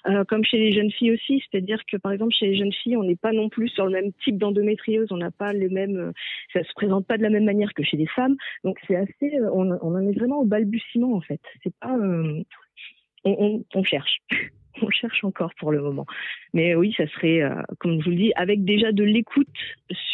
Euh, 0.07 0.25
comme 0.25 0.45
chez 0.45 0.57
les 0.57 0.73
jeunes 0.73 0.91
filles 0.91 1.13
aussi, 1.13 1.43
c'est-à-dire 1.51 1.79
que 1.91 1.99
par 1.99 2.13
exemple 2.13 2.33
chez 2.33 2.47
les 2.47 2.57
jeunes 2.57 2.73
filles, 2.73 2.97
on 2.97 3.05
n'est 3.05 3.17
pas 3.17 3.33
non 3.33 3.51
plus 3.51 3.69
sur 3.69 3.85
le 3.85 3.93
même 3.93 4.13
type 4.25 4.39
d'endométriose, 4.39 5.09
on 5.11 5.19
n'a 5.19 5.31
pas 5.31 5.53
les 5.53 5.69
mêmes, 5.69 6.13
ça 6.55 6.65
se 6.65 6.73
présente 6.75 7.07
pas 7.07 7.19
de 7.19 7.23
la 7.23 7.29
même 7.29 7.45
manière 7.45 7.75
que 7.75 7.83
chez 7.83 7.99
les 7.99 8.07
femmes, 8.07 8.35
donc 8.65 8.79
c'est 8.89 8.97
assez, 8.97 9.39
on, 9.53 9.71
en 9.71 10.09
est 10.09 10.19
vraiment 10.19 10.39
au 10.41 10.47
balbutiement 10.47 11.15
en 11.15 11.21
fait. 11.21 11.41
C'est 11.63 11.75
pas, 11.81 11.99
on, 13.25 13.83
cherche, 13.85 14.19
on 14.83 14.91
cherche 14.91 15.25
encore 15.25 15.53
pour 15.59 15.73
le 15.73 15.81
moment. 15.81 16.07
Mais 16.53 16.75
oui, 16.75 16.95
ça 16.97 17.07
serait, 17.09 17.43
euh, 17.43 17.63
comme 17.79 18.01
je 18.01 18.05
vous 18.05 18.11
le 18.11 18.17
dis, 18.17 18.33
avec 18.37 18.65
déjà 18.65 18.93
de 18.93 19.05
l'écoute 19.05 19.49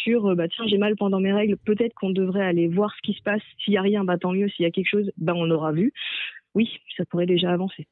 sur, 0.03 0.27
euh, 0.27 0.35
bah 0.35 0.47
tiens, 0.47 0.65
j'ai 0.67 0.77
mal 0.77 0.95
pendant 0.95 1.19
mes 1.19 1.33
règles, 1.33 1.57
peut-être 1.57 1.93
qu'on 1.95 2.11
devrait 2.11 2.45
aller 2.45 2.67
voir 2.67 2.93
ce 2.95 3.01
qui 3.01 3.17
se 3.17 3.21
passe. 3.21 3.41
S'il 3.63 3.73
y 3.73 3.77
a 3.77 3.81
rien, 3.81 4.03
bah 4.03 4.17
tant 4.17 4.31
mieux. 4.31 4.49
S'il 4.49 4.63
y 4.63 4.67
a 4.67 4.71
quelque 4.71 4.89
chose, 4.89 5.11
bah 5.17 5.33
on 5.35 5.49
aura 5.49 5.71
vu. 5.71 5.93
Oui, 6.55 6.79
ça 6.95 7.05
pourrait 7.05 7.25
déjà 7.25 7.51
avancer. 7.51 7.87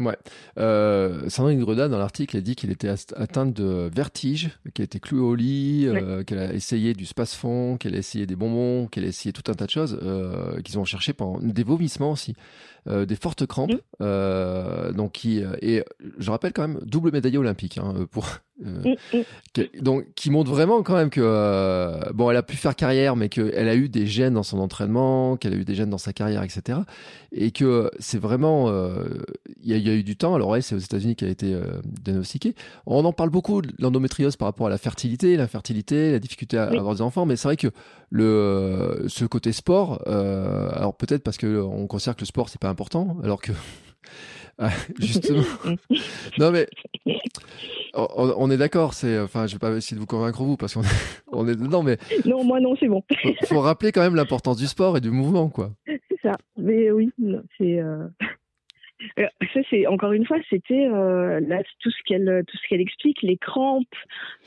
Ouais. 0.00 0.16
Euh, 0.58 1.28
Sandrine 1.28 1.60
Greda, 1.60 1.88
dans 1.88 1.98
l'article, 1.98 2.36
elle 2.36 2.42
dit 2.42 2.56
qu'il 2.56 2.70
était 2.70 2.88
atteinte 2.88 3.54
de 3.54 3.90
vertige, 3.94 4.50
qu'elle 4.74 4.86
était 4.86 5.00
clouée 5.00 5.20
au 5.20 5.34
lit, 5.34 5.86
euh, 5.86 6.24
qu'elle 6.24 6.38
a 6.38 6.52
essayé 6.52 6.94
du 6.94 7.06
space-fond, 7.06 7.76
qu'elle 7.76 7.94
a 7.94 7.98
essayé 7.98 8.26
des 8.26 8.36
bonbons, 8.36 8.86
qu'elle 8.86 9.04
a 9.04 9.08
essayé 9.08 9.32
tout 9.32 9.50
un 9.50 9.54
tas 9.54 9.66
de 9.66 9.70
choses, 9.70 9.98
euh, 10.02 10.60
qu'ils 10.62 10.78
ont 10.78 10.84
cherché 10.84 11.12
pendant 11.12 11.38
des 11.40 11.62
vomissements 11.62 12.12
aussi, 12.12 12.34
euh, 12.88 13.04
des 13.04 13.16
fortes 13.16 13.46
crampes. 13.46 13.72
Mhm. 13.72 13.78
Euh, 14.00 14.92
donc 14.92 15.12
qui 15.12 15.42
et 15.60 15.84
je 16.18 16.30
rappelle 16.30 16.52
quand 16.52 16.66
même 16.66 16.80
double 16.84 17.12
médaillée 17.12 17.38
olympique 17.38 17.78
hein, 17.78 18.06
pour 18.10 18.26
euh, 18.66 18.94
Mm, 19.14 19.18
mm. 19.18 19.82
donc 19.82 20.04
qui 20.14 20.30
montre 20.30 20.50
vraiment 20.50 20.82
quand 20.82 20.94
même 20.94 21.10
que 21.10 21.20
euh, 21.22 21.98
bon 22.14 22.30
elle 22.30 22.36
a 22.36 22.42
pu 22.42 22.56
faire 22.56 22.76
carrière 22.76 23.16
mais 23.16 23.28
qu'elle 23.28 23.68
a 23.68 23.74
eu 23.74 23.88
des 23.88 24.06
gènes 24.06 24.34
dans 24.34 24.42
son 24.42 24.58
entraînement 24.58 25.36
qu'elle 25.36 25.54
a 25.54 25.56
eu 25.56 25.64
des 25.64 25.74
gènes 25.74 25.90
dans 25.90 25.98
sa 25.98 26.12
carrière 26.12 26.42
etc 26.42 26.80
et 27.32 27.50
que 27.50 27.90
c'est 27.98 28.18
vraiment 28.20 28.68
euh, 28.68 29.04
il 29.62 29.70
y, 29.70 29.74
a- 29.74 29.76
il 29.76 29.86
y 29.86 29.90
a 29.90 29.94
eu 29.94 30.02
du 30.02 30.16
temps 30.16 30.34
alors 30.34 30.48
ouais 30.50 30.60
c'est 30.62 30.74
aux 30.74 30.78
États-Unis 30.78 31.16
qu'elle 31.16 31.28
a 31.28 31.32
été 31.32 31.56
diagnostiquée 32.04 32.54
on 32.86 33.04
en 33.04 33.12
parle 33.12 33.30
beaucoup 33.30 33.62
de 33.62 33.72
l'endométriose 33.78 34.36
par 34.36 34.46
rapport 34.46 34.66
à 34.66 34.70
la 34.70 34.78
fertilité 34.78 35.36
l'infertilité 35.36 36.12
la 36.12 36.18
difficulté 36.18 36.58
à 36.58 36.70
Oui. 36.70 36.78
avoir 36.78 36.94
des 36.94 37.02
enfants 37.02 37.24
mais 37.26 37.36
c'est 37.36 37.48
vrai 37.48 37.56
que 37.56 37.68
le 38.10 39.04
ce 39.08 39.24
côté 39.24 39.52
sport 39.52 40.02
alors 40.06 40.94
peut-être 40.94 41.22
parce 41.22 41.36
que 41.38 41.60
on 41.62 41.86
considère 41.86 42.14
que 42.16 42.20
le 42.22 42.26
sport 42.26 42.48
c'est 42.48 42.60
pas 42.60 42.68
important 42.68 43.16
alors 43.24 43.40
que 43.40 43.52
ah, 44.60 44.70
justement 45.00 45.42
non 46.38 46.52
mais 46.52 46.66
on, 47.94 48.06
on 48.36 48.50
est 48.52 48.56
d'accord, 48.56 48.94
c'est, 48.94 49.18
enfin, 49.18 49.46
je 49.48 49.54
vais 49.54 49.58
pas 49.58 49.72
essayer 49.76 49.96
de 49.96 50.00
vous 50.00 50.06
convaincre 50.06 50.42
vous 50.44 50.56
parce 50.56 50.74
qu'on 50.74 50.82
est, 50.82 50.86
on 51.32 51.48
est 51.48 51.56
dedans, 51.56 51.82
mais 51.82 51.96
Non, 52.24 52.44
moi 52.44 52.60
non, 52.60 52.76
c'est 52.78 52.86
bon. 52.88 53.02
faut, 53.22 53.46
faut 53.46 53.60
rappeler 53.60 53.90
quand 53.90 54.02
même 54.02 54.14
l'importance 54.14 54.58
du 54.58 54.66
sport 54.66 54.96
et 54.96 55.00
du 55.00 55.10
mouvement, 55.10 55.48
quoi. 55.48 55.70
C'est 55.86 56.20
ça. 56.22 56.32
Mais 56.56 56.90
oui, 56.92 57.10
c'est. 57.58 57.80
euh, 57.80 58.06
euh, 59.18 59.26
Ça, 59.54 59.60
c'est 59.70 59.88
encore 59.88 60.12
une 60.12 60.24
fois, 60.24 60.36
c'était 60.48 60.86
euh, 60.86 61.40
tout 61.80 61.90
ce 61.90 61.96
qu'elle 62.06 62.44
tout 62.46 62.56
ce 62.58 62.68
qu'elle 62.68 62.80
explique, 62.80 63.22
les 63.22 63.36
crampes, 63.38 63.86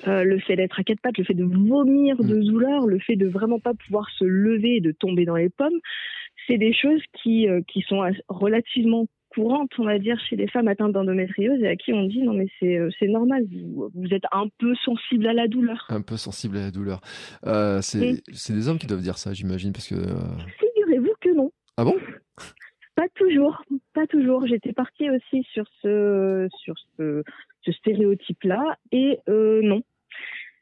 euh, 0.08 0.23
le 0.23 0.39
fait 0.39 0.56
d'être 0.56 0.80
à 0.80 0.84
quatre 0.84 1.02
pattes, 1.02 1.17
le 1.17 1.26
fait 1.26 1.34
de 1.34 1.43
vomir 1.43 2.15
de 2.23 2.39
douleur, 2.39 2.86
le 2.88 2.99
fait 2.99 3.17
de 3.17 3.28
vraiment 3.28 3.60
pas 3.60 3.73
pouvoir 3.73 4.08
se 4.17 4.23
lever 4.23 4.78
et 4.78 4.82
de 4.82 4.91
tomber 4.93 5.26
dans 5.26 5.36
les 5.36 5.49
pommes, 5.49 5.80
c'est 6.47 6.58
des 6.58 6.73
choses 6.73 7.02
qui 7.21 7.49
euh, 7.49 7.60
qui 7.67 7.82
sont 7.82 8.02
relativement 8.30 9.08
courantes, 9.34 9.72
on 9.80 9.86
va 9.86 10.00
dire, 10.00 10.19
chez 10.30 10.36
les 10.36 10.48
femmes 10.48 10.67
atteintes 10.67 10.91
d'endométriose 10.93 11.62
et 11.62 11.67
à 11.67 11.76
qui 11.76 11.93
on 11.93 12.04
dit 12.06 12.22
non 12.24 12.34
mais 12.34 12.48
c'est 12.60 12.78
euh, 12.78 12.89
c'est 13.00 13.08
normal, 13.08 13.43
vous, 13.52 13.89
vous 13.93 14.13
êtes 14.13 14.24
un 14.32 14.48
peu 14.60 14.74
sensible 14.86 15.28
à 15.28 15.34
la 15.34 15.48
douleur. 15.48 15.86
Un 15.89 16.02
peu 16.02 16.17
sensible 16.17 16.58
à 16.58 16.62
la 16.62 16.72
douleur. 16.72 17.02
Euh, 17.46 17.80
c'est, 17.82 18.22
c'est 18.32 18.54
des 18.54 18.67
hommes 18.69 18.78
qui 18.80 18.88
doivent 18.88 19.02
dire 19.02 19.17
ça, 19.17 19.34
j'imagine, 19.34 19.72
parce 19.74 19.88
que. 19.88 19.96
euh, 19.96 20.38
Figurez-vous 20.60 21.13
que 21.22 21.36
non. 21.36 21.52
Ah 21.78 21.84
bon? 21.86 21.96
Pas 22.96 23.08
toujours, 23.15 23.63
pas 23.96 24.06
toujours. 24.06 24.46
J'étais 24.46 24.72
partie 24.72 25.10
aussi 25.10 25.41
sur 25.52 25.65
ce 25.82 26.48
sur 26.60 26.76
ce, 26.96 27.24
ce 27.62 27.72
stéréotype-là 27.72 28.78
et 28.91 29.17
euh, 29.30 29.62
non, 29.63 29.82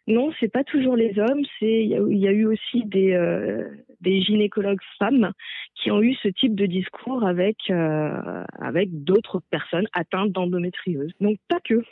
non, 0.08 0.32
c'est 0.40 0.52
pas 0.52 0.64
toujours 0.64 0.96
les 0.96 1.18
hommes. 1.20 1.44
C'est 1.60 1.84
il 1.84 2.18
y, 2.18 2.28
a- 2.28 2.32
eu 2.32 2.46
aussi 2.46 2.84
des 2.86 3.14
euh, 3.14 3.64
des 4.02 4.22
gynécologues 4.22 4.82
femmes 4.98 5.32
qui 5.76 5.92
ont 5.92 6.02
eu 6.02 6.16
ce 6.16 6.28
type 6.28 6.56
de 6.56 6.66
discours 6.66 7.24
avec 7.26 7.58
euh, 7.70 8.44
avec 8.60 9.04
d'autres 9.04 9.42
personnes 9.52 9.88
atteintes 9.94 10.32
d'endométriose. 10.32 11.12
Donc 11.22 11.38
pas 11.48 11.60
que, 11.64 11.84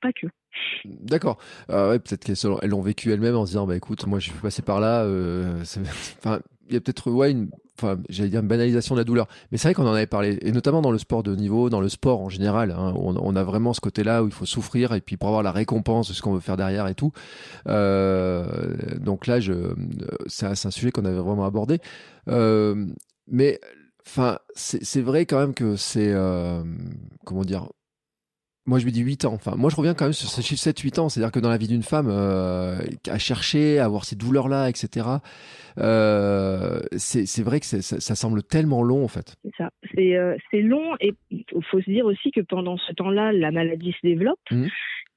pas 0.00 0.12
que. 0.12 0.26
D'accord. 0.84 1.38
Ouais, 1.68 1.98
peut-être 2.00 2.24
qu'elles 2.24 2.70
l'ont 2.70 2.80
vécu 2.80 3.12
elles-mêmes 3.12 3.36
en 3.36 3.46
se 3.46 3.52
disant, 3.52 3.66
bah 3.66 3.76
écoute, 3.76 4.06
moi 4.06 4.18
je 4.18 4.30
suis 4.30 4.38
passé 4.40 4.62
par 4.62 4.80
là. 4.80 5.04
euh, 5.04 5.62
y 6.74 6.76
a 6.76 6.80
peut-être, 6.80 7.10
ouais, 7.10 7.30
une, 7.30 7.48
enfin, 7.78 8.00
j'allais 8.08 8.30
dire 8.30 8.40
une 8.40 8.48
banalisation 8.48 8.94
de 8.94 9.00
la 9.00 9.04
douleur. 9.04 9.26
Mais 9.50 9.58
c'est 9.58 9.68
vrai 9.68 9.74
qu'on 9.74 9.86
en 9.86 9.94
avait 9.94 10.06
parlé, 10.06 10.38
et 10.42 10.52
notamment 10.52 10.82
dans 10.82 10.90
le 10.90 10.98
sport 10.98 11.22
de 11.22 11.34
niveau, 11.34 11.70
dans 11.70 11.80
le 11.80 11.88
sport 11.88 12.20
en 12.20 12.28
général. 12.28 12.70
hein, 12.72 12.92
on, 12.96 13.36
a 13.36 13.44
vraiment 13.44 13.72
ce 13.72 13.80
côté-là 13.80 14.22
où 14.22 14.26
il 14.26 14.32
faut 14.32 14.46
souffrir 14.46 14.92
et 14.92 15.00
puis 15.00 15.16
pour 15.16 15.28
avoir 15.28 15.42
la 15.42 15.52
récompense 15.52 16.08
de 16.08 16.14
ce 16.14 16.22
qu'on 16.22 16.32
veut 16.32 16.40
faire 16.40 16.56
derrière 16.56 16.86
et 16.88 16.94
tout. 16.94 17.12
Euh, 17.68 18.46
donc 18.98 19.26
là, 19.26 19.38
c'est 20.26 20.46
un, 20.46 20.54
sujet 20.70 20.90
qu'on 20.90 21.04
avait 21.04 21.16
vraiment 21.16 21.44
abordé. 21.44 21.78
Euh, 22.28 22.86
mais, 23.26 23.60
enfin, 24.06 24.38
c'est 24.54 24.84
c'est 24.84 25.02
vrai 25.02 25.26
quand 25.26 25.38
même 25.38 25.54
que 25.54 25.76
c'est, 25.76 26.12
euh, 26.12 26.62
comment 27.24 27.44
dire. 27.44 27.68
Moi, 28.70 28.78
je 28.78 28.84
lui 28.84 28.92
dis 28.92 29.00
8 29.02 29.24
ans. 29.24 29.32
Enfin, 29.34 29.54
moi, 29.56 29.68
je 29.68 29.74
reviens 29.76 29.94
quand 29.94 30.04
même 30.04 30.12
sur 30.12 30.28
ce 30.28 30.40
chiffre 30.40 30.62
7-8 30.62 31.00
ans. 31.00 31.08
C'est-à-dire 31.08 31.32
que 31.32 31.40
dans 31.40 31.50
la 31.50 31.58
vie 31.58 31.66
d'une 31.68 31.82
femme, 31.82 32.06
euh, 32.08 32.78
à 33.08 33.18
chercher, 33.18 33.80
à 33.80 33.84
avoir 33.84 34.04
ces 34.04 34.14
douleurs-là, 34.16 34.68
etc., 34.70 35.06
euh, 35.78 36.80
c'est 36.96 37.42
vrai 37.42 37.60
que 37.60 37.66
ça, 37.66 37.80
ça 37.82 38.14
semble 38.14 38.42
tellement 38.42 38.82
long, 38.82 39.04
en 39.04 39.08
fait. 39.08 39.34
C'est 39.44 39.52
ça. 39.58 39.70
C'est 39.94 40.16
euh, 40.16 40.36
c'est 40.50 40.62
long 40.62 40.94
et 41.00 41.14
il 41.30 41.44
faut 41.70 41.80
se 41.80 41.90
dire 41.90 42.06
aussi 42.06 42.30
que 42.30 42.40
pendant 42.40 42.76
ce 42.76 42.92
temps-là, 42.92 43.32
la 43.32 43.50
maladie 43.50 43.92
se 43.92 44.06
développe 44.06 44.38
Mhm. 44.50 44.68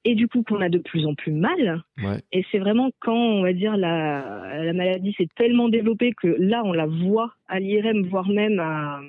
et 0.04 0.14
du 0.14 0.26
coup 0.28 0.42
qu'on 0.42 0.60
a 0.60 0.68
de 0.68 0.78
plus 0.78 1.06
en 1.06 1.14
plus 1.14 1.32
mal. 1.32 1.82
Ouais. 2.02 2.20
Et 2.32 2.44
c'est 2.50 2.58
vraiment 2.58 2.90
quand 3.00 3.14
on 3.16 3.42
va 3.42 3.52
dire 3.52 3.76
la, 3.76 4.62
la 4.64 4.72
maladie 4.72 5.14
s'est 5.16 5.28
tellement 5.36 5.68
développée 5.68 6.12
que 6.20 6.28
là 6.38 6.62
on 6.64 6.72
la 6.72 6.86
voit 6.86 7.32
à 7.48 7.60
l'IRM, 7.60 8.06
voire 8.08 8.28
même 8.28 8.58
à 8.60 9.00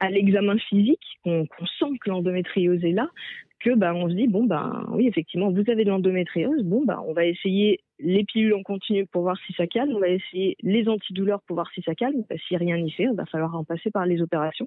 à 0.00 0.10
l'examen 0.10 0.58
physique, 0.58 1.18
qu'on 1.24 1.46
sent 1.78 1.98
que 2.00 2.10
l'endométriose 2.10 2.84
est 2.84 2.92
là, 2.92 3.08
que 3.60 3.74
bah 3.74 3.94
on 3.94 4.08
se 4.08 4.14
dit 4.14 4.26
bon 4.26 4.44
bah 4.44 4.84
oui 4.90 5.06
effectivement 5.06 5.50
vous 5.50 5.64
avez 5.68 5.84
de 5.84 5.90
l'endométriose, 5.90 6.62
bon 6.62 6.84
bah 6.84 7.02
on 7.06 7.12
va 7.12 7.26
essayer 7.26 7.80
les 7.98 8.24
pilules 8.24 8.54
en 8.54 8.62
continu 8.62 9.06
pour 9.06 9.22
voir 9.22 9.36
si 9.46 9.52
ça 9.52 9.66
calme, 9.66 9.92
on 9.94 10.00
va 10.00 10.08
essayer 10.08 10.56
les 10.62 10.88
antidouleurs 10.88 11.42
pour 11.42 11.56
voir 11.56 11.70
si 11.74 11.82
ça 11.82 11.94
calme, 11.94 12.24
si 12.48 12.56
rien 12.56 12.78
n'y 12.78 12.90
fait, 12.90 13.04
il 13.04 13.14
va 13.14 13.26
falloir 13.26 13.54
en 13.54 13.64
passer 13.64 13.90
par 13.90 14.06
les 14.06 14.22
opérations, 14.22 14.66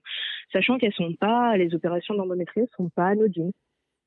sachant 0.51 0.77
qu'elles 0.77 0.93
sont 0.93 1.13
pas 1.13 1.57
les 1.57 1.73
opérations 1.73 2.13
d'endométriose 2.13 2.67
sont 2.77 2.89
pas 2.89 3.07
anodines 3.07 3.51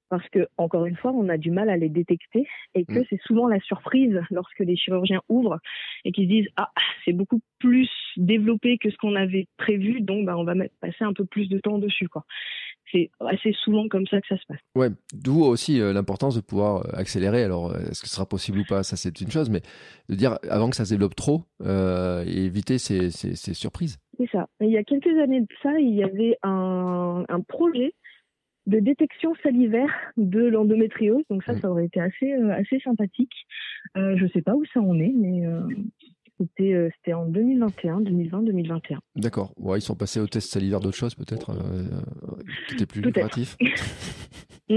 parce 0.08 0.28
que 0.30 0.46
encore 0.56 0.86
une 0.86 0.96
fois, 0.96 1.12
on 1.12 1.28
a 1.28 1.36
du 1.36 1.50
mal 1.50 1.68
à 1.70 1.76
les 1.76 1.88
détecter 1.88 2.46
et 2.74 2.84
que 2.84 3.00
Mm. 3.00 3.04
c'est 3.10 3.20
souvent 3.22 3.48
la 3.48 3.60
surprise 3.60 4.20
lorsque 4.30 4.60
les 4.60 4.76
chirurgiens 4.76 5.22
ouvrent 5.28 5.58
et 6.04 6.12
qu'ils 6.12 6.24
se 6.24 6.30
disent 6.30 6.48
ah 6.56 6.70
c'est 7.04 7.12
beaucoup 7.12 7.40
plus 7.58 7.90
développé 8.16 8.78
que 8.78 8.90
ce 8.90 8.96
qu'on 8.96 9.14
avait 9.16 9.46
prévu, 9.56 10.00
donc 10.00 10.26
bah 10.26 10.36
on 10.36 10.44
va 10.44 10.54
passer 10.80 11.02
un 11.04 11.12
peu 11.12 11.24
plus 11.24 11.48
de 11.48 11.58
temps 11.58 11.78
dessus 11.78 12.08
quoi. 12.08 12.24
C'est 12.92 13.10
assez 13.18 13.52
souvent 13.64 13.88
comme 13.88 14.06
ça 14.06 14.20
que 14.20 14.28
ça 14.28 14.36
se 14.36 14.44
passe. 14.46 14.60
Ouais, 14.76 14.90
d'où 15.12 15.42
aussi 15.42 15.80
euh, 15.80 15.92
l'importance 15.92 16.36
de 16.36 16.40
pouvoir 16.40 16.86
euh, 16.86 16.90
accélérer. 17.00 17.42
Alors, 17.42 17.72
euh, 17.72 17.78
est-ce 17.90 18.00
que 18.00 18.08
ce 18.08 18.14
sera 18.14 18.26
possible 18.26 18.60
ou 18.60 18.64
pas 18.64 18.84
Ça, 18.84 18.94
c'est 18.96 19.20
une 19.20 19.30
chose, 19.30 19.50
mais 19.50 19.60
de 20.08 20.14
dire 20.14 20.38
avant 20.48 20.70
que 20.70 20.76
ça 20.76 20.84
se 20.84 20.90
développe 20.94 21.16
trop 21.16 21.42
euh, 21.62 22.24
et 22.24 22.44
éviter 22.44 22.78
ces, 22.78 23.10
ces, 23.10 23.34
ces 23.34 23.54
surprises. 23.54 23.98
C'est 24.18 24.30
ça. 24.30 24.46
Il 24.60 24.70
y 24.70 24.76
a 24.76 24.84
quelques 24.84 25.18
années 25.18 25.40
de 25.40 25.48
ça, 25.64 25.72
il 25.80 25.96
y 25.96 26.04
avait 26.04 26.38
un, 26.44 27.24
un 27.28 27.40
projet 27.40 27.92
de 28.66 28.80
détection 28.80 29.32
salivaire 29.42 29.92
de 30.16 30.40
l'endométriose. 30.44 31.22
Donc 31.30 31.42
ça, 31.44 31.52
Mm. 31.52 31.60
ça 31.60 31.70
aurait 31.70 31.84
été 31.86 32.00
assez 32.00 32.32
euh, 32.32 32.52
assez 32.52 32.78
sympathique. 32.80 33.32
Euh, 33.96 34.16
je 34.16 34.26
sais 34.28 34.42
pas 34.42 34.54
où 34.54 34.64
ça 34.74 34.80
en 34.80 34.98
est, 34.98 35.12
mais 35.14 35.46
euh, 35.46 35.60
c'était 36.38 36.88
c'était 36.96 37.12
en 37.14 37.26
2021, 37.26 38.00
2020, 38.02 38.42
2021. 38.42 38.98
D'accord. 39.16 39.52
Ouais, 39.56 39.78
ils 39.78 39.82
sont 39.82 39.94
passés 39.94 40.20
au 40.20 40.26
test 40.26 40.50
salivaire 40.52 40.80
d'autres 40.80 40.96
choses, 40.96 41.14
peut-être, 41.14 41.50
euh, 41.50 41.54
euh, 41.54 42.42
qui 42.68 42.74
étaient 42.74 42.86
plus 42.86 43.00
Peut-être. 43.02 43.38
lucratifs. 43.38 43.56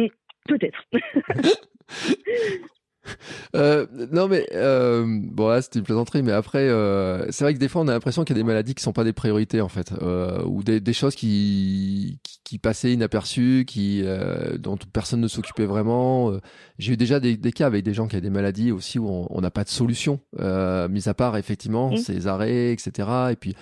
Peut-être. 0.48 0.84
Euh, 3.56 3.88
non 4.12 4.28
mais 4.28 4.46
euh, 4.54 5.04
bon 5.08 5.48
là 5.48 5.62
c'était 5.62 5.80
une 5.80 5.86
plaisanterie 5.86 6.22
mais 6.22 6.32
après 6.32 6.70
euh, 6.70 7.26
c'est 7.32 7.44
vrai 7.44 7.54
que 7.56 7.60
des 7.60 7.68
fois 7.68 7.82
on 7.82 7.88
a 7.88 7.94
l'impression 7.94 8.24
qu'il 8.24 8.36
y 8.36 8.40
a 8.40 8.44
des 8.44 8.48
maladies 8.48 8.76
qui 8.76 8.84
sont 8.84 8.94
pas 8.94 9.04
des 9.04 9.14
priorités 9.14 9.60
en 9.62 9.70
fait 9.70 9.92
euh, 10.02 10.44
ou 10.46 10.62
des, 10.64 10.80
des 10.80 10.94
choses 10.94 11.16
qui, 11.16 12.20
qui, 12.24 12.40
qui 12.44 12.60
passaient 12.60 12.94
inaperçues 12.94 13.66
qui 13.68 14.02
euh, 14.04 14.58
dont 14.60 14.78
personne 14.94 15.22
ne 15.22 15.28
s'occupait 15.28 15.66
vraiment 15.66 16.32
Euh, 16.32 16.40
j'ai 16.78 16.94
eu 16.94 16.98
déjà 16.98 17.20
des, 17.20 17.38
des 17.38 17.52
cas 17.52 17.66
avec 17.66 17.84
des 17.84 17.94
gens 17.94 18.08
qui 18.08 18.16
avaient 18.16 18.22
des 18.22 18.30
maladies 18.30 18.72
aussi 18.72 19.00
où 19.00 19.08
on 19.30 19.42
n'a 19.42 19.52
pas 19.52 19.64
de 19.64 19.70
solution 19.70 20.20
euh, 20.40 20.88
mis 20.88 21.10
à 21.10 21.14
part 21.14 21.36
effectivement 21.38 21.92
Mm. 21.92 21.98
ces 21.98 22.28
arrêts 22.28 22.72
etc 22.72 23.10
et 23.32 23.36
puis 23.36 23.56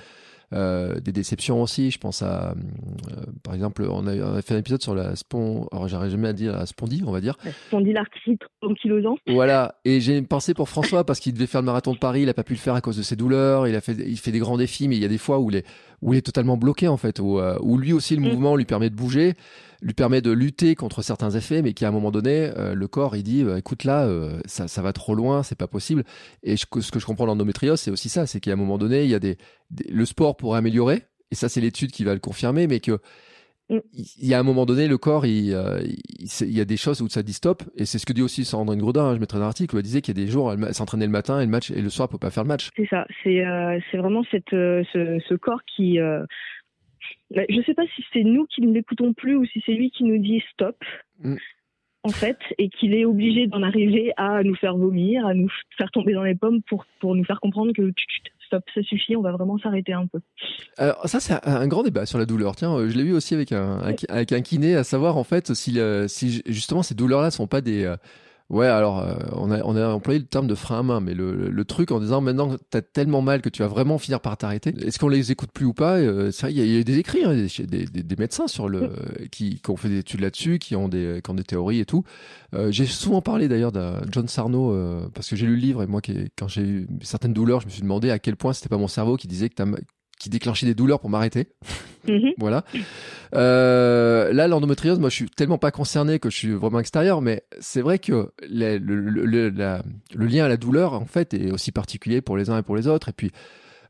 euh, 0.54 1.00
des 1.00 1.12
déceptions 1.12 1.62
aussi. 1.62 1.92
Je 1.92 1.98
pense 1.98 2.22
à, 2.22 2.52
euh, 2.52 2.54
par 3.44 3.54
exemple, 3.54 3.86
on 3.90 4.08
a, 4.08 4.16
on 4.16 4.36
a 4.36 4.42
fait 4.42 4.54
un 4.56 4.60
épisode 4.60 4.82
sur 4.82 4.96
la 4.96 5.16
spon, 5.16 5.68
alors 5.72 5.88
j'arrive 5.88 6.12
jamais 6.12 6.30
à 6.30 6.34
dire 6.34 6.54
la 6.54 6.66
spondie, 6.66 7.04
on 7.06 7.12
va 7.12 7.20
dire. 7.22 7.36
La 7.44 7.52
spondylarthrite 7.52 8.42
ankylosante. 8.62 9.20
Voilà. 9.28 9.76
Et 9.86 10.00
j'ai 10.00 10.18
une 10.18 10.28
pensée 10.28 10.54
pour 10.54 10.70
François 10.70 11.04
parce 11.04 11.20
qu'il 11.20 11.34
devait 11.34 11.48
faire 11.48 11.62
le 11.62 11.66
marathon 11.66 11.94
de 11.94 11.98
Paris, 12.00 12.22
il 12.22 12.30
a 12.30 12.34
pas 12.34 12.44
pu 12.44 12.54
le 12.54 12.60
faire 12.60 12.76
à 12.76 12.82
cause 12.82 12.98
de 12.98 13.04
ses 13.04 13.16
douleurs. 13.16 13.68
Il 13.68 13.76
a 13.76 13.82
fait, 13.82 13.94
il 13.94 14.18
fait 14.18 14.32
des 14.32 14.40
grands 14.40 14.58
défis, 14.58 14.88
mais 14.88 14.96
il 14.96 15.02
y 15.02 15.06
a 15.06 15.10
des 15.10 15.18
fois 15.18 15.40
où 15.40 15.50
il 15.50 15.58
est, 15.58 15.66
où 16.02 16.14
il 16.14 16.18
est 16.18 16.22
totalement 16.22 16.58
bloqué 16.58 16.88
en 16.88 16.98
fait, 16.98 17.20
où, 17.20 17.40
euh, 17.40 17.58
où 17.62 17.78
lui 17.78 17.92
aussi 17.94 18.16
le 18.16 18.22
Mm. 18.22 18.30
mouvement 18.30 18.56
lui 18.56 18.66
permet 18.66 18.90
de 18.90 18.96
bouger, 18.96 19.34
lui 19.82 19.94
permet 19.94 20.22
de 20.22 20.32
lutter 20.32 20.76
contre 20.76 21.02
certains 21.02 21.30
effets, 21.32 21.62
mais 21.62 21.74
qu'à 21.74 21.88
un 21.88 21.92
moment 21.92 22.12
donné, 22.12 22.52
euh, 22.58 22.74
le 22.74 22.88
corps 22.88 23.16
il 23.16 23.24
dit, 23.24 23.44
euh, 23.44 23.58
écoute 23.58 23.84
là, 23.84 24.06
euh, 24.08 24.40
ça, 24.46 24.68
ça 24.68 24.82
va 24.82 24.94
trop 24.94 25.14
loin, 25.16 25.44
c'est 25.44 25.58
pas 25.58 25.68
possible. 25.68 26.04
Et 26.44 26.58
je- 26.58 26.66
ce 26.82 26.92
que 26.92 27.00
je 27.00 27.06
comprends 27.06 27.26
dans 27.26 27.34
l'endométriose, 27.34 27.80
c'est 27.80 27.92
aussi 27.92 28.10
ça, 28.10 28.26
c'est 28.26 28.40
qu'à 28.40 28.54
un 28.54 28.56
moment 28.56 28.78
donné, 28.78 29.04
il 29.04 29.10
y 29.10 29.16
a 29.16 29.20
des, 29.20 29.38
des- 29.72 29.92
le 29.92 30.06
sport 30.06 30.36
pourrait 30.38 30.58
améliorer, 30.60 31.04
et 31.32 31.36
ça 31.36 31.48
c'est 31.50 31.62
l'étude 31.62 31.92
qui 31.92 32.04
va 32.04 32.14
le 32.14 32.20
confirmer, 32.20 32.68
mais 32.68 32.80
que 32.80 32.98
Mm. 33.70 33.80
il 34.22 34.26
y 34.30 34.34
a 34.34 34.40
un 34.40 34.44
moment 34.44 34.66
donné, 34.66 34.88
le 34.88 34.98
corps, 34.98 35.26
il, 35.26 35.48
il, 36.20 36.30
c'est- 36.30 36.48
il 36.48 36.58
y 36.58 36.62
a 36.62 36.66
des 36.66 36.78
choses 36.78 37.02
où 37.02 37.10
ça 37.10 37.22
dit 37.22 37.34
stop, 37.34 37.64
et 37.76 37.84
c'est 37.86 38.00
ce 38.00 38.06
que 38.06 38.14
dit 38.14 38.22
aussi 38.22 38.46
Sandrine 38.46 38.80
Grodin. 38.80 39.04
hein, 39.04 39.14
je 39.16 39.20
mettrai 39.20 39.40
un 39.40 39.42
article 39.42 39.76
où 39.76 39.78
elle 39.78 39.84
disait 39.84 40.02
qu'il 40.02 40.18
y 40.18 40.22
a 40.22 40.26
des 40.26 40.32
jours, 40.32 40.54
elle, 40.54 40.64
elle 40.66 40.74
s'entraînait 40.74 41.06
le 41.06 41.12
matin 41.12 41.42
et 41.42 41.44
le 41.46 41.52
match, 41.52 41.70
et 41.72 41.82
le 41.82 41.90
soir, 41.90 42.08
elle 42.08 42.14
peut 42.14 42.18
pas 42.18 42.30
faire 42.32 42.44
le 42.44 42.48
match. 42.48 42.70
C'est 42.78 42.88
ça. 42.90 43.06
C'est 43.26 43.98
vraiment 43.98 44.24
cette, 44.32 44.46
ce, 44.52 45.20
ce 45.28 45.34
corps 45.36 45.60
qui. 45.66 46.00
Bah, 47.36 47.44
Je 47.50 47.62
sais 47.64 47.74
pas 47.74 47.86
si 47.96 48.04
c'est 48.14 48.24
nous 48.24 48.46
qui 48.46 48.62
ne 48.62 48.74
l'écoutons 48.74 49.14
plus 49.14 49.36
ou 49.36 49.46
si 49.46 49.62
c'est 49.66 49.74
lui 49.74 49.92
qui 49.92 50.04
nous 50.04 50.18
dit 50.18 50.44
stop. 50.54 50.78
Mm. 51.20 51.36
En 52.04 52.10
fait, 52.10 52.38
et 52.58 52.70
qu'il 52.70 52.94
est 52.94 53.04
obligé 53.04 53.48
d'en 53.48 53.64
arriver 53.64 54.14
à 54.16 54.42
nous 54.44 54.56
faire 54.56 54.78
vomir, 54.78 55.26
à 55.26 55.34
nous 55.34 55.50
faire 55.78 55.92
tomber 55.92 56.14
dans 56.14 56.24
les 56.24 56.36
pommes 56.36 56.62
pour, 56.62 56.86
pour 57.02 57.16
nous 57.16 57.26
faire 57.26 57.42
comprendre 57.42 57.74
que 57.74 57.92
stop, 58.48 58.64
ça 58.74 58.82
suffit, 58.84 59.16
on 59.16 59.22
va 59.22 59.32
vraiment 59.32 59.58
s'arrêter 59.58 59.94
un 59.94 60.08
peu. 60.08 60.20
Alors 60.78 61.02
ça, 61.08 61.20
c'est 61.20 61.36
un, 61.46 61.68
grand 61.68 61.84
débat 61.84 62.06
sur 62.06 62.18
la 62.18 62.26
douleur. 62.26 62.56
Tiens, 62.56 62.74
euh, 62.74 62.90
je 62.90 62.98
l'ai 62.98 63.04
vu 63.04 63.14
aussi 63.14 63.34
avec 63.34 63.52
un, 63.52 63.80
avec 64.10 64.32
un 64.32 64.42
kiné, 64.42 64.76
à 64.76 64.84
savoir 64.84 65.18
en 65.18 65.24
fait 65.24 65.54
si, 65.54 65.80
euh, 65.80 66.08
si 66.08 66.42
justement 66.46 66.82
ces 66.82 66.96
douleurs-là 66.96 67.30
sont 67.30 67.48
pas 67.48 67.62
des 67.62 67.84
euh, 67.84 67.98
Ouais, 68.50 68.68
alors 68.68 69.00
euh, 69.00 69.18
on, 69.34 69.52
a, 69.52 69.62
on 69.66 69.76
a 69.76 69.90
employé 69.90 70.20
le 70.20 70.26
terme 70.26 70.48
de 70.48 70.56
frein 70.56 70.80
à 70.80 70.84
main, 70.84 71.02
mais 71.02 71.14
le, 71.14 71.36
le, 71.36 71.50
le 71.50 71.66
truc 71.66 71.92
en 71.92 72.00
disant 72.00 72.22
maintenant 72.22 72.56
t'as 72.70 72.82
tellement 72.82 73.22
mal 73.22 73.42
que 73.42 73.50
tu 73.50 73.62
vas 73.62 73.68
vraiment 73.68 73.98
finir 73.98 74.22
par 74.22 74.38
t'arrêter. 74.38 74.74
Est-ce 74.86 75.00
qu'on 75.00 75.10
les 75.10 75.34
écoute 75.34 75.52
plus 75.52 75.66
ou 75.66 75.74
pas 75.74 75.98
Euh, 75.98 76.32
C'est 76.32 76.44
vrai, 76.44 76.54
il 76.54 76.66
y, 76.66 76.78
y 76.78 76.80
a 76.80 76.84
des 76.84 76.98
écrits, 76.98 77.26
hein, 77.26 77.34
des, 77.36 77.66
des, 77.86 78.04
des- 78.04 78.16
médecins 78.16 78.48
sur 78.48 78.70
le 78.70 78.90
qui, 79.34 79.60
qui 79.62 79.70
ont 79.70 79.76
fait 79.76 79.90
des 79.90 79.98
études 80.00 80.22
là-dessus, 80.22 80.60
qui 80.60 80.78
ont 80.78 80.88
des 80.88 81.20
qui 81.22 81.30
ont 81.30 81.34
des 81.34 81.44
théories 81.44 81.80
et 81.82 81.86
tout. 81.86 82.04
Euh, 82.54 82.72
j'ai 82.72 82.86
souvent 82.86 83.22
parlé 83.22 83.50
d'ailleurs 83.50 83.74
d'un 83.74 84.02
John 84.12 84.30
Sarno 84.30 84.72
euh, 84.72 85.10
parce 85.14 85.30
que 85.30 85.36
j'ai 85.36 85.46
lu 85.46 85.56
le 85.56 85.62
livre 85.62 85.84
et 85.84 85.88
moi 85.88 86.00
qui 86.00 86.30
quand 86.38 86.48
j'ai 86.48 86.62
eu 86.62 86.88
certaines 87.02 87.34
douleurs, 87.34 87.60
je 87.60 87.66
me 87.66 87.72
suis 87.72 87.82
demandé 87.82 88.12
à 88.12 88.20
quel 88.20 88.38
point 88.38 88.54
c'était 88.54 88.70
pas 88.70 88.78
mon 88.78 88.88
cerveau 88.88 89.18
qui 89.18 89.28
disait 89.28 89.50
que 89.50 89.56
t'as 89.56 89.66
qui 90.20 90.30
déclenchait 90.30 90.66
des 90.66 90.74
douleurs 90.76 91.00
pour 91.00 91.10
m'arrêter. 91.10 91.48
Mhm. 92.08 92.32
Voilà. 92.38 92.64
Euh, 93.36 94.32
là, 94.34 94.48
l'endométriose, 94.48 95.00
moi, 95.00 95.10
je 95.10 95.16
suis 95.16 95.30
tellement 95.30 95.58
pas 95.58 95.72
concerné 95.72 96.20
que 96.20 96.30
je 96.30 96.38
suis 96.38 96.52
vraiment 96.54 96.80
extérieur, 96.80 97.22
mais 97.22 97.44
c'est 97.60 97.82
vrai 97.82 98.00
que 98.00 98.32
les- 98.48 98.80
le, 98.80 99.00
le, 99.00 99.26
le- 99.26 99.50
la- 99.50 99.84
le 100.16 100.26
lien 100.26 100.46
à 100.46 100.48
la 100.48 100.58
douleur, 100.58 100.94
en 100.94 101.06
fait, 101.06 101.34
est 101.34 101.52
aussi 101.52 101.72
particulier 101.72 102.22
pour 102.22 102.38
les 102.38 102.50
uns 102.50 102.58
et 102.58 102.64
pour 102.64 102.76
les 102.76 102.88
autres. 102.88 103.10
Et 103.10 103.14
puis, 103.14 103.32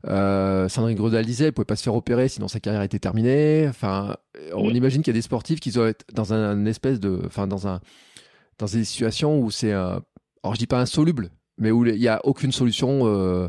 euh, 0.08 0.68
Sandrine 0.68 0.96
Gredal 0.96 1.24
disait, 1.24 1.46
elle 1.46 1.52
pouvait 1.52 1.64
pas 1.64 1.76
se 1.76 1.82
faire 1.82 1.94
opérer 1.94 2.28
sinon 2.28 2.48
sa 2.48 2.60
carrière 2.60 2.82
était 2.82 2.98
terminée. 2.98 3.66
Enfin, 3.68 4.16
on 4.54 4.70
imagine 4.70 5.02
qu'il 5.02 5.12
y 5.12 5.16
a 5.16 5.18
des 5.18 5.22
sportifs 5.22 5.60
qui 5.60 5.70
doivent 5.70 5.88
être 5.88 6.04
dans 6.12 6.32
un, 6.32 6.50
un 6.50 6.66
espèce 6.66 7.00
de, 7.00 7.20
enfin, 7.26 7.46
dans 7.46 7.66
un, 7.68 7.80
dans 8.58 8.66
des 8.66 8.84
situations 8.84 9.38
où 9.40 9.50
c'est, 9.50 9.72
alors 9.72 10.02
je 10.52 10.58
dis 10.58 10.66
pas 10.66 10.80
insoluble, 10.80 11.30
mais 11.58 11.70
où 11.70 11.84
il 11.86 11.96
y 11.96 12.08
a 12.08 12.20
aucune 12.24 12.52
solution. 12.52 13.02
Euh, 13.06 13.48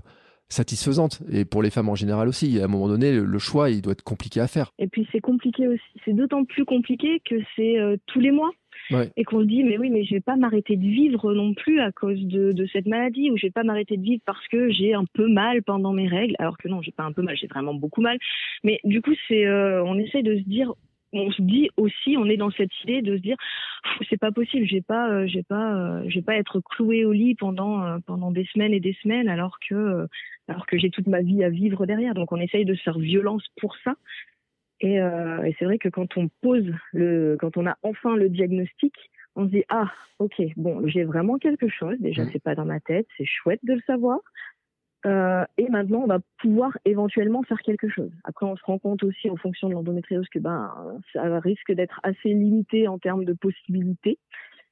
satisfaisante 0.50 1.22
et 1.32 1.46
pour 1.46 1.62
les 1.62 1.70
femmes 1.70 1.90
en 1.90 1.96
général 1.96 2.28
aussi 2.28 2.60
à 2.60 2.66
un 2.66 2.68
moment 2.68 2.88
donné 2.88 3.14
le, 3.14 3.40
choix 3.40 3.70
il 3.70 3.82
doit 3.82 3.94
être 3.94 4.04
compliqué 4.04 4.40
à 4.40 4.48
faire 4.48 4.72
Et 4.80 4.88
puis 4.88 5.08
c'est 5.12 5.22
compliqué 5.22 5.68
aussi. 5.68 5.84
C'est 6.04 6.14
d'autant 6.14 6.44
plus 6.44 6.66
compliqué 6.66 7.22
que 7.24 7.36
c'est 7.56 7.80
euh, 7.80 7.98
tous 8.08 8.20
les 8.20 8.32
mois. 8.32 8.52
Ouais. 8.92 9.12
Et 9.18 9.24
qu'on 9.24 9.42
se 9.42 9.46
dit, 9.46 9.64
mais 9.64 9.78
oui, 9.78 9.92
mais 9.92 10.04
je 10.04 10.16
vais 10.16 10.22
pas 10.22 10.36
m'arrêter 10.36 10.76
de 10.76 10.82
vivre 10.82 11.34
non 11.34 11.54
plus 11.54 11.80
à 11.80 11.92
cause 11.92 12.20
de, 12.26 12.54
de 12.54 12.66
cette 12.74 12.88
maladie, 12.88 13.30
ou 13.30 13.38
je 13.38 13.46
vais 13.46 13.52
pas 13.52 13.64
m'arrêter 13.64 13.98
de 13.98 14.02
vivre 14.02 14.22
parce 14.26 14.48
que 14.48 14.72
j'ai 14.72 14.96
un 14.96 15.06
peu 15.14 15.28
mal 15.28 15.62
pendant 15.62 15.94
mes 15.94 16.08
règles, 16.08 16.36
alors 16.40 16.58
que 16.58 16.68
non, 16.68 16.82
j'ai 16.82 16.92
pas 16.92 17.04
un 17.04 17.12
peu 17.12 17.22
mal, 17.22 17.38
j'ai 17.38 17.46
vraiment 17.46 17.76
beaucoup 17.76 18.02
mal. 18.02 18.18
Mais 18.64 18.80
du 18.86 19.02
coup, 19.02 19.14
c'est, 19.28 19.46
euh, 19.46 19.84
on 19.84 20.00
essaye 20.00 20.24
de 20.24 20.36
se 20.36 20.44
dire, 20.44 20.74
on 21.14 21.32
se 21.32 21.42
dit 21.42 21.70
aussi, 21.78 22.16
on 22.18 22.26
est 22.26 22.38
dans 22.38 22.52
cette 22.52 22.72
idée 22.84 23.02
de 23.02 23.18
se 23.18 23.22
dire, 23.22 23.38
c'est 24.10 24.20
pas 24.20 24.32
possible, 24.32 24.66
j'ai 24.66 24.82
pas, 24.82 25.10
euh, 25.10 25.28
j'ai 25.28 25.44
pas, 25.44 25.76
euh, 25.76 26.04
je 26.08 26.16
vais 26.16 26.22
pas 26.22 26.36
être 26.36 26.60
cloué 26.60 27.06
au 27.06 27.12
lit 27.12 27.36
pendant 27.36 27.84
euh, 27.84 27.98
pendant 28.06 28.32
des 28.32 28.46
semaines 28.54 28.74
et 28.74 28.80
des 28.80 28.96
semaines, 29.02 29.30
alors 29.30 29.58
que 29.68 30.08
alors 30.50 30.66
que 30.66 30.78
j'ai 30.78 30.90
toute 30.90 31.08
ma 31.08 31.22
vie 31.22 31.44
à 31.44 31.50
vivre 31.50 31.86
derrière. 31.86 32.14
Donc 32.16 32.32
on 32.32 32.38
essaye 32.38 32.66
de 32.66 32.74
se 32.74 32.82
faire 32.82 32.98
violence 33.00 33.46
pour 33.62 33.76
ça. 33.84 33.96
Et, 34.82 35.02
euh, 35.02 35.44
et 35.44 35.56
c'est 35.60 35.66
vrai 35.66 35.78
que 35.78 35.90
quand 35.90 36.18
on 36.18 36.30
pose 36.42 36.72
le, 36.94 37.38
quand 37.40 37.58
on 37.58 37.68
a 37.68 37.78
enfin 37.84 38.16
le 38.16 38.30
diagnostic, 38.30 38.94
on 39.36 39.46
se 39.46 39.52
dit 39.52 39.64
ah 39.70 39.92
ok 40.20 40.42
bon 40.58 40.88
j'ai 40.88 41.04
vraiment 41.04 41.38
quelque 41.38 41.68
chose. 41.68 41.98
Déjà 42.00 42.24
Mhm. 42.24 42.30
c'est 42.34 42.44
pas 42.44 42.56
dans 42.56 42.66
ma 42.66 42.80
tête, 42.80 43.08
c'est 43.18 43.26
chouette 43.26 43.60
de 43.64 43.74
le 43.74 43.82
savoir. 43.82 44.20
Euh, 45.06 45.46
et 45.58 45.70
maintenant 45.70 46.02
on 46.04 46.08
va 46.08 46.20
pouvoir 46.40 46.78
éventuellement 46.84 47.44
faire 47.44 47.60
quelque 47.62 47.88
chose. 47.88 48.12
Après 48.24 48.46
on 48.46 48.56
se 48.58 48.64
rend 48.66 48.80
compte 48.80 49.04
aussi 49.04 49.30
en 49.30 49.38
fonction 49.38 49.70
de 49.70 49.74
l'endométriose 49.74 50.28
que 50.30 50.40
ben 50.40 50.74
ça 51.14 51.40
risque 51.40 51.72
d'être 51.72 52.00
assez 52.04 52.30
limité 52.34 52.88
en 52.88 52.98
termes 53.00 53.24
de 53.24 53.34
possibilités 53.34 54.18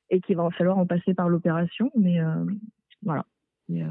et 0.09 0.21
qu'il 0.21 0.37
va 0.37 0.49
falloir 0.51 0.77
en 0.77 0.85
passer 0.85 1.13
par 1.13 1.29
l'opération. 1.29 1.91
Mais 1.95 2.19
euh, 2.19 2.45
voilà. 3.03 3.25
Et, 3.69 3.83
euh, 3.83 3.87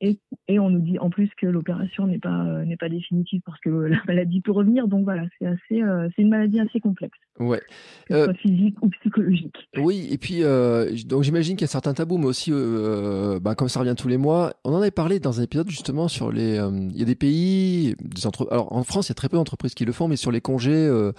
et, 0.00 0.18
et 0.48 0.58
on 0.58 0.70
nous 0.70 0.80
dit 0.80 0.98
en 0.98 1.10
plus 1.10 1.28
que 1.40 1.46
l'opération 1.46 2.06
n'est 2.06 2.18
pas 2.18 2.44
euh, 2.44 2.64
n'est 2.64 2.76
pas 2.76 2.88
définitive 2.88 3.40
parce 3.44 3.60
que 3.60 3.68
la 3.68 3.98
maladie 4.06 4.40
peut 4.40 4.52
revenir. 4.52 4.88
Donc 4.88 5.04
voilà, 5.04 5.24
c'est 5.38 5.46
assez 5.46 5.82
euh, 5.82 6.08
c'est 6.14 6.22
une 6.22 6.30
maladie 6.30 6.60
assez 6.60 6.80
complexe, 6.80 7.18
ouais 7.38 7.60
que 8.08 8.14
Euh, 8.14 8.18
ce 8.20 8.24
soit 8.24 8.34
physique 8.34 8.76
ou 8.82 8.88
psychologique. 8.88 9.56
Oui, 9.76 10.08
et 10.10 10.18
puis 10.18 10.42
euh, 10.42 10.90
donc 11.06 11.22
j'imagine 11.22 11.56
qu'il 11.56 11.64
y 11.64 11.64
a 11.64 11.68
certains 11.68 11.94
tabous, 11.94 12.18
mais 12.18 12.26
aussi, 12.26 12.50
euh, 12.52 13.38
bah, 13.40 13.54
comme 13.54 13.68
ça 13.68 13.80
revient 13.80 13.94
tous 13.96 14.08
les 14.08 14.16
mois, 14.18 14.52
on 14.64 14.72
en 14.72 14.78
avait 14.80 14.90
parlé 14.90 15.20
dans 15.20 15.40
un 15.40 15.42
épisode 15.44 15.68
justement 15.70 16.08
sur 16.08 16.32
les. 16.32 16.58
euh, 16.58 16.70
Il 16.92 16.98
y 16.98 17.02
a 17.02 17.06
des 17.06 17.14
pays, 17.14 17.94
des 18.00 18.26
entre... 18.26 18.48
alors 18.50 18.72
en 18.72 18.82
France, 18.84 19.08
il 19.08 19.10
y 19.10 19.12
a 19.12 19.14
très 19.14 19.28
peu 19.28 19.36
d'entreprises 19.36 19.74
qui 19.74 19.84
le 19.84 19.92
font, 19.92 20.08
mais 20.08 20.16
sur 20.16 20.32
les 20.32 20.40
congés 20.40 20.72
euh, 20.72 21.12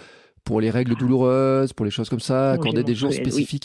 pour 0.44 0.60
les 0.60 0.72
règles 0.72 0.96
douloureuses, 0.96 1.74
pour 1.74 1.86
les 1.86 1.92
choses 1.92 2.10
comme 2.10 2.20
ça, 2.20 2.52
accorder 2.54 2.84
des 2.84 2.96
jours 2.96 3.12
oui. 3.12 3.60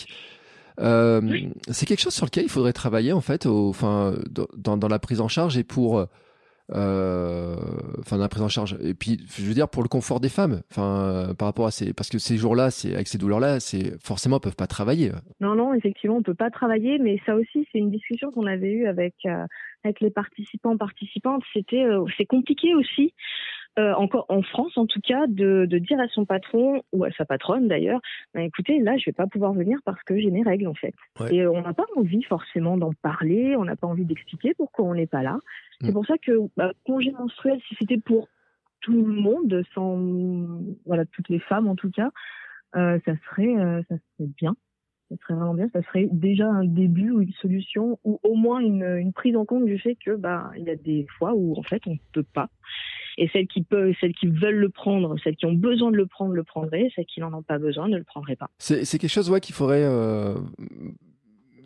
Euh, 0.81 1.21
C'est 1.69 1.87
quelque 1.87 2.01
chose 2.01 2.15
sur 2.15 2.27
lequel 2.27 2.45
il 2.45 2.51
faudrait 2.51 2.73
travailler 2.73 3.13
en 3.13 3.21
fait, 3.21 3.47
au, 3.47 3.69
enfin, 3.69 4.15
dans- 4.57 4.89
la 4.89 4.99
prise 4.99 5.21
en 5.21 5.29
charge 5.29 5.57
et 5.59 5.65
pour. 5.65 6.07
euh, 6.75 7.57
enfin 8.01 8.17
dans 8.17 8.23
la 8.23 8.29
prise 8.29 8.43
en 8.43 8.49
charge 8.49 8.77
et 8.83 8.93
puis 8.95 9.21
je 9.39 9.43
veux 9.45 9.55
dire 9.55 9.69
pour 9.69 9.85
le 9.85 9.89
confort 9.89 10.19
des 10.19 10.29
femmes 10.29 10.63
enfin 10.73 11.33
par 11.39 11.47
rapport 11.47 11.67
à 11.67 11.71
ces 11.71 11.93
parce 11.93 12.09
que 12.09 12.19
ces 12.19 12.37
jours-là 12.37 12.73
c'est 12.73 12.93
avec 12.93 13.07
ces 13.07 13.19
douleurs-là 13.19 13.61
c'est 13.61 13.95
forcément 14.03 14.37
elles 14.39 14.41
peuvent 14.43 14.57
pas 14.57 14.67
travailler 14.67 15.13
Non, 15.41 15.55
non, 15.55 15.75
effectivement, 15.75 16.17
on 16.17 16.23
peut 16.23 16.35
pas 16.35 16.51
travailler, 16.51 16.99
mais 16.99 17.21
ça 17.25 17.37
aussi, 17.37 17.69
c'est 17.71 17.79
une 17.79 17.93
discussion 17.93 18.33
qu'on 18.33 18.47
avait 18.47 18.73
eue 18.73 18.87
avec 18.89 19.15
euh, 19.27 19.45
avec 19.85 20.01
les 20.01 20.11
participants 20.11 20.77
participantes. 20.77 21.43
C'était, 21.53 21.85
c'est 22.19 22.27
compliqué 22.27 22.75
aussi, 22.75 23.15
euh, 23.79 23.93
encore 23.95 24.27
en 24.29 24.43
France 24.43 24.79
en 24.79 24.87
tout 24.87 25.01
cas, 25.01 25.27
de, 25.27 25.67
de 25.69 25.79
dire 25.79 26.01
à 26.01 26.09
son 26.09 26.25
patron 26.25 26.83
ou 26.93 27.05
à 27.05 27.11
sa 27.13 27.25
patronne 27.25 27.69
d'ailleurs, 27.69 28.01
Ben, 28.35 28.43
écoutez, 28.43 28.81
là, 28.81 28.97
je 28.97 29.05
vais 29.07 29.13
pas 29.13 29.27
pouvoir 29.27 29.53
venir 29.53 29.79
parce 29.85 30.03
que 30.03 30.19
j'ai 30.19 30.31
mes 30.31 30.43
règles 30.43 30.67
en 30.67 30.75
fait. 30.75 30.95
Ouais. 31.21 31.35
Et 31.35 31.43
euh, 31.43 31.51
on 31.51 31.61
n'a 31.63 31.75
pas 31.75 31.85
envie 31.97 32.23
forcément 32.23 32.77
d'en 32.77 32.93
parler, 33.03 33.55
on 33.57 33.65
n'a 33.65 33.77
pas 33.77 33.87
envie 33.87 34.05
d'expliquer 34.05 34.55
pourquoi 34.55 34.87
on 34.87 34.95
n'est 34.95 35.07
pas 35.07 35.23
là. 35.23 35.35
Mm. 35.35 35.87
C'est 35.87 35.93
pour 35.93 36.07
ça 36.07 36.17
que 36.19 36.33
bah, 36.57 36.73
congé 36.87 37.11
menstruel, 37.13 37.61
si 37.69 37.75
c'était 37.79 37.99
pour 37.99 38.29
tout 38.81 38.93
le 38.93 39.13
monde, 39.13 39.63
sans 39.75 39.99
voilà 40.87 41.05
toutes 41.07 41.29
les 41.29 41.41
femmes 41.41 41.69
en 41.69 41.77
tout 41.77 41.91
cas, 41.91 42.11
euh, 42.77 42.99
ça 43.05 43.13
serait 43.29 43.57
euh, 43.57 43.83
ça 43.89 43.97
serait 43.97 44.31
bien 44.39 44.57
ça 45.09 45.17
serait 45.23 45.35
vraiment 45.35 45.55
bien. 45.55 45.69
Ça 45.73 45.83
serait 45.83 46.09
déjà 46.11 46.49
un 46.49 46.65
début 46.65 47.11
ou 47.11 47.21
une 47.21 47.33
solution 47.35 47.99
ou 48.05 48.19
au 48.23 48.35
moins 48.35 48.61
une, 48.61 48.97
une 48.99 49.13
prise 49.13 49.37
en 49.37 49.45
compte 49.45 49.65
du 49.65 49.79
fait 49.79 49.97
que 49.97 50.17
bah 50.17 50.51
il 50.57 50.65
y 50.65 50.71
a 50.71 50.77
des 50.77 51.07
fois 51.19 51.33
où 51.35 51.57
en 51.57 51.63
fait 51.63 51.83
on 51.87 51.93
ne 51.93 51.99
peut 52.13 52.25
pas. 52.35 52.49
Et 53.19 53.29
celles 53.33 53.47
qui 53.47 53.63
peuvent, 53.63 53.95
celles 54.01 54.15
qui 54.15 54.27
veulent 54.27 54.57
le 54.57 54.69
prendre, 54.69 55.17
celles 55.25 55.37
qui 55.37 55.47
ont 55.47 55.53
besoin 55.55 55.91
de 55.91 55.97
le 55.97 56.07
prendre, 56.07 56.33
le 56.35 56.45
prendraient. 56.45 56.89
Celles 56.95 57.07
qui 57.07 57.21
n'en 57.21 57.33
ont 57.33 57.43
pas 57.43 57.59
besoin 57.59 57.89
ne 57.89 57.97
le 57.97 58.05
prendraient 58.05 58.37
pas. 58.37 58.51
C'est 58.59 58.85
quelque 58.99 59.09
chose 59.09 59.31
ouais, 59.31 59.41
qu'il 59.41 59.55
faudrait 59.55 59.85
euh, 59.85 60.35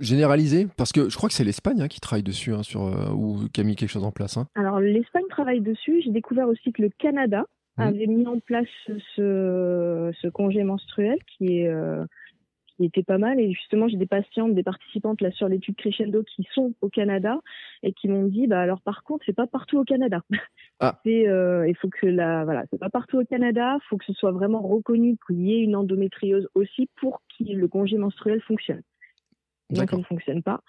généraliser 0.01 0.68
parce 0.76 0.92
que 0.92 1.09
je 1.09 1.16
crois 1.16 1.28
que 1.28 1.34
c'est 1.34 1.44
l'Espagne 1.44 1.82
hein, 1.82 1.88
qui 1.88 2.01
travaille 2.01 2.22
dessus 2.22 2.55
hein, 2.55 2.62
sur 2.62 2.84
euh, 2.86 3.11
ou 3.12 3.48
qui 3.53 3.61
a 3.61 3.64
mis 3.64 3.76
quelque 3.76 3.90
chose 3.90 4.05
en 4.05 4.12
place. 4.12 4.36
Hein. 4.36 4.46
Alors 4.55 4.80
l'Espagne 4.80 5.24
travaille 5.28 5.61
dessus. 5.61 6.01
J'ai 6.05 6.11
découvert 6.12 6.48
aussi 6.48 6.72
que 6.72 6.82
le 6.82 6.90
Canada 6.98 7.44
Mhm. 7.78 7.86
avait 7.86 8.07
mis 8.07 8.26
en 8.26 8.38
place 8.40 8.66
ce, 9.16 10.11
ce 10.20 10.28
congé 10.28 10.64
menstruel 10.64 11.18
qui 11.26 11.61
est 11.61 11.68
euh, 11.68 12.05
qui 12.81 12.87
était 12.87 13.03
pas 13.03 13.18
mal. 13.18 13.39
Et 13.39 13.53
justement, 13.53 13.89
j'ai 13.89 13.97
des 13.97 14.07
patientes, 14.07 14.55
des 14.55 14.62
participantes 14.62 15.20
là 15.20 15.31
sur 15.33 15.49
l'étude 15.49 15.76
Crescendo 15.76 16.22
qui 16.22 16.47
sont 16.55 16.72
au 16.81 16.89
Canada 16.89 17.41
et 17.83 17.93
qui 17.93 18.09
m'ont 18.09 18.24
dit, 18.24 18.47
bah 18.47 18.61
alors 18.61 18.81
par 18.81 19.03
contre, 19.03 19.24
c'est 19.26 19.35
pas 19.35 19.47
partout 19.47 19.78
au 19.78 19.85
Canada. 19.85 20.22
Ah. 20.81 20.99
C'est, 21.05 21.28
euh, 21.28 21.68
il 21.68 21.76
faut 21.76 21.89
que 21.89 22.07
la, 22.07 22.45
voilà, 22.45 22.64
c'est 22.70 22.78
pas 22.78 22.91
partout 22.91 23.18
au 23.20 23.24
Canada. 23.24 23.76
Il 23.76 23.87
faut 23.89 23.97
que 23.97 24.05
ce 24.05 24.12
soit 24.12 24.33
vraiment 24.33 24.61
reconnu 24.61 25.16
qu'il 25.26 25.41
y 25.41 25.55
ait 25.55 25.61
une 25.61 25.76
endométriose 25.76 26.49
aussi 26.55 26.89
pour 26.97 27.20
que 27.39 27.45
le 27.45 27.68
congé 27.68 27.97
menstruel 27.97 28.41
fonctionne. 28.41 28.83
Donc, 29.70 29.91
ça 29.91 29.97
ne 29.97 30.03
fonctionne 30.03 30.43
pas. 30.43 30.62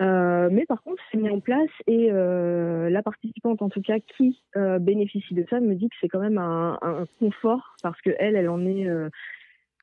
Euh, 0.00 0.48
mais 0.50 0.66
par 0.66 0.82
contre, 0.82 1.02
c'est 1.10 1.18
mis 1.18 1.30
en 1.30 1.40
place 1.40 1.70
et 1.86 2.10
euh, 2.10 2.90
la 2.90 3.02
participante, 3.02 3.62
en 3.62 3.68
tout 3.68 3.82
cas, 3.82 3.98
qui 4.00 4.42
euh, 4.56 4.78
bénéficie 4.78 5.34
de 5.34 5.44
ça, 5.48 5.60
me 5.60 5.74
dit 5.74 5.88
que 5.88 5.96
c'est 6.00 6.08
quand 6.08 6.18
même 6.20 6.38
un, 6.38 6.78
un 6.82 7.06
confort 7.20 7.76
parce 7.82 8.00
que 8.00 8.10
elle, 8.18 8.34
elle 8.34 8.48
en 8.48 8.64
est, 8.66 8.88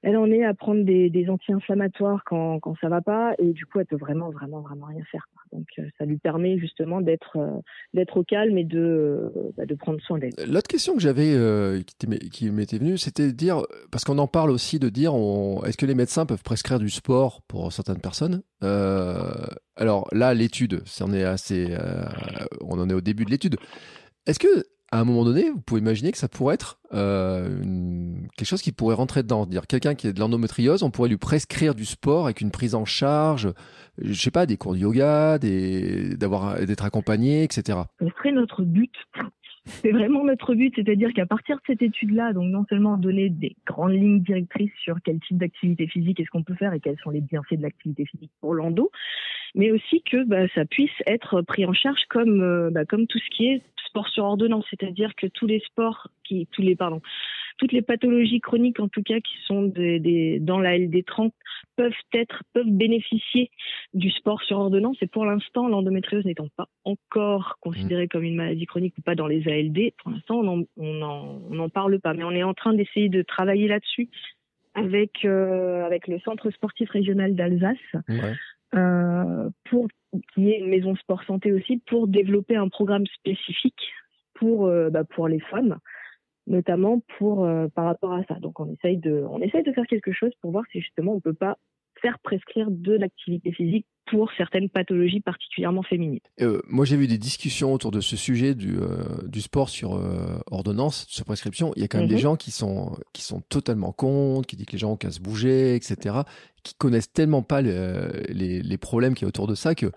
elle 0.01 0.15
en 0.17 0.31
est 0.31 0.43
à 0.43 0.53
prendre 0.53 0.83
des, 0.83 1.25
anti-inflammatoires 1.29 2.23
quand, 2.25 2.59
quand 2.59 2.75
ça 2.79 2.87
va 2.87 3.01
pas 3.01 3.33
et 3.37 3.51
du 3.51 3.65
coup, 3.65 3.79
elle 3.79 3.85
peut 3.85 3.97
vraiment, 3.97 4.29
vraiment, 4.29 4.61
vraiment 4.61 4.85
rien 4.85 5.03
faire. 5.11 5.27
Donc, 5.51 5.67
euh, 5.77 5.83
ça 5.97 6.05
lui 6.05 6.17
permet 6.17 6.57
justement 6.57 7.01
d'être, 7.01 7.37
euh, 7.37 8.03
au 8.15 8.23
calme 8.23 8.57
et 8.57 8.63
de, 8.63 8.79
euh, 8.79 9.51
bah, 9.57 9.65
de 9.65 9.75
prendre 9.75 9.99
soin 10.01 10.17
d'elle. 10.17 10.31
L'autre 10.47 10.67
question 10.67 10.93
que 10.93 11.01
j'avais, 11.01 11.35
qui 12.31 12.49
m'était 12.51 12.77
venue, 12.77 12.97
c'était 12.97 13.27
de 13.27 13.35
dire, 13.35 13.63
parce 13.91 14.05
qu'on 14.05 14.17
en 14.19 14.27
parle 14.27 14.51
aussi, 14.51 14.79
de 14.79 14.89
dire, 14.89 15.13
est-ce 15.65 15.77
que 15.77 15.85
les 15.85 15.95
médecins 15.95 16.25
peuvent 16.25 16.43
prescrire 16.43 16.79
du 16.79 16.89
sport 16.89 17.41
pour 17.47 17.71
certaines 17.73 17.99
personnes? 18.01 18.41
Alors 18.61 20.07
là, 20.11 20.33
l'étude, 20.33 20.81
est 21.13 21.23
assez, 21.23 21.75
on 22.61 22.79
en 22.79 22.89
est 22.89 22.93
au 22.93 23.01
début 23.01 23.25
de 23.25 23.31
l'étude. 23.31 23.57
Est-ce 24.25 24.39
que 24.39 24.65
à 24.91 24.99
un 24.99 25.05
moment 25.05 25.23
donné, 25.23 25.49
vous 25.49 25.61
pouvez 25.61 25.81
imaginer 25.81 26.11
que 26.11 26.17
ça 26.17 26.27
pourrait 26.27 26.55
être 26.55 26.79
euh, 26.93 27.61
quelque 28.35 28.47
chose 28.47 28.61
qui 28.61 28.71
pourrait 28.71 28.95
rentrer 28.95 29.21
dedans, 29.21 29.45
dire 29.45 29.67
quelqu'un 29.67 29.93
qui 29.93 30.07
a 30.07 30.11
de 30.11 30.19
l'endométriose, 30.19 30.81
on 30.83 30.89
pourrait 30.89 31.09
lui 31.09 31.17
prescrire 31.17 31.75
du 31.75 31.85
sport 31.85 32.25
avec 32.25 32.41
une 32.41 32.51
prise 32.51 32.73
en 32.73 32.85
charge, 32.85 33.53
je 34.01 34.13
sais 34.13 34.31
pas, 34.31 34.45
des 34.45 34.57
cours 34.57 34.73
de 34.73 34.79
yoga, 34.79 35.37
d'être 35.37 36.85
accompagné, 36.85 37.43
etc. 37.43 37.79
ce 37.99 38.07
serait 38.17 38.31
notre 38.31 38.63
but. 38.63 38.93
C'est 39.65 39.91
vraiment 39.91 40.23
notre 40.23 40.55
but, 40.55 40.73
c'est-à-dire 40.75 41.13
qu'à 41.13 41.27
partir 41.27 41.57
de 41.57 41.61
cette 41.67 41.83
étude-là, 41.83 42.33
donc 42.33 42.49
non 42.49 42.65
seulement 42.69 42.97
donner 42.97 43.29
des 43.29 43.55
grandes 43.67 43.93
lignes 43.93 44.21
directrices 44.21 44.71
sur 44.83 44.95
quel 45.03 45.19
type 45.19 45.37
d'activité 45.37 45.85
physique 45.85 46.19
est-ce 46.19 46.29
qu'on 46.31 46.43
peut 46.43 46.55
faire 46.55 46.73
et 46.73 46.79
quels 46.79 46.97
sont 47.03 47.11
les 47.11 47.21
bienfaits 47.21 47.55
de 47.55 47.61
l'activité 47.61 48.05
physique 48.05 48.31
pour 48.41 48.55
l'endo, 48.55 48.89
mais 49.53 49.71
aussi 49.71 50.01
que 50.01 50.23
bah, 50.23 50.47
ça 50.55 50.65
puisse 50.65 50.89
être 51.05 51.41
pris 51.43 51.65
en 51.65 51.73
charge 51.73 52.01
comme 52.09 52.41
euh, 52.41 52.71
bah, 52.71 52.85
comme 52.85 53.05
tout 53.05 53.19
ce 53.19 53.37
qui 53.37 53.47
est 53.47 53.61
sport 53.89 54.07
sur 54.09 54.23
ordonnance, 54.23 54.65
c'est-à-dire 54.69 55.13
que 55.15 55.27
tous 55.27 55.47
les 55.47 55.59
sports 55.61 56.07
qui 56.23 56.47
tous 56.51 56.61
les 56.61 56.75
pardon 56.75 57.01
toutes 57.57 57.71
les 57.73 57.81
pathologies 57.81 58.39
chroniques 58.39 58.79
en 58.79 58.87
tout 58.87 59.03
cas 59.03 59.19
qui 59.19 59.35
sont 59.45 59.63
des, 59.63 59.99
des, 59.99 60.39
dans 60.39 60.59
la 60.59 60.77
LD30 60.77 61.31
peuvent 61.75 61.91
être 62.13 62.43
peuvent 62.53 62.69
bénéficier 62.69 63.51
du 63.93 64.09
sport 64.11 64.41
sur 64.43 64.59
ordonnance. 64.59 64.97
Et 65.01 65.07
pour 65.07 65.25
l'instant 65.25 65.67
l'endométriose 65.67 66.25
n'étant 66.25 66.47
pas 66.55 66.69
encore 66.85 67.57
considérée 67.59 68.07
comme 68.07 68.23
une 68.23 68.35
maladie 68.35 68.65
chronique 68.65 68.97
ou 68.97 69.01
pas 69.01 69.15
dans 69.15 69.27
les 69.27 69.47
ALD, 69.47 69.91
pour 69.97 70.11
l'instant 70.11 70.39
on 70.39 70.43
n'en 70.43 70.63
on 70.77 71.01
en, 71.01 71.41
on 71.49 71.59
en 71.59 71.69
parle 71.69 71.99
pas, 71.99 72.13
mais 72.13 72.23
on 72.23 72.31
est 72.31 72.43
en 72.43 72.53
train 72.53 72.73
d'essayer 72.73 73.09
de 73.09 73.21
travailler 73.21 73.67
là-dessus 73.67 74.09
avec 74.75 75.25
euh, 75.25 75.83
avec 75.85 76.07
le 76.07 76.19
centre 76.19 76.49
sportif 76.51 76.89
régional 76.89 77.35
d'Alsace. 77.35 77.77
Ouais. 78.07 78.35
Euh, 78.75 79.49
pour 79.69 79.87
qui 80.33 80.51
est 80.51 80.59
une 80.59 80.69
maison 80.69 80.95
sport 80.95 81.23
santé 81.23 81.51
aussi 81.51 81.77
pour 81.87 82.07
développer 82.07 82.55
un 82.55 82.69
programme 82.69 83.05
spécifique 83.07 83.91
pour 84.33 84.65
euh, 84.65 84.89
bah, 84.89 85.03
pour 85.03 85.27
les 85.27 85.39
femmes 85.39 85.77
notamment 86.47 87.01
pour 87.17 87.45
euh, 87.45 87.67
par 87.69 87.85
rapport 87.85 88.13
à 88.13 88.23
ça. 88.25 88.35
Donc 88.35 88.59
on 88.59 88.71
essaye 88.73 88.97
de 88.97 89.23
on 89.29 89.39
essaye 89.41 89.63
de 89.63 89.71
faire 89.71 89.85
quelque 89.85 90.11
chose 90.11 90.31
pour 90.41 90.51
voir 90.51 90.65
si 90.71 90.81
justement 90.81 91.13
on 91.13 91.21
peut 91.21 91.33
pas 91.33 91.57
faire 92.01 92.17
prescrire 92.19 92.67
de 92.69 92.93
l'activité 92.93 93.51
physique 93.51 93.85
pour 94.09 94.31
certaines 94.37 94.69
pathologies 94.69 95.19
particulièrement 95.19 95.83
féminines. 95.83 96.19
Euh, 96.41 96.61
moi, 96.67 96.83
j'ai 96.85 96.97
vu 96.97 97.05
des 97.07 97.19
discussions 97.19 97.73
autour 97.73 97.91
de 97.91 98.01
ce 98.01 98.15
sujet 98.17 98.55
du, 98.55 98.77
euh, 98.79 99.03
du 99.27 99.39
sport 99.41 99.69
sur 99.69 99.95
euh, 99.95 100.39
ordonnance, 100.49 101.05
sur 101.09 101.25
prescription. 101.25 101.71
Il 101.75 101.81
y 101.81 101.85
a 101.85 101.87
quand 101.87 101.99
même 101.99 102.07
Mhm. 102.07 102.13
des 102.15 102.17
gens 102.21 102.35
qui 102.35 102.49
sont, 102.51 102.97
qui 103.13 103.21
sont 103.21 103.41
totalement 103.49 103.91
contre, 103.91 104.47
qui 104.47 104.55
disent 104.55 104.65
que 104.65 104.71
les 104.71 104.77
gens 104.79 104.93
ont 104.93 104.97
qu'à 104.97 105.11
se 105.11 105.19
bouger, 105.19 105.75
etc., 105.75 106.15
qui 106.63 106.73
connaissent 106.73 107.11
tellement 107.13 107.43
pas 107.43 107.61
le- 107.61 108.23
les, 108.29 108.61
les 108.63 108.77
problèmes 108.77 109.13
qu'il 109.13 109.23
y 109.23 109.27
a 109.27 109.29
autour 109.29 109.45
de 109.47 109.55
ça 109.55 109.75
que 109.75 109.91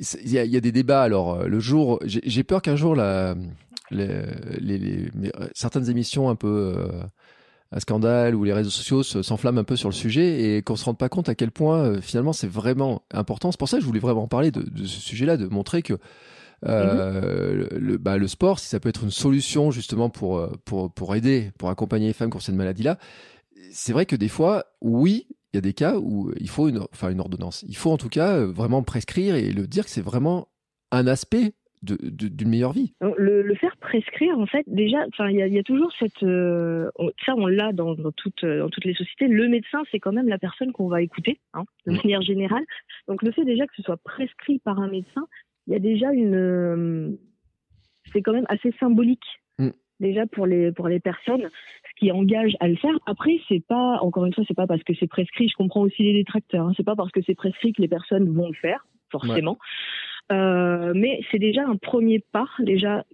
il 0.00 0.30
y 0.32 0.38
a, 0.38 0.44
il 0.44 0.50
y 0.50 0.56
a 0.56 0.60
des 0.60 0.72
débats. 0.72 1.02
Alors, 1.02 1.44
le 1.46 1.60
jour, 1.60 2.00
j'ai 2.04 2.42
peur 2.42 2.60
qu'un 2.60 2.74
jour, 2.74 2.96
la, 2.96 3.36
les, 3.92 4.08
les- 4.60 5.08
certaines 5.54 5.88
émissions 5.88 6.28
un 6.28 6.34
peu 6.34 6.74
à 7.74 7.80
scandale 7.80 8.34
ou 8.36 8.44
les 8.44 8.52
réseaux 8.52 8.70
sociaux 8.70 9.02
se- 9.02 9.22
s'enflamment 9.22 9.58
un 9.60 9.64
peu 9.64 9.76
sur 9.76 9.88
le 9.90 9.94
sujet 9.94 10.56
et 10.56 10.62
qu'on 10.62 10.76
se 10.76 10.84
rende 10.84 10.96
pas 10.96 11.08
compte 11.08 11.28
à 11.28 11.34
quel 11.34 11.50
point 11.50 11.78
euh, 11.84 12.00
finalement 12.00 12.32
c'est 12.32 12.46
vraiment 12.46 13.02
important. 13.12 13.50
C'est 13.50 13.58
pour 13.58 13.68
ça 13.68 13.76
que 13.78 13.82
je 13.82 13.86
voulais 13.86 14.00
vraiment 14.00 14.28
parler 14.28 14.50
de, 14.50 14.62
de 14.62 14.84
ce 14.86 15.00
sujet-là, 15.00 15.36
de 15.36 15.46
montrer 15.48 15.82
que 15.82 15.94
euh, 16.66 17.66
le, 17.72 17.98
bah, 17.98 18.16
le 18.16 18.28
sport, 18.28 18.58
si 18.58 18.68
ça 18.68 18.80
peut 18.80 18.88
être 18.88 19.04
une 19.04 19.10
solution 19.10 19.70
justement 19.70 20.08
pour, 20.08 20.38
euh, 20.38 20.52
pour, 20.64 20.92
pour 20.92 21.14
aider, 21.14 21.50
pour 21.58 21.68
accompagner 21.68 22.06
les 22.06 22.12
femmes 22.12 22.30
qui 22.30 22.36
ont 22.36 22.40
cette 22.40 22.54
maladie-là, 22.54 22.98
c'est 23.72 23.92
vrai 23.92 24.06
que 24.06 24.16
des 24.16 24.28
fois, 24.28 24.64
oui, 24.80 25.26
il 25.52 25.56
y 25.56 25.58
a 25.58 25.60
des 25.60 25.72
cas 25.74 25.96
où 25.98 26.32
il 26.38 26.48
faut 26.48 26.68
une, 26.68 26.80
enfin 26.92 27.10
une 27.10 27.20
ordonnance. 27.20 27.64
Il 27.68 27.76
faut 27.76 27.90
en 27.90 27.96
tout 27.96 28.08
cas 28.08 28.38
vraiment 28.44 28.82
prescrire 28.82 29.34
et 29.34 29.50
le 29.50 29.66
dire 29.66 29.84
que 29.84 29.90
c'est 29.90 30.00
vraiment 30.00 30.48
un 30.90 31.06
aspect 31.06 31.54
d'une 31.84 32.48
meilleure 32.48 32.72
vie. 32.72 32.92
Le, 33.16 33.42
le 33.42 33.54
faire 33.54 33.76
prescrire, 33.76 34.38
en 34.38 34.46
fait, 34.46 34.64
déjà, 34.66 35.06
il 35.30 35.36
y 35.36 35.42
a, 35.42 35.46
il 35.46 35.54
y 35.54 35.58
a 35.58 35.62
toujours 35.62 35.92
cette, 35.98 36.22
euh, 36.22 36.90
on- 36.98 37.10
ça, 37.24 37.34
on 37.36 37.46
l'a 37.46 37.72
dans, 37.72 37.94
dans 37.94 38.12
toutes, 38.12 38.44
euh, 38.44 38.60
dans 38.60 38.70
toutes 38.70 38.84
les 38.84 38.94
sociétés. 38.94 39.28
Le 39.28 39.48
médecin, 39.48 39.82
c'est 39.90 40.00
quand 40.00 40.12
même 40.12 40.28
la 40.28 40.38
personne 40.38 40.72
qu'on 40.72 40.88
va 40.88 41.02
écouter, 41.02 41.38
hein, 41.52 41.64
de 41.86 41.92
manière 41.92 42.22
générale. 42.22 42.64
Donc, 43.08 43.22
le 43.22 43.30
fait 43.32 43.44
déjà 43.44 43.66
que 43.66 43.74
ce 43.76 43.82
soit 43.82 43.98
prescrit 44.02 44.58
par 44.58 44.78
un 44.80 44.88
médecin, 44.88 45.26
il 45.66 45.72
y 45.72 45.76
a 45.76 45.78
déjà 45.80 46.12
une, 46.12 46.34
euh, 46.34 47.10
c'est 48.12 48.22
quand 48.22 48.32
même 48.32 48.46
assez 48.48 48.72
symbolique. 48.80 49.24
Mm. 49.58 49.70
Déjà 50.00 50.26
pour 50.26 50.46
les 50.46 50.72
pour 50.72 50.88
les 50.88 50.98
personnes, 50.98 51.48
ce 51.88 51.94
qui 52.00 52.10
engage 52.10 52.56
à 52.60 52.66
le 52.68 52.74
faire. 52.76 52.98
Après, 53.06 53.38
c'est 53.48 53.64
pas 53.64 53.98
encore 54.02 54.26
une 54.26 54.34
fois, 54.34 54.42
c'est 54.46 54.52
pas 54.56 54.66
parce 54.66 54.82
que 54.82 54.92
c'est 54.98 55.06
prescrit. 55.06 55.48
Je 55.48 55.54
comprends 55.54 55.82
aussi 55.82 56.02
les 56.02 56.12
détracteurs. 56.12 56.66
Hein, 56.66 56.72
c'est 56.76 56.84
pas 56.84 56.96
parce 56.96 57.12
que 57.12 57.20
c'est 57.22 57.36
prescrit 57.36 57.72
que 57.72 57.80
les 57.80 57.88
personnes 57.88 58.28
vont 58.34 58.48
le 58.48 58.54
faire, 58.54 58.84
forcément. 59.10 59.56
Euh, 60.32 60.92
mais 60.94 61.20
c'est 61.30 61.38
déjà 61.38 61.66
un 61.66 61.76
premier 61.76 62.24
pas, 62.32 62.48
déjà 62.60 63.04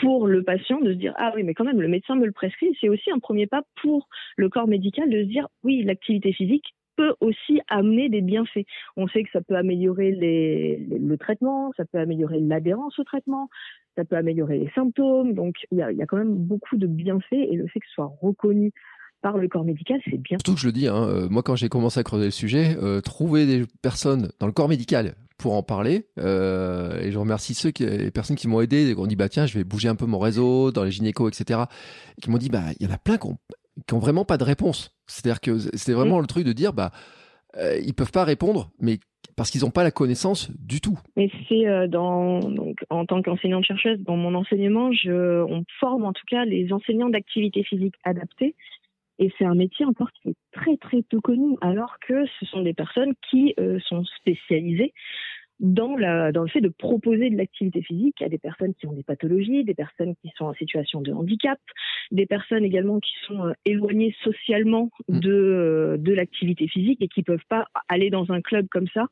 pour 0.00 0.26
le 0.26 0.42
patient 0.42 0.80
de 0.80 0.92
se 0.92 0.98
dire 0.98 1.14
ah 1.16 1.32
oui 1.34 1.42
mais 1.42 1.54
quand 1.54 1.64
même 1.64 1.80
le 1.80 1.88
médecin 1.88 2.14
me 2.14 2.26
le 2.26 2.32
prescrit. 2.32 2.76
C'est 2.80 2.90
aussi 2.90 3.10
un 3.10 3.18
premier 3.18 3.46
pas 3.46 3.62
pour 3.80 4.08
le 4.36 4.48
corps 4.50 4.68
médical 4.68 5.08
de 5.08 5.22
se 5.22 5.28
dire 5.28 5.48
oui 5.62 5.82
l'activité 5.82 6.32
physique 6.32 6.74
peut 6.96 7.14
aussi 7.20 7.60
amener 7.68 8.08
des 8.08 8.20
bienfaits. 8.20 8.66
On 8.96 9.06
sait 9.08 9.22
que 9.22 9.30
ça 9.30 9.40
peut 9.40 9.56
améliorer 9.56 10.10
les, 10.10 10.76
le 10.76 11.16
traitement, 11.16 11.72
ça 11.76 11.84
peut 11.84 11.98
améliorer 11.98 12.40
l'adhérence 12.40 12.98
au 12.98 13.04
traitement, 13.04 13.48
ça 13.96 14.04
peut 14.04 14.16
améliorer 14.16 14.58
les 14.58 14.70
symptômes. 14.74 15.32
Donc 15.32 15.54
il 15.70 15.78
y 15.78 15.82
a, 15.82 15.92
y 15.92 16.02
a 16.02 16.06
quand 16.06 16.18
même 16.18 16.34
beaucoup 16.34 16.76
de 16.76 16.86
bienfaits 16.86 17.32
et 17.32 17.56
le 17.56 17.66
fait 17.68 17.80
que 17.80 17.86
ce 17.86 17.94
soit 17.94 18.12
reconnu 18.20 18.72
par 19.20 19.36
le 19.36 19.48
corps 19.48 19.64
médical, 19.64 20.00
c'est 20.04 20.18
bien. 20.18 20.38
Surtout 20.38 20.54
que 20.54 20.60
je 20.60 20.66
le 20.66 20.72
dis, 20.72 20.88
hein, 20.88 21.04
euh, 21.08 21.28
moi 21.28 21.42
quand 21.42 21.56
j'ai 21.56 21.68
commencé 21.68 21.98
à 22.00 22.02
creuser 22.02 22.26
le 22.26 22.30
sujet, 22.30 22.76
euh, 22.80 23.00
trouver 23.00 23.46
des 23.46 23.64
personnes 23.82 24.30
dans 24.38 24.46
le 24.46 24.52
corps 24.52 24.68
médical 24.68 25.14
pour 25.38 25.54
en 25.54 25.62
parler, 25.62 26.06
euh, 26.18 27.00
et 27.00 27.12
je 27.12 27.18
remercie 27.18 27.54
ceux 27.54 27.70
qui, 27.70 27.86
les 27.86 28.10
personnes 28.10 28.36
qui 28.36 28.48
m'ont 28.48 28.60
aidé, 28.60 28.92
qui 28.94 29.00
ont 29.00 29.06
dit 29.06 29.16
bah 29.16 29.28
tiens 29.28 29.46
je 29.46 29.56
vais 29.56 29.64
bouger 29.64 29.88
un 29.88 29.94
peu 29.94 30.06
mon 30.06 30.18
réseau 30.18 30.72
dans 30.72 30.84
les 30.84 30.90
gynécos 30.90 31.28
etc, 31.28 31.60
et 32.16 32.20
qui 32.20 32.30
m'ont 32.30 32.38
dit 32.38 32.48
bah 32.48 32.64
il 32.78 32.86
y 32.86 32.90
en 32.90 32.92
a 32.92 32.98
plein 32.98 33.18
qui 33.18 33.26
ont, 33.26 33.38
qui 33.86 33.94
ont 33.94 33.98
vraiment 33.98 34.24
pas 34.24 34.36
de 34.36 34.44
réponse. 34.44 34.96
C'est-à-dire 35.06 35.40
que 35.40 35.58
c'est 35.58 35.92
vraiment 35.92 36.20
le 36.20 36.26
truc 36.26 36.44
de 36.44 36.52
dire 36.52 36.72
bah 36.72 36.92
euh, 37.56 37.78
ils 37.84 37.94
peuvent 37.94 38.12
pas 38.12 38.24
répondre, 38.24 38.70
mais 38.80 38.98
parce 39.36 39.50
qu'ils 39.50 39.62
n'ont 39.62 39.70
pas 39.70 39.84
la 39.84 39.90
connaissance 39.90 40.50
du 40.58 40.80
tout. 40.80 40.98
Mais 41.16 41.30
c'est 41.48 41.66
euh, 41.66 41.86
dans 41.86 42.40
donc 42.40 42.84
en 42.90 43.06
tant 43.06 43.22
qu'enseignante 43.22 43.64
chercheuse 43.64 43.98
dans 44.00 44.16
mon 44.16 44.34
enseignement, 44.34 44.92
je 44.92 45.42
on 45.42 45.64
forme 45.80 46.04
en 46.04 46.12
tout 46.12 46.26
cas 46.28 46.44
les 46.44 46.72
enseignants 46.72 47.08
d'activité 47.08 47.62
physique 47.62 47.94
adaptée 48.04 48.54
et 49.18 49.32
c'est 49.38 49.44
un 49.44 49.54
métier 49.54 49.84
encore 49.84 50.10
qui 50.12 50.30
est 50.30 50.36
très 50.52 50.76
très 50.76 51.02
peu 51.02 51.20
connu 51.20 51.56
alors 51.60 51.98
que 52.06 52.26
ce 52.38 52.46
sont 52.46 52.62
des 52.62 52.74
personnes 52.74 53.14
qui 53.30 53.54
euh, 53.58 53.78
sont 53.80 54.04
spécialisées 54.04 54.92
dans 55.60 55.96
la 55.96 56.30
dans 56.30 56.42
le 56.42 56.48
fait 56.48 56.60
de 56.60 56.68
proposer 56.68 57.30
de 57.30 57.36
l'activité 57.36 57.82
physique 57.82 58.22
à 58.22 58.28
des 58.28 58.38
personnes 58.38 58.74
qui 58.74 58.86
ont 58.86 58.92
des 58.92 59.02
pathologies, 59.02 59.64
des 59.64 59.74
personnes 59.74 60.14
qui 60.22 60.30
sont 60.36 60.44
en 60.44 60.54
situation 60.54 61.00
de 61.00 61.12
handicap, 61.12 61.58
des 62.12 62.26
personnes 62.26 62.64
également 62.64 63.00
qui 63.00 63.12
sont 63.26 63.46
euh, 63.46 63.52
éloignées 63.64 64.14
socialement 64.22 64.90
Mm. 65.08 65.20
de 65.20 65.32
euh, 65.32 65.96
de 65.98 66.12
l'activité 66.12 66.68
physique 66.68 67.02
et 67.02 67.08
qui 67.08 67.22
peuvent 67.22 67.44
pas 67.48 67.66
aller 67.88 68.10
dans 68.10 68.30
un 68.30 68.40
club 68.40 68.66
comme 68.70 68.88
ça 68.88 69.06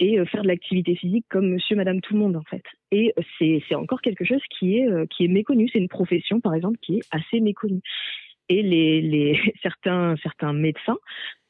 et 0.00 0.18
euh, 0.18 0.24
faire 0.26 0.42
de 0.42 0.48
l'activité 0.48 0.96
physique 0.96 1.26
comme 1.28 1.48
monsieur 1.50 1.76
madame 1.76 2.00
tout 2.00 2.14
le 2.14 2.20
monde 2.20 2.36
en 2.36 2.42
fait. 2.42 2.64
Et 2.90 3.14
c'est 3.38 3.62
c'est 3.68 3.74
encore 3.74 4.00
quelque 4.00 4.24
chose 4.24 4.42
qui 4.58 4.78
est 4.78 4.88
qui 5.10 5.24
est 5.24 5.28
méconnu, 5.28 5.68
c'est 5.72 5.78
une 5.78 5.88
profession 5.88 6.40
par 6.40 6.54
exemple 6.54 6.78
qui 6.82 6.96
est 6.96 7.02
assez 7.10 7.40
méconnue. 7.40 7.82
Et 8.48 9.40
certains 9.62 10.52
médecins 10.52 10.98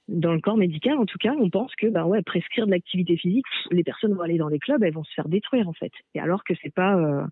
dans 0.09 0.33
le 0.33 0.41
corps 0.41 0.57
médical, 0.57 0.99
en 0.99 1.07
tout 1.07 1.19
cas, 1.19 1.33
on 1.39 1.51
pense 1.51 1.73
que 1.77 1.89
bah 1.89 2.07
prescrire 2.25 2.67
de 2.67 2.71
l'activité 2.71 3.17
physique, 3.17 3.45
les 3.73 3.83
personnes 3.83 4.15
vont 4.15 4.23
aller 4.23 4.39
dans 4.39 4.49
les 4.49 4.59
clubs, 4.59 4.83
elles 4.83 4.93
vont 4.93 5.05
se 5.05 5.13
faire 5.15 5.29
détruire 5.29 5.69
en 5.69 5.73
fait. 5.73 5.91
Et 6.15 6.21
alors 6.21 6.45
que 6.45 6.55
c'est 6.63 6.73
pas 6.73 6.97
euh, 6.97 7.27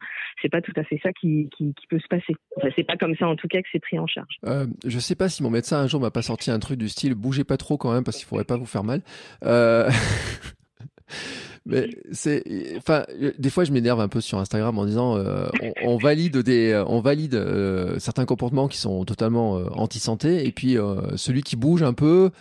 pas 0.50 0.60
tout 0.60 0.72
à 0.76 0.84
fait 0.84 0.98
ça 1.02 1.12
qui 1.12 1.48
peut 1.88 2.00
se 2.00 2.08
passer. 2.08 2.34
Enfin, 2.56 2.68
c'est 2.74 2.84
pas 2.84 2.96
comme 2.96 3.14
ça 3.16 3.28
en 3.28 3.36
tout 3.36 3.48
cas 3.48 3.62
que 3.62 3.68
c'est 3.70 3.80
pris 3.80 3.98
en 3.98 4.06
charge. 4.06 4.36
Euh, 4.44 4.66
je 4.84 4.98
sais 4.98 5.14
pas 5.14 5.28
si 5.28 5.42
mon 5.42 5.50
médecin 5.50 5.78
un 5.78 5.86
jour 5.86 6.00
m'a 6.00 6.10
pas 6.10 6.22
sorti 6.22 6.50
un 6.50 6.58
truc 6.58 6.78
du 6.78 6.88
style 6.88 7.14
bougez 7.14 7.44
pas 7.44 7.56
trop 7.56 7.76
quand 7.76 7.92
même 7.92 8.04
parce 8.04 8.16
qu'il 8.16 8.26
faudrait 8.26 8.44
pas 8.44 8.56
vous 8.56 8.66
faire 8.66 8.84
mal. 8.84 9.02
Euh... 9.44 9.88
Mais 11.66 11.88
c'est, 12.12 12.44
enfin, 12.76 13.04
des 13.38 13.48
fois 13.48 13.64
je 13.64 13.72
m'énerve 13.72 13.98
un 13.98 14.08
peu 14.08 14.20
sur 14.20 14.38
Instagram 14.38 14.78
en 14.78 14.84
disant 14.84 15.16
euh, 15.16 15.46
on, 15.62 15.92
on, 15.92 15.96
valide 15.96 16.36
des, 16.38 16.82
on 16.86 17.00
valide 17.00 17.34
euh, 17.34 17.98
certains 17.98 18.26
comportements 18.26 18.68
qui 18.68 18.76
sont 18.76 19.06
totalement 19.06 19.56
euh, 19.56 19.64
anti-santé 19.72 20.46
et 20.46 20.52
puis 20.52 20.76
euh, 20.76 21.16
celui 21.16 21.42
qui 21.42 21.56
bouge 21.56 21.82
un 21.82 21.94
peu, 21.94 22.32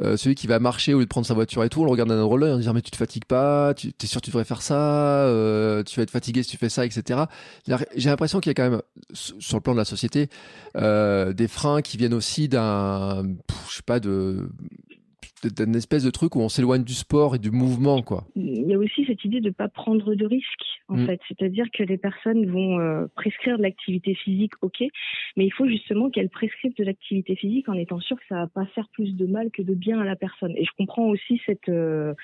euh, 0.00 0.16
celui 0.16 0.34
qui 0.34 0.46
va 0.46 0.58
marcher 0.60 0.94
au 0.94 1.00
lieu 1.00 1.04
de 1.04 1.10
prendre 1.10 1.26
sa 1.26 1.34
voiture 1.34 1.62
et 1.62 1.68
tout, 1.68 1.82
on 1.82 1.84
le 1.84 1.90
regarde 1.90 2.08
dans 2.08 2.16
un 2.16 2.24
roller 2.24 2.54
en 2.54 2.58
disant 2.58 2.72
mais 2.72 2.80
tu 2.80 2.90
te 2.90 2.96
fatigues 2.96 3.26
pas, 3.26 3.74
tu 3.74 3.88
es 3.88 4.06
sûr 4.06 4.22
que 4.22 4.24
tu 4.24 4.30
devrais 4.30 4.44
faire 4.44 4.62
ça, 4.62 5.26
tu 5.86 5.96
vas 5.96 6.02
être 6.02 6.10
fatigué 6.10 6.42
si 6.42 6.48
tu 6.48 6.56
fais 6.56 6.70
ça, 6.70 6.86
etc. 6.86 7.24
J'ai 7.96 8.08
l'impression 8.08 8.40
qu'il 8.40 8.48
y 8.48 8.52
a 8.52 8.54
quand 8.54 8.70
même 8.70 8.80
sur 9.12 9.58
le 9.58 9.60
plan 9.60 9.74
de 9.74 9.78
la 9.78 9.84
société 9.84 10.30
des 10.74 11.48
freins 11.48 11.82
qui 11.82 11.98
viennent 11.98 12.14
aussi 12.14 12.48
d'un, 12.48 13.24
je 13.68 13.76
sais 13.76 13.82
pas 13.84 14.00
de 14.00 14.48
d'une 15.48 15.76
espèce 15.76 16.04
de 16.04 16.10
truc 16.10 16.36
où 16.36 16.40
on 16.40 16.48
s'éloigne 16.48 16.84
du 16.84 16.94
sport 16.94 17.34
et 17.34 17.38
du 17.38 17.50
mouvement, 17.50 18.02
quoi. 18.02 18.24
Il 18.36 18.66
y 18.66 18.74
a 18.74 18.78
aussi 18.78 19.04
cette 19.06 19.24
idée 19.24 19.40
de 19.40 19.48
ne 19.48 19.54
pas 19.54 19.68
prendre 19.68 20.14
de 20.14 20.26
risques, 20.26 20.64
en 20.88 20.96
mm. 20.96 21.06
fait. 21.06 21.20
C'est-à-dire 21.28 21.66
que 21.72 21.82
les 21.82 21.98
personnes 21.98 22.46
vont 22.46 22.78
euh, 22.78 23.06
prescrire 23.14 23.58
de 23.58 23.62
l'activité 23.62 24.14
physique, 24.14 24.52
ok, 24.62 24.82
mais 25.36 25.46
il 25.46 25.52
faut 25.52 25.68
justement 25.68 26.10
qu'elles 26.10 26.30
prescrivent 26.30 26.76
de 26.76 26.84
l'activité 26.84 27.36
physique 27.36 27.68
en 27.68 27.74
étant 27.74 28.00
sûr 28.00 28.16
que 28.16 28.24
ça 28.28 28.36
va 28.36 28.46
pas 28.46 28.66
faire 28.66 28.88
plus 28.92 29.14
de 29.14 29.26
mal 29.26 29.50
que 29.50 29.62
de 29.62 29.74
bien 29.74 30.00
à 30.00 30.04
la 30.04 30.16
personne. 30.16 30.52
Et 30.56 30.64
je 30.64 30.70
comprends 30.76 31.08
aussi 31.08 31.40
cette 31.46 31.68
euh, 31.68 32.14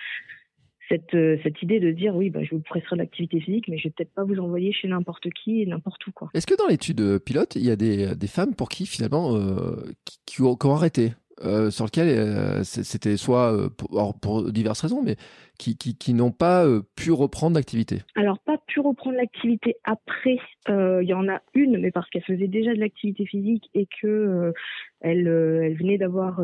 cette, 0.88 1.14
euh, 1.14 1.36
cette 1.42 1.60
idée 1.62 1.80
de 1.80 1.90
dire 1.90 2.14
oui, 2.14 2.30
bah, 2.30 2.44
je 2.44 2.50
vais 2.50 2.56
vous 2.56 2.62
prescrire 2.62 2.96
de 2.96 3.02
l'activité 3.02 3.40
physique, 3.40 3.66
mais 3.66 3.76
je 3.76 3.84
vais 3.84 3.94
peut-être 3.96 4.14
pas 4.14 4.22
vous 4.22 4.38
envoyer 4.38 4.72
chez 4.72 4.86
n'importe 4.86 5.28
qui 5.30 5.62
et 5.62 5.66
n'importe 5.66 6.06
où. 6.06 6.12
quoi. 6.12 6.30
Est-ce 6.32 6.46
que 6.46 6.56
dans 6.56 6.68
l'étude 6.68 7.18
pilote, 7.18 7.56
il 7.56 7.64
y 7.64 7.70
a 7.72 7.76
des, 7.76 8.14
des 8.14 8.26
femmes 8.28 8.54
pour 8.54 8.68
qui 8.68 8.86
finalement 8.86 9.36
qui, 10.04 10.18
qui, 10.26 10.42
ont, 10.42 10.54
qui, 10.54 10.66
ont, 10.66 10.74
arrêté? 10.74 11.12
Euh, 11.44 11.70
sur 11.70 11.84
lequel 11.84 12.08
euh, 12.08 12.64
c'était 12.64 13.18
soit 13.18 13.52
euh, 13.52 13.68
pour, 13.68 14.18
pour, 14.20 14.50
diverses 14.50 14.80
raisons, 14.80 15.02
mais 15.02 15.16
qui, 15.58 15.76
qui, 15.76 15.96
qui 15.96 16.14
n'ont 16.14 16.30
pas 16.30 16.66
pu 16.96 17.12
reprendre 17.12 17.56
l'activité. 17.56 18.02
Alors 18.14 18.38
pas 18.38 18.56
pu 18.66 18.80
reprendre 18.80 19.16
l'activité 19.16 19.76
après. 19.84 20.38
Il 20.68 21.06
y 21.06 21.14
en 21.14 21.28
a 21.28 21.40
une, 21.54 21.78
mais 21.78 21.90
parce 21.90 22.08
qu'elle 22.10 22.24
faisait 22.24 22.48
déjà 22.48 22.74
de 22.74 22.80
l'activité 22.80 23.26
physique 23.26 23.70
et 23.74 23.86
que 24.00 24.52
elle, 25.00 25.26
elle 25.28 25.76
venait 25.76 25.98
d'avoir 25.98 26.40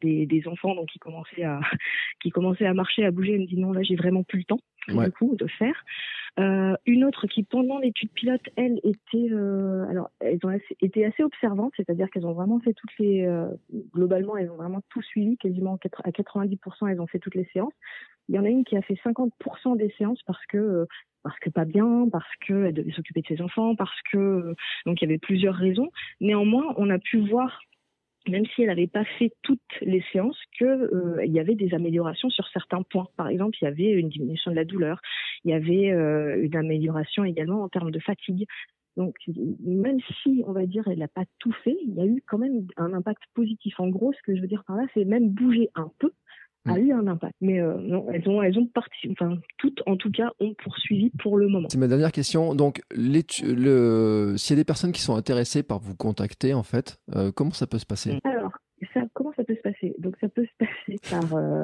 des, 0.00 0.26
des, 0.26 0.48
enfants, 0.48 0.74
donc 0.74 0.88
qui 0.88 0.98
commençaient 0.98 1.44
à 1.44 1.60
qui 2.22 2.30
commençaient 2.30 2.66
à 2.66 2.74
marcher, 2.74 3.04
à 3.04 3.10
bouger. 3.10 3.34
Elle 3.34 3.42
me 3.42 3.46
dit 3.46 3.58
non 3.58 3.72
là 3.72 3.82
j'ai 3.82 3.96
vraiment 3.96 4.22
plus 4.22 4.40
le 4.40 4.44
temps 4.44 4.60
ouais. 4.88 5.06
du 5.06 5.12
coup 5.12 5.36
de 5.36 5.46
faire. 5.46 5.84
Euh, 6.40 6.74
une 6.86 7.04
autre 7.04 7.26
qui, 7.26 7.42
pendant 7.42 7.78
l'étude 7.78 8.10
pilote, 8.12 8.40
elle 8.56 8.80
était, 8.84 9.30
euh, 9.30 9.86
alors 9.90 10.10
elles 10.20 10.38
ont 10.44 10.48
assez, 10.48 10.76
été 10.80 11.04
assez 11.04 11.22
observantes, 11.22 11.72
c'est-à-dire 11.76 12.08
qu'elles 12.10 12.26
ont 12.26 12.32
vraiment 12.32 12.58
fait 12.60 12.72
toutes 12.72 12.96
les, 12.98 13.26
euh, 13.26 13.48
globalement, 13.92 14.36
elles 14.38 14.50
ont 14.50 14.56
vraiment 14.56 14.80
tout 14.88 15.02
suivi, 15.02 15.36
quasiment 15.36 15.78
à 16.04 16.10
90%, 16.10 16.86
elles 16.88 17.00
ont 17.02 17.06
fait 17.06 17.18
toutes 17.18 17.34
les 17.34 17.46
séances. 17.52 17.74
Il 18.28 18.34
y 18.34 18.38
en 18.38 18.44
a 18.44 18.48
une 18.48 18.64
qui 18.64 18.76
a 18.76 18.82
fait 18.82 18.96
50% 19.04 19.76
des 19.76 19.92
séances 19.98 20.22
parce 20.26 20.44
que 20.46 20.56
euh, 20.56 20.86
parce 21.22 21.38
que 21.38 21.50
pas 21.50 21.64
bien, 21.64 22.08
parce 22.10 22.26
qu'elle 22.46 22.74
devait 22.74 22.90
s'occuper 22.92 23.20
de 23.20 23.26
ses 23.26 23.42
enfants, 23.42 23.76
parce 23.76 24.00
que 24.10 24.18
euh, 24.18 24.54
donc 24.86 25.00
il 25.00 25.04
y 25.04 25.08
avait 25.08 25.18
plusieurs 25.18 25.54
raisons. 25.54 25.90
Néanmoins, 26.20 26.74
on 26.76 26.90
a 26.90 26.98
pu 26.98 27.18
voir 27.28 27.60
même 28.28 28.46
si 28.46 28.62
elle 28.62 28.68
n'avait 28.68 28.86
pas 28.86 29.04
fait 29.18 29.32
toutes 29.42 29.60
les 29.80 30.02
séances, 30.12 30.38
qu'il 30.56 30.66
euh, 30.66 31.24
y 31.26 31.40
avait 31.40 31.54
des 31.54 31.74
améliorations 31.74 32.30
sur 32.30 32.46
certains 32.48 32.82
points. 32.82 33.08
Par 33.16 33.28
exemple, 33.28 33.56
il 33.60 33.64
y 33.64 33.68
avait 33.68 33.90
une 33.90 34.08
diminution 34.08 34.50
de 34.50 34.56
la 34.56 34.64
douleur, 34.64 35.00
il 35.44 35.50
y 35.50 35.54
avait 35.54 35.90
euh, 35.90 36.42
une 36.42 36.56
amélioration 36.56 37.24
également 37.24 37.62
en 37.62 37.68
termes 37.68 37.90
de 37.90 38.00
fatigue. 38.00 38.46
Donc, 38.96 39.16
même 39.64 39.98
si, 40.22 40.44
on 40.46 40.52
va 40.52 40.66
dire, 40.66 40.86
elle 40.86 40.98
n'a 40.98 41.08
pas 41.08 41.24
tout 41.38 41.52
fait, 41.64 41.76
il 41.82 41.94
y 41.94 42.00
a 42.00 42.06
eu 42.06 42.22
quand 42.26 42.36
même 42.36 42.66
un 42.76 42.92
impact 42.92 43.22
positif. 43.34 43.80
En 43.80 43.88
gros, 43.88 44.12
ce 44.12 44.22
que 44.22 44.36
je 44.36 44.42
veux 44.42 44.48
dire 44.48 44.64
par 44.66 44.76
là, 44.76 44.84
c'est 44.92 45.06
même 45.06 45.30
bouger 45.30 45.70
un 45.74 45.90
peu, 45.98 46.12
a 46.66 46.78
eu 46.78 46.92
un 46.92 47.06
impact. 47.06 47.34
Mais 47.40 47.60
euh, 47.60 47.76
non, 47.78 48.06
elles 48.12 48.28
ont, 48.28 48.42
elles 48.42 48.58
ont 48.58 48.66
parti, 48.66 49.08
enfin, 49.10 49.38
toutes 49.58 49.82
en 49.86 49.96
tout 49.96 50.10
cas 50.10 50.32
ont 50.40 50.54
poursuivi 50.54 51.10
pour 51.18 51.36
le 51.36 51.48
moment. 51.48 51.68
C'est 51.70 51.78
ma 51.78 51.88
dernière 51.88 52.12
question. 52.12 52.54
Donc, 52.54 52.82
le, 52.90 54.34
s'il 54.36 54.56
y 54.56 54.58
a 54.58 54.60
des 54.60 54.64
personnes 54.64 54.92
qui 54.92 55.00
sont 55.00 55.16
intéressées 55.16 55.62
par 55.62 55.78
vous 55.78 55.96
contacter, 55.96 56.54
en 56.54 56.62
fait, 56.62 56.98
euh, 57.14 57.32
comment 57.32 57.52
ça 57.52 57.66
peut 57.66 57.78
se 57.78 57.86
passer? 57.86 58.18
Alors, 58.24 58.52
ça, 58.94 59.02
comment 59.14 59.32
ça 59.36 59.44
peut 59.44 59.56
se 59.56 59.62
passer? 59.62 59.94
Donc, 59.98 60.16
ça 60.20 60.28
peut 60.28 60.46
se 60.46 60.66
passer 60.66 60.98
par, 61.10 61.34
euh, 61.34 61.62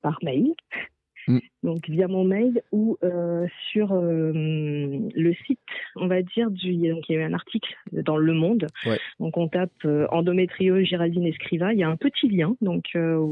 par 0.00 0.18
mail. 0.22 0.54
Mm. 1.28 1.38
Donc 1.62 1.88
via 1.88 2.08
mon 2.08 2.24
mail 2.24 2.62
ou 2.72 2.98
sur 3.70 3.94
le 3.94 5.34
site, 5.46 5.60
on 6.02 6.08
va 6.08 6.20
dire, 6.22 6.50
du, 6.50 6.76
donc 6.88 7.08
il 7.08 7.14
y 7.14 7.16
a 7.16 7.20
eu 7.20 7.24
un 7.24 7.32
article 7.32 7.74
dans 7.92 8.16
Le 8.16 8.34
Monde. 8.34 8.66
Ouais. 8.84 8.98
Donc 9.20 9.36
on 9.36 9.48
tape 9.48 9.70
euh, 9.84 10.06
endométriose 10.10 10.84
Géraldine 10.84 11.26
Escriva. 11.26 11.72
Il 11.72 11.78
y 11.78 11.84
a 11.84 11.88
un 11.88 11.96
petit 11.96 12.28
lien, 12.28 12.56
donc 12.60 12.84
euh, 12.96 13.24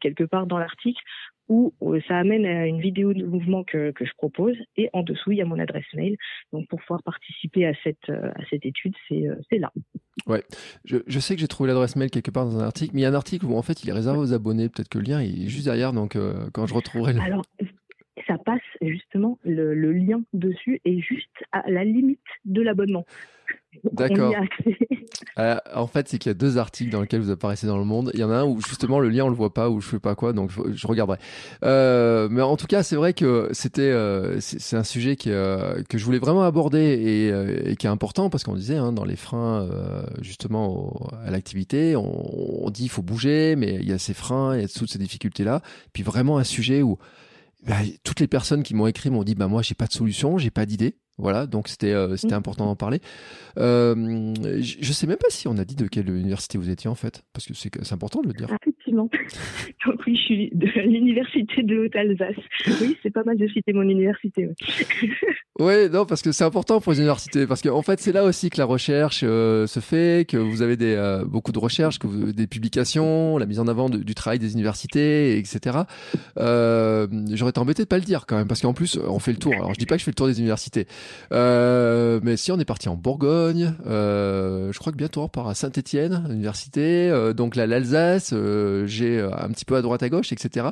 quelque 0.00 0.24
part 0.24 0.46
dans 0.46 0.58
l'article, 0.58 1.00
où 1.48 1.72
euh, 1.82 2.00
ça 2.08 2.16
amène 2.18 2.44
à 2.46 2.66
une 2.66 2.80
vidéo 2.80 3.14
de 3.14 3.24
mouvement 3.24 3.62
que, 3.62 3.92
que 3.92 4.04
je 4.04 4.12
propose. 4.16 4.56
Et 4.76 4.90
en 4.92 5.02
dessous, 5.02 5.32
il 5.32 5.38
y 5.38 5.42
a 5.42 5.44
mon 5.44 5.58
adresse 5.58 5.84
mail. 5.94 6.16
Donc 6.52 6.66
pour 6.68 6.80
pouvoir 6.80 7.02
participer 7.02 7.66
à 7.66 7.72
cette, 7.84 8.10
à 8.10 8.44
cette 8.50 8.66
étude, 8.66 8.94
c'est 9.08 9.58
là. 9.58 9.70
Ouais, 10.26 10.42
je, 10.84 10.98
je 11.06 11.18
sais 11.20 11.34
que 11.34 11.40
j'ai 11.40 11.48
trouvé 11.48 11.68
l'adresse 11.68 11.96
mail 11.96 12.10
quelque 12.10 12.30
part 12.30 12.44
dans 12.44 12.58
un 12.58 12.64
article, 12.64 12.92
mais 12.94 13.00
il 13.00 13.04
y 13.04 13.06
a 13.06 13.10
un 13.10 13.14
article 13.14 13.46
où 13.46 13.56
en 13.56 13.62
fait 13.62 13.82
il 13.82 13.88
est 13.88 13.92
réservé 13.92 14.18
aux 14.18 14.32
abonnés. 14.32 14.68
Peut-être 14.68 14.88
que 14.88 14.98
le 14.98 15.04
lien 15.04 15.20
est 15.20 15.48
juste 15.48 15.64
derrière, 15.64 15.92
donc 15.92 16.16
euh, 16.16 16.48
quand 16.52 16.66
je 16.66 16.74
retrouverai 16.74 17.14
le. 17.14 17.20
Alors, 17.20 17.44
ça 18.32 18.38
passe 18.38 18.60
justement, 18.80 19.38
le, 19.44 19.74
le 19.74 19.92
lien 19.92 20.22
dessus 20.32 20.80
est 20.84 21.00
juste 21.00 21.28
à 21.52 21.68
la 21.70 21.84
limite 21.84 22.20
de 22.44 22.62
l'abonnement. 22.62 23.04
D'accord. 23.92 24.34
Euh, 25.38 25.56
en 25.74 25.86
fait, 25.86 26.08
c'est 26.08 26.18
qu'il 26.18 26.30
y 26.30 26.34
a 26.34 26.34
deux 26.34 26.58
articles 26.58 26.90
dans 26.90 27.00
lesquels 27.00 27.20
vous 27.20 27.30
apparaissez 27.30 27.66
dans 27.66 27.78
le 27.78 27.84
monde. 27.84 28.10
Il 28.12 28.20
y 28.20 28.24
en 28.24 28.30
a 28.30 28.36
un 28.36 28.44
où 28.44 28.60
justement 28.60 28.98
le 28.98 29.08
lien 29.08 29.24
on 29.24 29.28
le 29.28 29.34
voit 29.34 29.54
pas, 29.54 29.70
ou 29.70 29.80
je 29.80 29.88
sais 29.88 29.98
pas 29.98 30.14
quoi, 30.14 30.32
donc 30.32 30.50
je, 30.50 30.60
je 30.74 30.86
regarderai. 30.86 31.18
Euh, 31.64 32.28
mais 32.30 32.42
en 32.42 32.56
tout 32.56 32.66
cas, 32.66 32.82
c'est 32.82 32.96
vrai 32.96 33.14
que 33.14 33.48
c'était, 33.52 33.82
euh, 33.82 34.40
c'est 34.40 34.76
un 34.76 34.84
sujet 34.84 35.16
qui, 35.16 35.30
que 35.30 35.96
je 35.96 36.04
voulais 36.04 36.18
vraiment 36.18 36.42
aborder 36.42 36.80
et, 36.80 37.70
et 37.70 37.76
qui 37.76 37.86
est 37.86 37.90
important 37.90 38.30
parce 38.30 38.44
qu'on 38.44 38.54
disait 38.54 38.76
hein, 38.76 38.92
dans 38.92 39.04
les 39.04 39.16
freins 39.16 39.66
justement 40.20 40.68
au, 40.68 41.08
à 41.24 41.30
l'activité, 41.30 41.96
on, 41.96 42.66
on, 42.66 42.70
dit 42.70 42.84
il 42.84 42.90
faut 42.90 43.02
bouger, 43.02 43.56
mais 43.56 43.76
il 43.76 43.88
y 43.88 43.92
a 43.92 43.98
ces 43.98 44.14
freins, 44.14 44.56
il 44.56 44.62
y 44.62 44.64
a 44.64 44.68
toutes 44.68 44.90
ces 44.90 44.98
difficultés 44.98 45.44
là. 45.44 45.62
Puis 45.92 46.02
vraiment 46.02 46.36
un 46.38 46.44
sujet 46.44 46.82
où 46.82 46.98
bah, 47.66 47.76
toutes 48.04 48.20
les 48.20 48.28
personnes 48.28 48.62
qui 48.62 48.74
m'ont 48.74 48.86
écrit 48.86 49.10
m'ont 49.10 49.24
dit 49.24 49.34
bah 49.34 49.48
moi 49.48 49.62
j'ai 49.62 49.74
pas 49.74 49.86
de 49.86 49.92
solution, 49.92 50.38
j'ai 50.38 50.50
pas 50.50 50.66
d'idée. 50.66 50.96
Voilà, 51.18 51.46
donc 51.46 51.68
c'était 51.68 51.92
euh, 51.92 52.16
c'était 52.16 52.34
mmh. 52.34 52.38
important 52.38 52.64
d'en 52.64 52.74
parler. 52.74 53.00
Euh, 53.58 54.34
je 54.60 54.92
sais 54.92 55.06
même 55.06 55.18
pas 55.18 55.28
si 55.28 55.46
on 55.46 55.56
a 55.58 55.64
dit 55.64 55.76
de 55.76 55.86
quelle 55.86 56.08
université 56.08 56.58
vous 56.58 56.70
étiez 56.70 56.88
en 56.88 56.94
fait, 56.94 57.22
parce 57.32 57.46
que 57.46 57.54
c'est 57.54 57.92
important 57.92 58.22
de 58.22 58.28
le 58.28 58.32
dire. 58.32 58.48
Donc 59.86 60.00
oui, 60.06 60.16
je 60.16 60.22
suis 60.22 60.50
de 60.52 60.66
l'université 60.80 61.62
de 61.62 61.78
Haute-Alsace. 61.78 62.36
Oui, 62.80 62.96
c'est 63.02 63.10
pas 63.10 63.24
mal 63.24 63.36
de 63.36 63.46
citer 63.48 63.72
mon 63.72 63.82
université. 63.82 64.48
Oui, 65.58 65.88
non, 65.92 66.06
parce 66.06 66.22
que 66.22 66.32
c'est 66.32 66.44
important 66.44 66.80
pour 66.80 66.92
les 66.92 66.98
universités, 66.98 67.46
parce 67.46 67.62
qu'en 67.62 67.76
en 67.76 67.82
fait 67.82 68.00
c'est 68.00 68.12
là 68.12 68.24
aussi 68.24 68.50
que 68.50 68.58
la 68.58 68.64
recherche 68.64 69.22
euh, 69.24 69.66
se 69.66 69.80
fait, 69.80 70.26
que 70.28 70.36
vous 70.36 70.62
avez 70.62 70.76
des 70.76 70.94
euh, 70.94 71.24
beaucoup 71.24 71.52
de 71.52 71.58
recherches, 71.58 71.98
que 71.98 72.30
des 72.30 72.46
publications, 72.46 73.38
la 73.38 73.46
mise 73.46 73.60
en 73.60 73.66
avant 73.66 73.88
du 73.88 74.14
travail 74.14 74.38
des 74.38 74.52
universités, 74.52 75.38
etc. 75.38 75.78
Euh, 76.38 77.06
J'aurais 77.32 77.50
été 77.50 77.60
embêté 77.60 77.82
de 77.82 77.88
pas 77.88 77.98
le 77.98 78.04
dire 78.04 78.26
quand 78.26 78.36
même, 78.36 78.48
parce 78.48 78.60
qu'en 78.60 78.74
plus 78.74 78.98
on 78.98 79.18
fait 79.18 79.32
le 79.32 79.38
tour. 79.38 79.54
Alors 79.54 79.74
je 79.74 79.78
dis 79.78 79.86
pas 79.86 79.96
que 79.96 80.00
je 80.00 80.04
fais 80.04 80.10
le 80.10 80.16
tour 80.16 80.26
des 80.26 80.38
universités. 80.38 80.86
Mais 81.30 82.36
si 82.36 82.52
on 82.52 82.58
est 82.58 82.64
parti 82.64 82.88
en 82.88 82.96
Bourgogne, 82.96 83.74
je 83.84 84.78
crois 84.78 84.92
que 84.92 84.98
bientôt 84.98 85.22
on 85.22 85.28
part 85.28 85.48
à 85.48 85.54
Saint-Étienne, 85.54 86.26
université, 86.30 87.32
donc 87.36 87.56
là 87.56 87.66
l'Alsace, 87.66 88.32
j'ai 88.86 89.18
euh, 89.18 89.30
un 89.36 89.48
petit 89.48 89.64
peu 89.64 89.76
à 89.76 89.82
droite 89.82 90.02
à 90.02 90.08
gauche, 90.08 90.32
etc. 90.32 90.68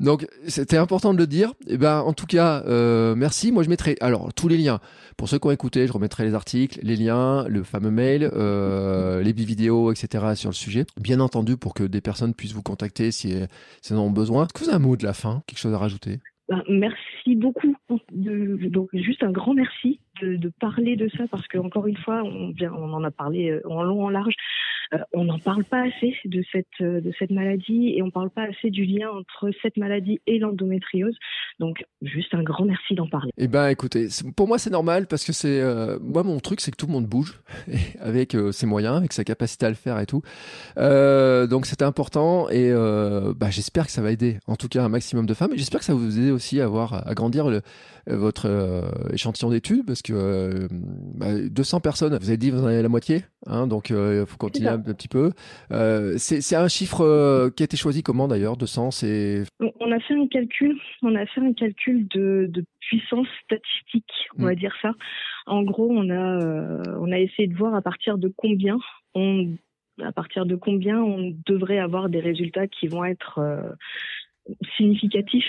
Donc 0.00 0.26
c'était 0.46 0.76
important 0.76 1.12
de 1.12 1.18
le 1.18 1.26
dire. 1.26 1.50
Et 1.66 1.74
eh 1.74 1.78
ben 1.78 2.00
en 2.00 2.12
tout 2.12 2.26
cas, 2.26 2.62
euh, 2.66 3.14
merci. 3.14 3.52
Moi 3.52 3.62
je 3.62 3.68
mettrai 3.68 3.96
alors 4.00 4.32
tous 4.34 4.48
les 4.48 4.56
liens 4.56 4.80
pour 5.16 5.28
ceux 5.28 5.38
qui 5.38 5.46
ont 5.46 5.50
écouté, 5.50 5.86
je 5.86 5.92
remettrai 5.92 6.24
les 6.24 6.34
articles, 6.34 6.78
les 6.82 6.96
liens, 6.96 7.46
le 7.48 7.62
fameux 7.62 7.90
mail, 7.90 8.30
les 9.24 9.32
vidéos, 9.32 9.92
etc. 9.92 10.34
sur 10.34 10.50
le 10.50 10.54
sujet. 10.54 10.84
Bien 11.00 11.20
entendu 11.20 11.56
pour 11.56 11.74
que 11.74 11.84
des 11.84 12.00
personnes 12.00 12.34
puissent 12.34 12.54
vous 12.54 12.62
contacter 12.62 13.10
si, 13.10 13.34
si 13.82 13.92
elles 13.92 13.98
en 13.98 14.04
ont 14.04 14.10
besoin. 14.10 14.44
Est-ce 14.44 14.52
que 14.52 14.64
vous 14.64 14.68
avez 14.68 14.76
un 14.76 14.86
mot 14.86 14.96
de 14.96 15.04
la 15.04 15.14
fin, 15.14 15.42
quelque 15.46 15.58
chose 15.58 15.74
à 15.74 15.78
rajouter? 15.78 16.18
Ben, 16.48 16.62
merci 16.68 17.36
beaucoup. 17.36 17.76
De, 18.10 18.68
donc 18.68 18.88
juste 18.94 19.22
un 19.22 19.30
grand 19.30 19.54
merci 19.54 20.00
de, 20.22 20.36
de, 20.36 20.50
parler 20.60 20.96
de 20.96 21.08
ça 21.16 21.24
parce 21.30 21.46
que 21.46 21.58
encore 21.58 21.86
une 21.86 21.96
fois, 21.96 22.22
on, 22.24 22.50
vient, 22.52 22.72
on 22.72 22.92
en 22.92 23.04
a 23.04 23.10
parlé 23.10 23.60
en 23.66 23.82
long 23.82 24.04
en 24.04 24.08
large. 24.08 24.34
On 25.12 25.24
n'en 25.24 25.38
parle 25.38 25.64
pas 25.64 25.82
assez 25.82 26.14
de 26.24 26.42
cette 26.52 26.66
de 26.80 27.12
cette 27.18 27.30
maladie 27.30 27.94
et 27.96 28.02
on 28.02 28.10
parle 28.10 28.30
pas 28.30 28.44
assez 28.44 28.70
du 28.70 28.84
lien 28.84 29.08
entre 29.10 29.50
cette 29.62 29.76
maladie 29.76 30.20
et 30.26 30.38
l'endométriose. 30.38 31.16
Donc 31.58 31.84
juste 32.02 32.34
un 32.34 32.42
grand 32.42 32.64
merci 32.64 32.94
d'en 32.94 33.08
parler. 33.08 33.30
Eh 33.36 33.48
ben 33.48 33.68
écoutez, 33.68 34.08
pour 34.36 34.48
moi 34.48 34.58
c'est 34.58 34.70
normal 34.70 35.06
parce 35.06 35.24
que 35.24 35.32
c'est 35.32 35.62
moi 36.00 36.22
mon 36.22 36.38
truc 36.40 36.60
c'est 36.60 36.70
que 36.70 36.76
tout 36.76 36.86
le 36.86 36.92
monde 36.92 37.06
bouge 37.06 37.40
avec 38.00 38.36
ses 38.52 38.66
moyens, 38.66 38.96
avec 38.96 39.12
sa 39.12 39.24
capacité 39.24 39.66
à 39.66 39.68
le 39.68 39.74
faire 39.74 39.98
et 39.98 40.06
tout. 40.06 40.22
donc 40.76 41.66
c'était 41.66 41.84
important 41.84 42.48
et 42.48 42.72
bah, 43.36 43.50
j'espère 43.50 43.86
que 43.86 43.92
ça 43.92 44.02
va 44.02 44.10
aider 44.12 44.38
en 44.46 44.56
tout 44.56 44.68
cas 44.68 44.84
un 44.84 44.88
maximum 44.88 45.26
de 45.26 45.34
femmes 45.34 45.52
et 45.52 45.58
j'espère 45.58 45.80
que 45.80 45.86
ça 45.86 45.92
va 45.92 45.98
vous 45.98 46.18
aider 46.18 46.30
aussi 46.30 46.60
à 46.60 46.64
avoir 46.64 47.06
à 47.06 47.14
grandir 47.14 47.48
le, 47.48 47.62
votre 48.06 48.48
échantillon 49.12 49.50
d'études 49.50 49.84
parce 49.86 50.02
que 50.02 50.68
200 51.48 51.76
bah, 51.76 51.80
personnes, 51.80 52.16
vous 52.18 52.28
avez 52.28 52.36
dit 52.36 52.50
vous 52.50 52.62
en 52.62 52.66
avez 52.66 52.82
la 52.82 52.88
moitié, 52.88 53.24
hein, 53.46 53.66
donc 53.66 53.90
il 53.90 54.24
faut 54.26 54.36
continuer 54.36 54.77
un, 54.86 54.94
petit 54.94 55.08
peu. 55.08 55.32
c'est 56.18 56.56
un 56.56 56.68
chiffre 56.68 57.50
qui 57.50 57.62
a 57.62 57.64
été 57.64 57.76
choisi 57.76 58.02
comment 58.02 58.28
d'ailleurs 58.28 58.56
200 58.56 58.90
c'est 58.90 59.44
on 59.88 59.92
a 59.92 60.00
fait 60.00 60.14
un 60.14 60.26
calcul, 60.26 60.78
on 61.02 61.14
a 61.14 61.24
fait 61.26 61.40
un 61.40 61.52
calcul 61.52 62.06
de, 62.08 62.64
puissance 62.80 63.26
statistique, 63.44 64.10
on 64.38 64.44
va 64.44 64.52
mm. 64.52 64.56
dire 64.56 64.74
ça. 64.80 64.92
En 65.46 65.62
gros, 65.62 65.88
on 65.90 66.08
a 66.10 66.42
euh, 66.42 66.82
on 67.00 67.12
a 67.12 67.18
essayé 67.18 67.48
de 67.48 67.56
voir 67.56 67.74
à 67.74 67.82
partir 67.82 68.18
de 68.18 68.32
combien 68.36 68.78
on 69.14 69.56
à 70.02 70.12
partir 70.12 70.46
de 70.46 70.54
combien 70.54 70.98
on 71.02 71.34
devrait 71.46 71.78
avoir 71.78 72.08
des 72.08 72.20
résultats 72.20 72.68
qui 72.68 72.86
vont 72.86 73.04
être 73.04 73.38
euh, 73.38 73.72
significatif 74.76 75.44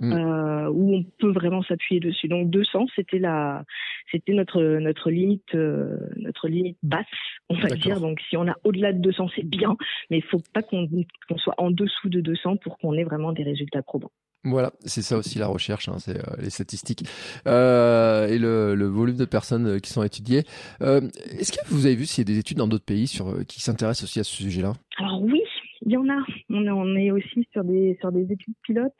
mm. 0.00 0.12
euh, 0.12 0.68
où 0.70 0.94
on 0.94 1.04
peut 1.18 1.32
vraiment 1.32 1.62
s'appuyer 1.62 2.00
dessus. 2.00 2.28
Donc 2.28 2.50
200, 2.50 2.86
c'était 2.96 3.18
la, 3.18 3.64
c'était 4.10 4.32
notre 4.32 4.60
notre 4.78 5.10
limite 5.10 5.54
euh, 5.54 5.96
notre 6.16 6.48
limite 6.48 6.78
basse, 6.82 7.06
on 7.48 7.54
va 7.54 7.68
dire. 7.68 8.00
Donc 8.00 8.20
si 8.28 8.36
on 8.36 8.48
a 8.48 8.54
au-delà 8.64 8.92
de 8.92 8.98
200, 8.98 9.28
c'est 9.36 9.46
bien, 9.46 9.76
mais 10.10 10.18
il 10.18 10.24
faut 10.24 10.42
pas 10.52 10.62
qu'on 10.62 10.88
soit 11.36 11.54
en 11.58 11.70
dessous 11.70 12.08
de 12.08 12.20
200 12.20 12.56
pour 12.58 12.78
qu'on 12.78 12.94
ait 12.94 13.04
vraiment 13.04 13.32
des 13.32 13.42
résultats 13.42 13.82
probants. 13.82 14.12
Voilà, 14.46 14.72
c'est 14.84 15.00
ça 15.00 15.16
aussi 15.16 15.38
la 15.38 15.46
recherche, 15.46 15.88
hein, 15.88 15.96
c'est 15.98 16.18
euh, 16.18 16.36
les 16.38 16.50
statistiques 16.50 17.04
euh, 17.46 18.28
et 18.28 18.38
le, 18.38 18.74
le, 18.74 18.86
volume 18.86 19.16
de 19.16 19.24
personnes 19.24 19.80
qui 19.80 19.90
sont 19.90 20.02
étudiées. 20.02 20.42
Est-ce 20.82 21.50
que 21.50 21.66
vous 21.68 21.86
avez 21.86 21.94
vu 21.94 22.04
s'il 22.04 22.28
y 22.28 22.30
a 22.30 22.34
des 22.34 22.38
études 22.38 22.58
dans 22.58 22.68
d'autres 22.68 22.84
pays 22.84 23.06
sur, 23.06 23.34
qui 23.46 23.62
s'intéressent 23.62 24.04
aussi 24.04 24.20
à 24.20 24.24
ce 24.24 24.36
sujet-là? 24.36 24.74
Alors 24.98 25.22
oui, 25.22 25.40
il 25.84 25.92
y 25.92 25.96
en 25.96 26.08
a. 26.08 26.24
On, 26.50 26.96
est 26.96 27.10
aussi 27.10 27.46
sur 27.52 27.64
des, 27.64 27.96
sur 28.00 28.12
des 28.12 28.30
études 28.32 28.54
pilotes. 28.62 28.92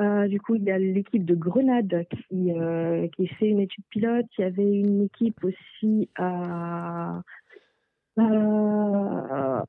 Euh, 0.00 0.26
du 0.26 0.40
coup, 0.40 0.56
il 0.56 0.64
y 0.64 0.70
a 0.70 0.78
l'équipe 0.78 1.24
de 1.24 1.34
Grenade 1.34 2.06
qui, 2.10 2.52
euh, 2.52 3.06
qui 3.16 3.28
fait 3.28 3.48
une 3.48 3.60
étude 3.60 3.84
pilote. 3.90 4.26
Il 4.38 4.42
y 4.42 4.44
avait 4.44 4.80
une 4.80 5.02
équipe 5.02 5.44
aussi 5.44 6.08
à 6.16 7.20
euh, 8.18 8.22
euh, 8.22 9.60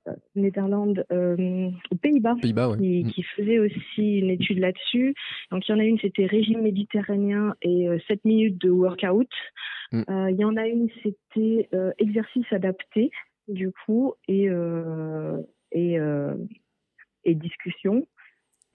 aux 1.91 1.95
Pays-Bas, 1.95 2.36
qui, 2.41 2.53
mm. 2.53 3.12
qui, 3.12 3.24
faisait 3.24 3.60
aussi 3.60 4.20
une 4.20 4.30
étude 4.30 4.60
là-dessus. 4.60 5.16
Donc, 5.51 5.68
il 5.68 5.72
y 5.72 5.76
en 5.76 5.80
a 5.80 5.84
une, 5.84 5.99
c'était 5.99 6.28
régime 6.28 6.62
méditerranéen 6.62 7.56
et 7.64 7.88
7 8.08 8.24
minutes 8.24 8.62
de 8.62 8.70
workout. 8.70 9.30
Mm. 9.91 10.03
il 10.30 10.38
y 10.38 10.45
en 10.45 10.58
a 10.58 10.68
une, 10.68 10.89
c'était 11.03 11.70
exercice 11.97 12.45
adapté, 12.51 13.10
du 13.47 13.72
coup, 13.72 14.14
et 14.28 14.47
et, 15.76 16.00
euh, 16.00 16.34
et 17.24 17.36
discussion. 17.36 18.08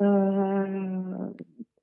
Euh, 0.00 1.30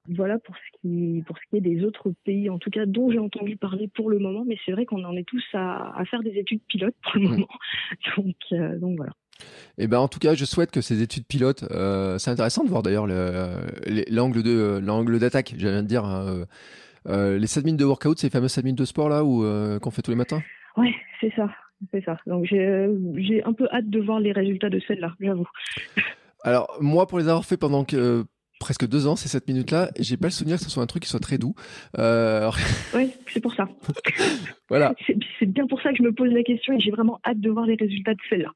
voilà 0.10 0.40
pour 0.40 0.56
ce 0.56 0.80
qui 0.80 1.24
pour 1.28 1.38
ce 1.38 1.44
qui 1.50 1.58
est 1.58 1.62
des 1.62 1.84
autres 1.84 2.14
pays, 2.24 2.50
en 2.50 2.60
tout 2.60 2.70
cas 2.70 2.86
dont 2.86 3.12
j'ai 3.12 3.20
entendu 3.20 3.58
parler 3.58 3.90
pour 3.90 4.10
le 4.10 4.20
moment. 4.20 4.44
Mais 4.46 4.58
c'est 4.66 4.72
vrai 4.72 4.86
qu'on 4.86 5.04
en 5.04 5.16
est 5.18 5.28
tous 5.28 5.44
à, 5.54 5.98
à, 5.98 6.06
faire 6.06 6.24
des 6.24 6.38
études 6.38 6.62
pilotes 6.68 6.96
pour 7.04 7.20
le 7.20 7.28
mmh. 7.28 7.32
moment. 7.32 7.48
donc, 8.18 8.36
euh, 8.54 8.80
donc 8.80 8.98
voilà. 8.98 9.12
Et 9.78 9.84
eh 9.84 9.88
ben 9.88 10.00
en 10.00 10.08
tout 10.08 10.18
cas, 10.18 10.34
je 10.34 10.46
souhaite 10.46 10.72
que 10.72 10.82
ces 10.82 11.04
études 11.04 11.28
pilotes, 11.28 11.64
euh, 11.70 12.18
c'est 12.18 12.32
intéressant 12.32 12.64
de 12.64 12.70
voir 12.70 12.82
d'ailleurs 12.82 13.06
l'angle 13.06 14.42
de 14.42 14.80
l'angle 14.84 15.20
d'attaque. 15.20 15.54
J'allais 15.58 15.84
dire 15.84 16.06
hein, 16.06 16.46
euh, 17.08 17.38
les 17.38 17.46
7 17.46 17.64
minutes 17.64 17.80
de 17.80 17.86
workout, 17.86 18.18
ces 18.18 18.32
fameux 18.32 18.48
7 18.48 18.64
minutes 18.64 18.80
de 18.80 18.86
sport 18.86 19.10
là 19.10 19.24
où 19.24 19.44
qu'on 19.80 19.92
fait 19.92 20.02
tous 20.02 20.10
les 20.10 20.18
matins? 20.18 20.42
Ouais, 20.76 20.96
c'est 21.22 21.32
ça. 21.36 21.50
C'est 21.92 22.04
ça. 22.04 22.18
Donc 22.26 22.46
j'ai 22.46 23.44
un 23.44 23.54
peu 23.54 23.68
hâte 23.72 23.90
de 23.90 24.00
voir 24.00 24.20
les 24.20 24.32
résultats 24.32 24.70
de 24.70 24.80
celle-là, 24.88 25.14
j'avoue. 25.20 25.48
Alors 26.44 26.78
moi, 26.80 27.08
pour 27.08 27.20
les 27.20 27.28
avoir 27.28 27.46
fait 27.46 27.58
pendant 27.58 27.84
que 27.84 28.26
presque 28.60 28.88
deux 28.88 29.08
ans, 29.08 29.16
ces 29.16 29.30
7 29.30 29.48
minutes-là, 29.48 29.92
j'ai 30.00 30.18
pas 30.18 30.28
le 30.28 30.32
souvenir 30.32 30.58
que 30.58 30.64
ce 30.64 30.70
soit 30.70 30.84
un 30.84 30.88
truc 30.88 31.04
qui 31.04 31.10
soit 31.10 31.20
très 31.20 31.38
doux. 31.38 31.54
Euh... 31.98 32.50
Oui, 32.96 33.12
c'est 33.28 33.42
pour 33.42 33.54
ça. 33.54 33.68
voilà. 34.70 34.94
C'est 35.40 35.46
bien 35.46 35.68
pour 35.68 35.82
ça 35.82 35.92
que 35.92 35.98
je 35.98 36.04
me 36.04 36.12
pose 36.12 36.32
la 36.32 36.44
question 36.44 36.74
et 36.74 36.80
j'ai 36.80 36.92
vraiment 36.92 37.20
hâte 37.26 37.40
de 37.40 37.50
voir 37.50 37.66
les 37.66 37.76
résultats 37.76 38.14
de 38.14 38.20
celle-là. 38.30 38.52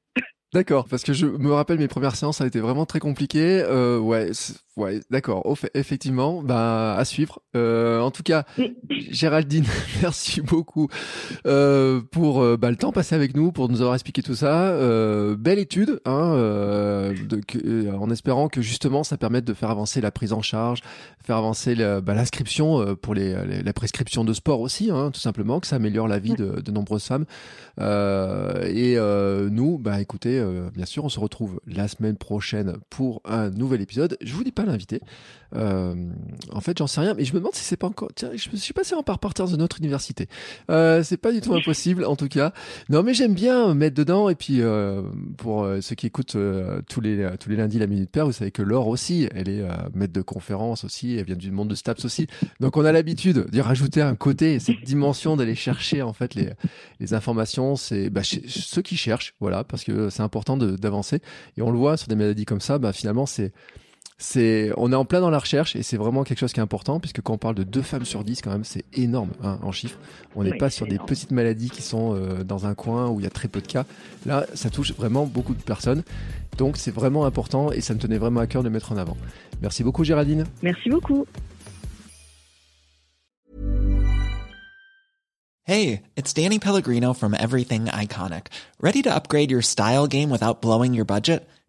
D'accord, 0.53 0.85
parce 0.89 1.03
que 1.03 1.13
je 1.13 1.27
me 1.27 1.53
rappelle 1.53 1.77
mes 1.77 1.87
premières 1.87 2.17
séances, 2.17 2.37
ça 2.37 2.43
a 2.43 2.47
été 2.47 2.59
vraiment 2.59 2.85
très 2.85 2.99
compliqué. 2.99 3.63
Euh, 3.63 3.97
ouais, 3.99 4.31
ouais, 4.75 4.99
d'accord. 5.09 5.43
Effectivement, 5.73 6.41
bah 6.43 6.93
à 6.95 7.05
suivre. 7.05 7.39
Euh, 7.55 8.01
en 8.01 8.11
tout 8.11 8.21
cas, 8.21 8.43
Géraldine, 8.89 9.63
merci 10.01 10.41
beaucoup 10.41 10.89
euh, 11.45 12.01
pour 12.11 12.41
euh, 12.41 12.57
bah, 12.57 12.69
le 12.69 12.75
temps 12.75 12.91
passé 12.91 13.15
avec 13.15 13.33
nous, 13.33 13.53
pour 13.53 13.69
nous 13.69 13.79
avoir 13.79 13.93
expliqué 13.93 14.21
tout 14.21 14.35
ça. 14.35 14.71
Euh, 14.71 15.37
belle 15.37 15.57
étude, 15.57 16.01
hein, 16.03 16.33
euh, 16.35 17.13
de, 17.13 17.89
en 17.89 18.09
espérant 18.09 18.49
que 18.49 18.61
justement 18.61 19.05
ça 19.05 19.17
permette 19.17 19.45
de 19.45 19.53
faire 19.53 19.69
avancer 19.69 20.01
la 20.01 20.11
prise 20.11 20.33
en 20.33 20.41
charge, 20.41 20.81
faire 21.23 21.37
avancer 21.37 21.75
bah, 21.75 22.13
l'inscription 22.13 22.95
pour 23.01 23.13
les, 23.13 23.35
les, 23.45 23.63
la 23.63 23.73
prescription 23.73 24.25
de 24.25 24.33
sport 24.33 24.59
aussi, 24.59 24.91
hein, 24.91 25.11
tout 25.11 25.21
simplement, 25.21 25.61
que 25.61 25.67
ça 25.67 25.77
améliore 25.77 26.09
la 26.09 26.19
vie 26.19 26.33
de, 26.33 26.59
de 26.59 26.71
nombreuses 26.71 27.05
femmes. 27.05 27.25
et 27.79 28.97
nous, 29.49 29.77
bah 29.77 30.01
écoutez 30.01 30.40
bien 30.73 30.85
sûr, 30.85 31.05
on 31.05 31.09
se 31.09 31.19
retrouve 31.19 31.59
la 31.65 31.87
semaine 31.87 32.17
prochaine 32.17 32.77
pour 32.89 33.21
un 33.25 33.49
nouvel 33.49 33.81
épisode. 33.81 34.17
Je 34.21 34.33
vous 34.33 34.43
dis 34.43 34.51
pas 34.51 34.65
l'invité. 34.65 35.01
Euh, 35.55 35.95
en 36.51 36.61
fait, 36.61 36.77
j'en 36.77 36.87
sais 36.87 37.01
rien, 37.01 37.13
mais 37.13 37.25
je 37.25 37.33
me 37.33 37.39
demande 37.39 37.53
si 37.53 37.63
c'est 37.63 37.77
pas 37.77 37.87
encore. 37.87 38.09
Tiens, 38.15 38.31
je, 38.35 38.49
ne 38.51 38.57
sais 38.57 38.73
pas 38.73 38.83
si 38.83 38.93
on 38.93 39.03
part 39.03 39.19
partir 39.19 39.47
de 39.47 39.55
notre 39.55 39.79
université. 39.79 40.27
Euh, 40.69 41.03
c'est 41.03 41.17
pas 41.17 41.31
du 41.31 41.41
tout 41.41 41.53
impossible, 41.53 42.05
en 42.05 42.15
tout 42.15 42.27
cas. 42.27 42.53
Non, 42.89 43.03
mais 43.03 43.13
j'aime 43.13 43.33
bien 43.33 43.73
mettre 43.73 43.95
dedans. 43.95 44.29
Et 44.29 44.35
puis, 44.35 44.61
pour 45.37 45.67
ceux 45.81 45.95
qui 45.95 46.07
écoutent 46.07 46.37
tous 46.89 47.01
les 47.01 47.29
tous 47.39 47.49
les 47.49 47.55
lundis 47.55 47.79
la 47.79 47.87
minute 47.87 48.09
père, 48.09 48.25
vous 48.25 48.31
savez 48.31 48.51
que 48.51 48.61
Laure 48.61 48.87
aussi, 48.87 49.27
elle 49.33 49.49
est 49.49 49.63
maître 49.93 50.13
de 50.13 50.21
conférence 50.21 50.83
aussi. 50.83 51.15
Elle 51.17 51.25
vient 51.25 51.35
du 51.35 51.51
monde 51.51 51.69
de 51.69 51.75
Staps 51.75 52.05
aussi. 52.05 52.27
Donc, 52.59 52.77
on 52.77 52.85
a 52.85 52.91
l'habitude 52.91 53.47
d'y 53.51 53.61
rajouter 53.61 54.01
un 54.01 54.15
côté, 54.15 54.59
cette 54.59 54.83
dimension 54.83 55.35
d'aller 55.35 55.55
chercher 55.55 56.01
en 56.01 56.13
fait 56.13 56.35
les 56.35 56.49
les 56.99 57.13
informations. 57.13 57.75
C'est 57.75 58.09
bah, 58.09 58.21
ceux 58.23 58.81
qui 58.81 58.97
cherchent, 58.97 59.33
voilà, 59.39 59.63
parce 59.63 59.83
que 59.83 60.09
c'est 60.09 60.23
important 60.23 60.57
d'avancer. 60.57 61.19
Et 61.57 61.61
on 61.61 61.71
le 61.71 61.77
voit 61.77 61.97
sur 61.97 62.07
des 62.07 62.15
maladies 62.15 62.45
comme 62.45 62.61
ça, 62.61 62.77
bah, 62.77 62.93
finalement, 62.93 63.25
c'est 63.25 63.53
c'est 64.21 64.71
on 64.77 64.91
est 64.91 64.95
en 64.95 65.03
plein 65.03 65.19
dans 65.19 65.31
la 65.31 65.39
recherche 65.39 65.75
et 65.75 65.81
c'est 65.81 65.97
vraiment 65.97 66.23
quelque 66.23 66.37
chose 66.37 66.53
qui 66.53 66.59
est 66.59 66.63
important 66.63 66.99
puisque 66.99 67.21
quand 67.21 67.33
on 67.33 67.37
parle 67.39 67.55
de 67.55 67.63
deux 67.63 67.81
femmes 67.81 68.05
sur 68.05 68.23
dix 68.23 68.41
quand 68.41 68.51
même 68.51 68.63
c'est 68.63 68.85
énorme 68.93 69.31
hein, 69.43 69.57
en 69.63 69.71
chiffres. 69.71 69.97
On 70.35 70.43
n'est 70.43 70.57
pas 70.57 70.69
sur 70.69 70.85
des 70.85 70.99
petites 70.99 71.31
maladies 71.31 71.71
qui 71.71 71.81
sont 71.81 72.15
euh, 72.15 72.43
dans 72.43 72.67
un 72.67 72.75
coin 72.75 73.09
où 73.09 73.19
il 73.19 73.23
y 73.23 73.27
a 73.27 73.31
très 73.31 73.47
peu 73.47 73.61
de 73.61 73.67
cas. 73.67 73.85
Là 74.27 74.45
ça 74.53 74.69
touche 74.69 74.93
vraiment 74.93 75.25
beaucoup 75.25 75.55
de 75.55 75.61
personnes. 75.61 76.03
Donc 76.59 76.77
c'est 76.77 76.91
vraiment 76.91 77.25
important 77.25 77.71
et 77.71 77.81
ça 77.81 77.95
me 77.95 77.99
tenait 77.99 78.19
vraiment 78.19 78.41
à 78.41 78.47
cœur 78.47 78.61
de 78.61 78.69
mettre 78.69 78.91
en 78.91 78.97
avant. 78.97 79.17
Merci 79.61 79.83
beaucoup 79.83 80.03
Géraldine. 80.03 80.45
Merci 80.61 80.89
beaucoup. 80.89 81.25
Hey 85.63 86.01
it's 86.15 86.33
Danny 86.33 86.59
Pellegrino 86.59 87.13
from 87.13 87.33
Everything 87.33 87.85
Iconic. 87.85 88.47
Ready 88.79 89.01
to 89.01 89.09
upgrade 89.09 89.49
your 89.49 89.63
style 89.63 90.05
game 90.05 90.29
without 90.29 90.61
blowing 90.61 90.93
your 90.93 91.05
budget? 91.05 91.47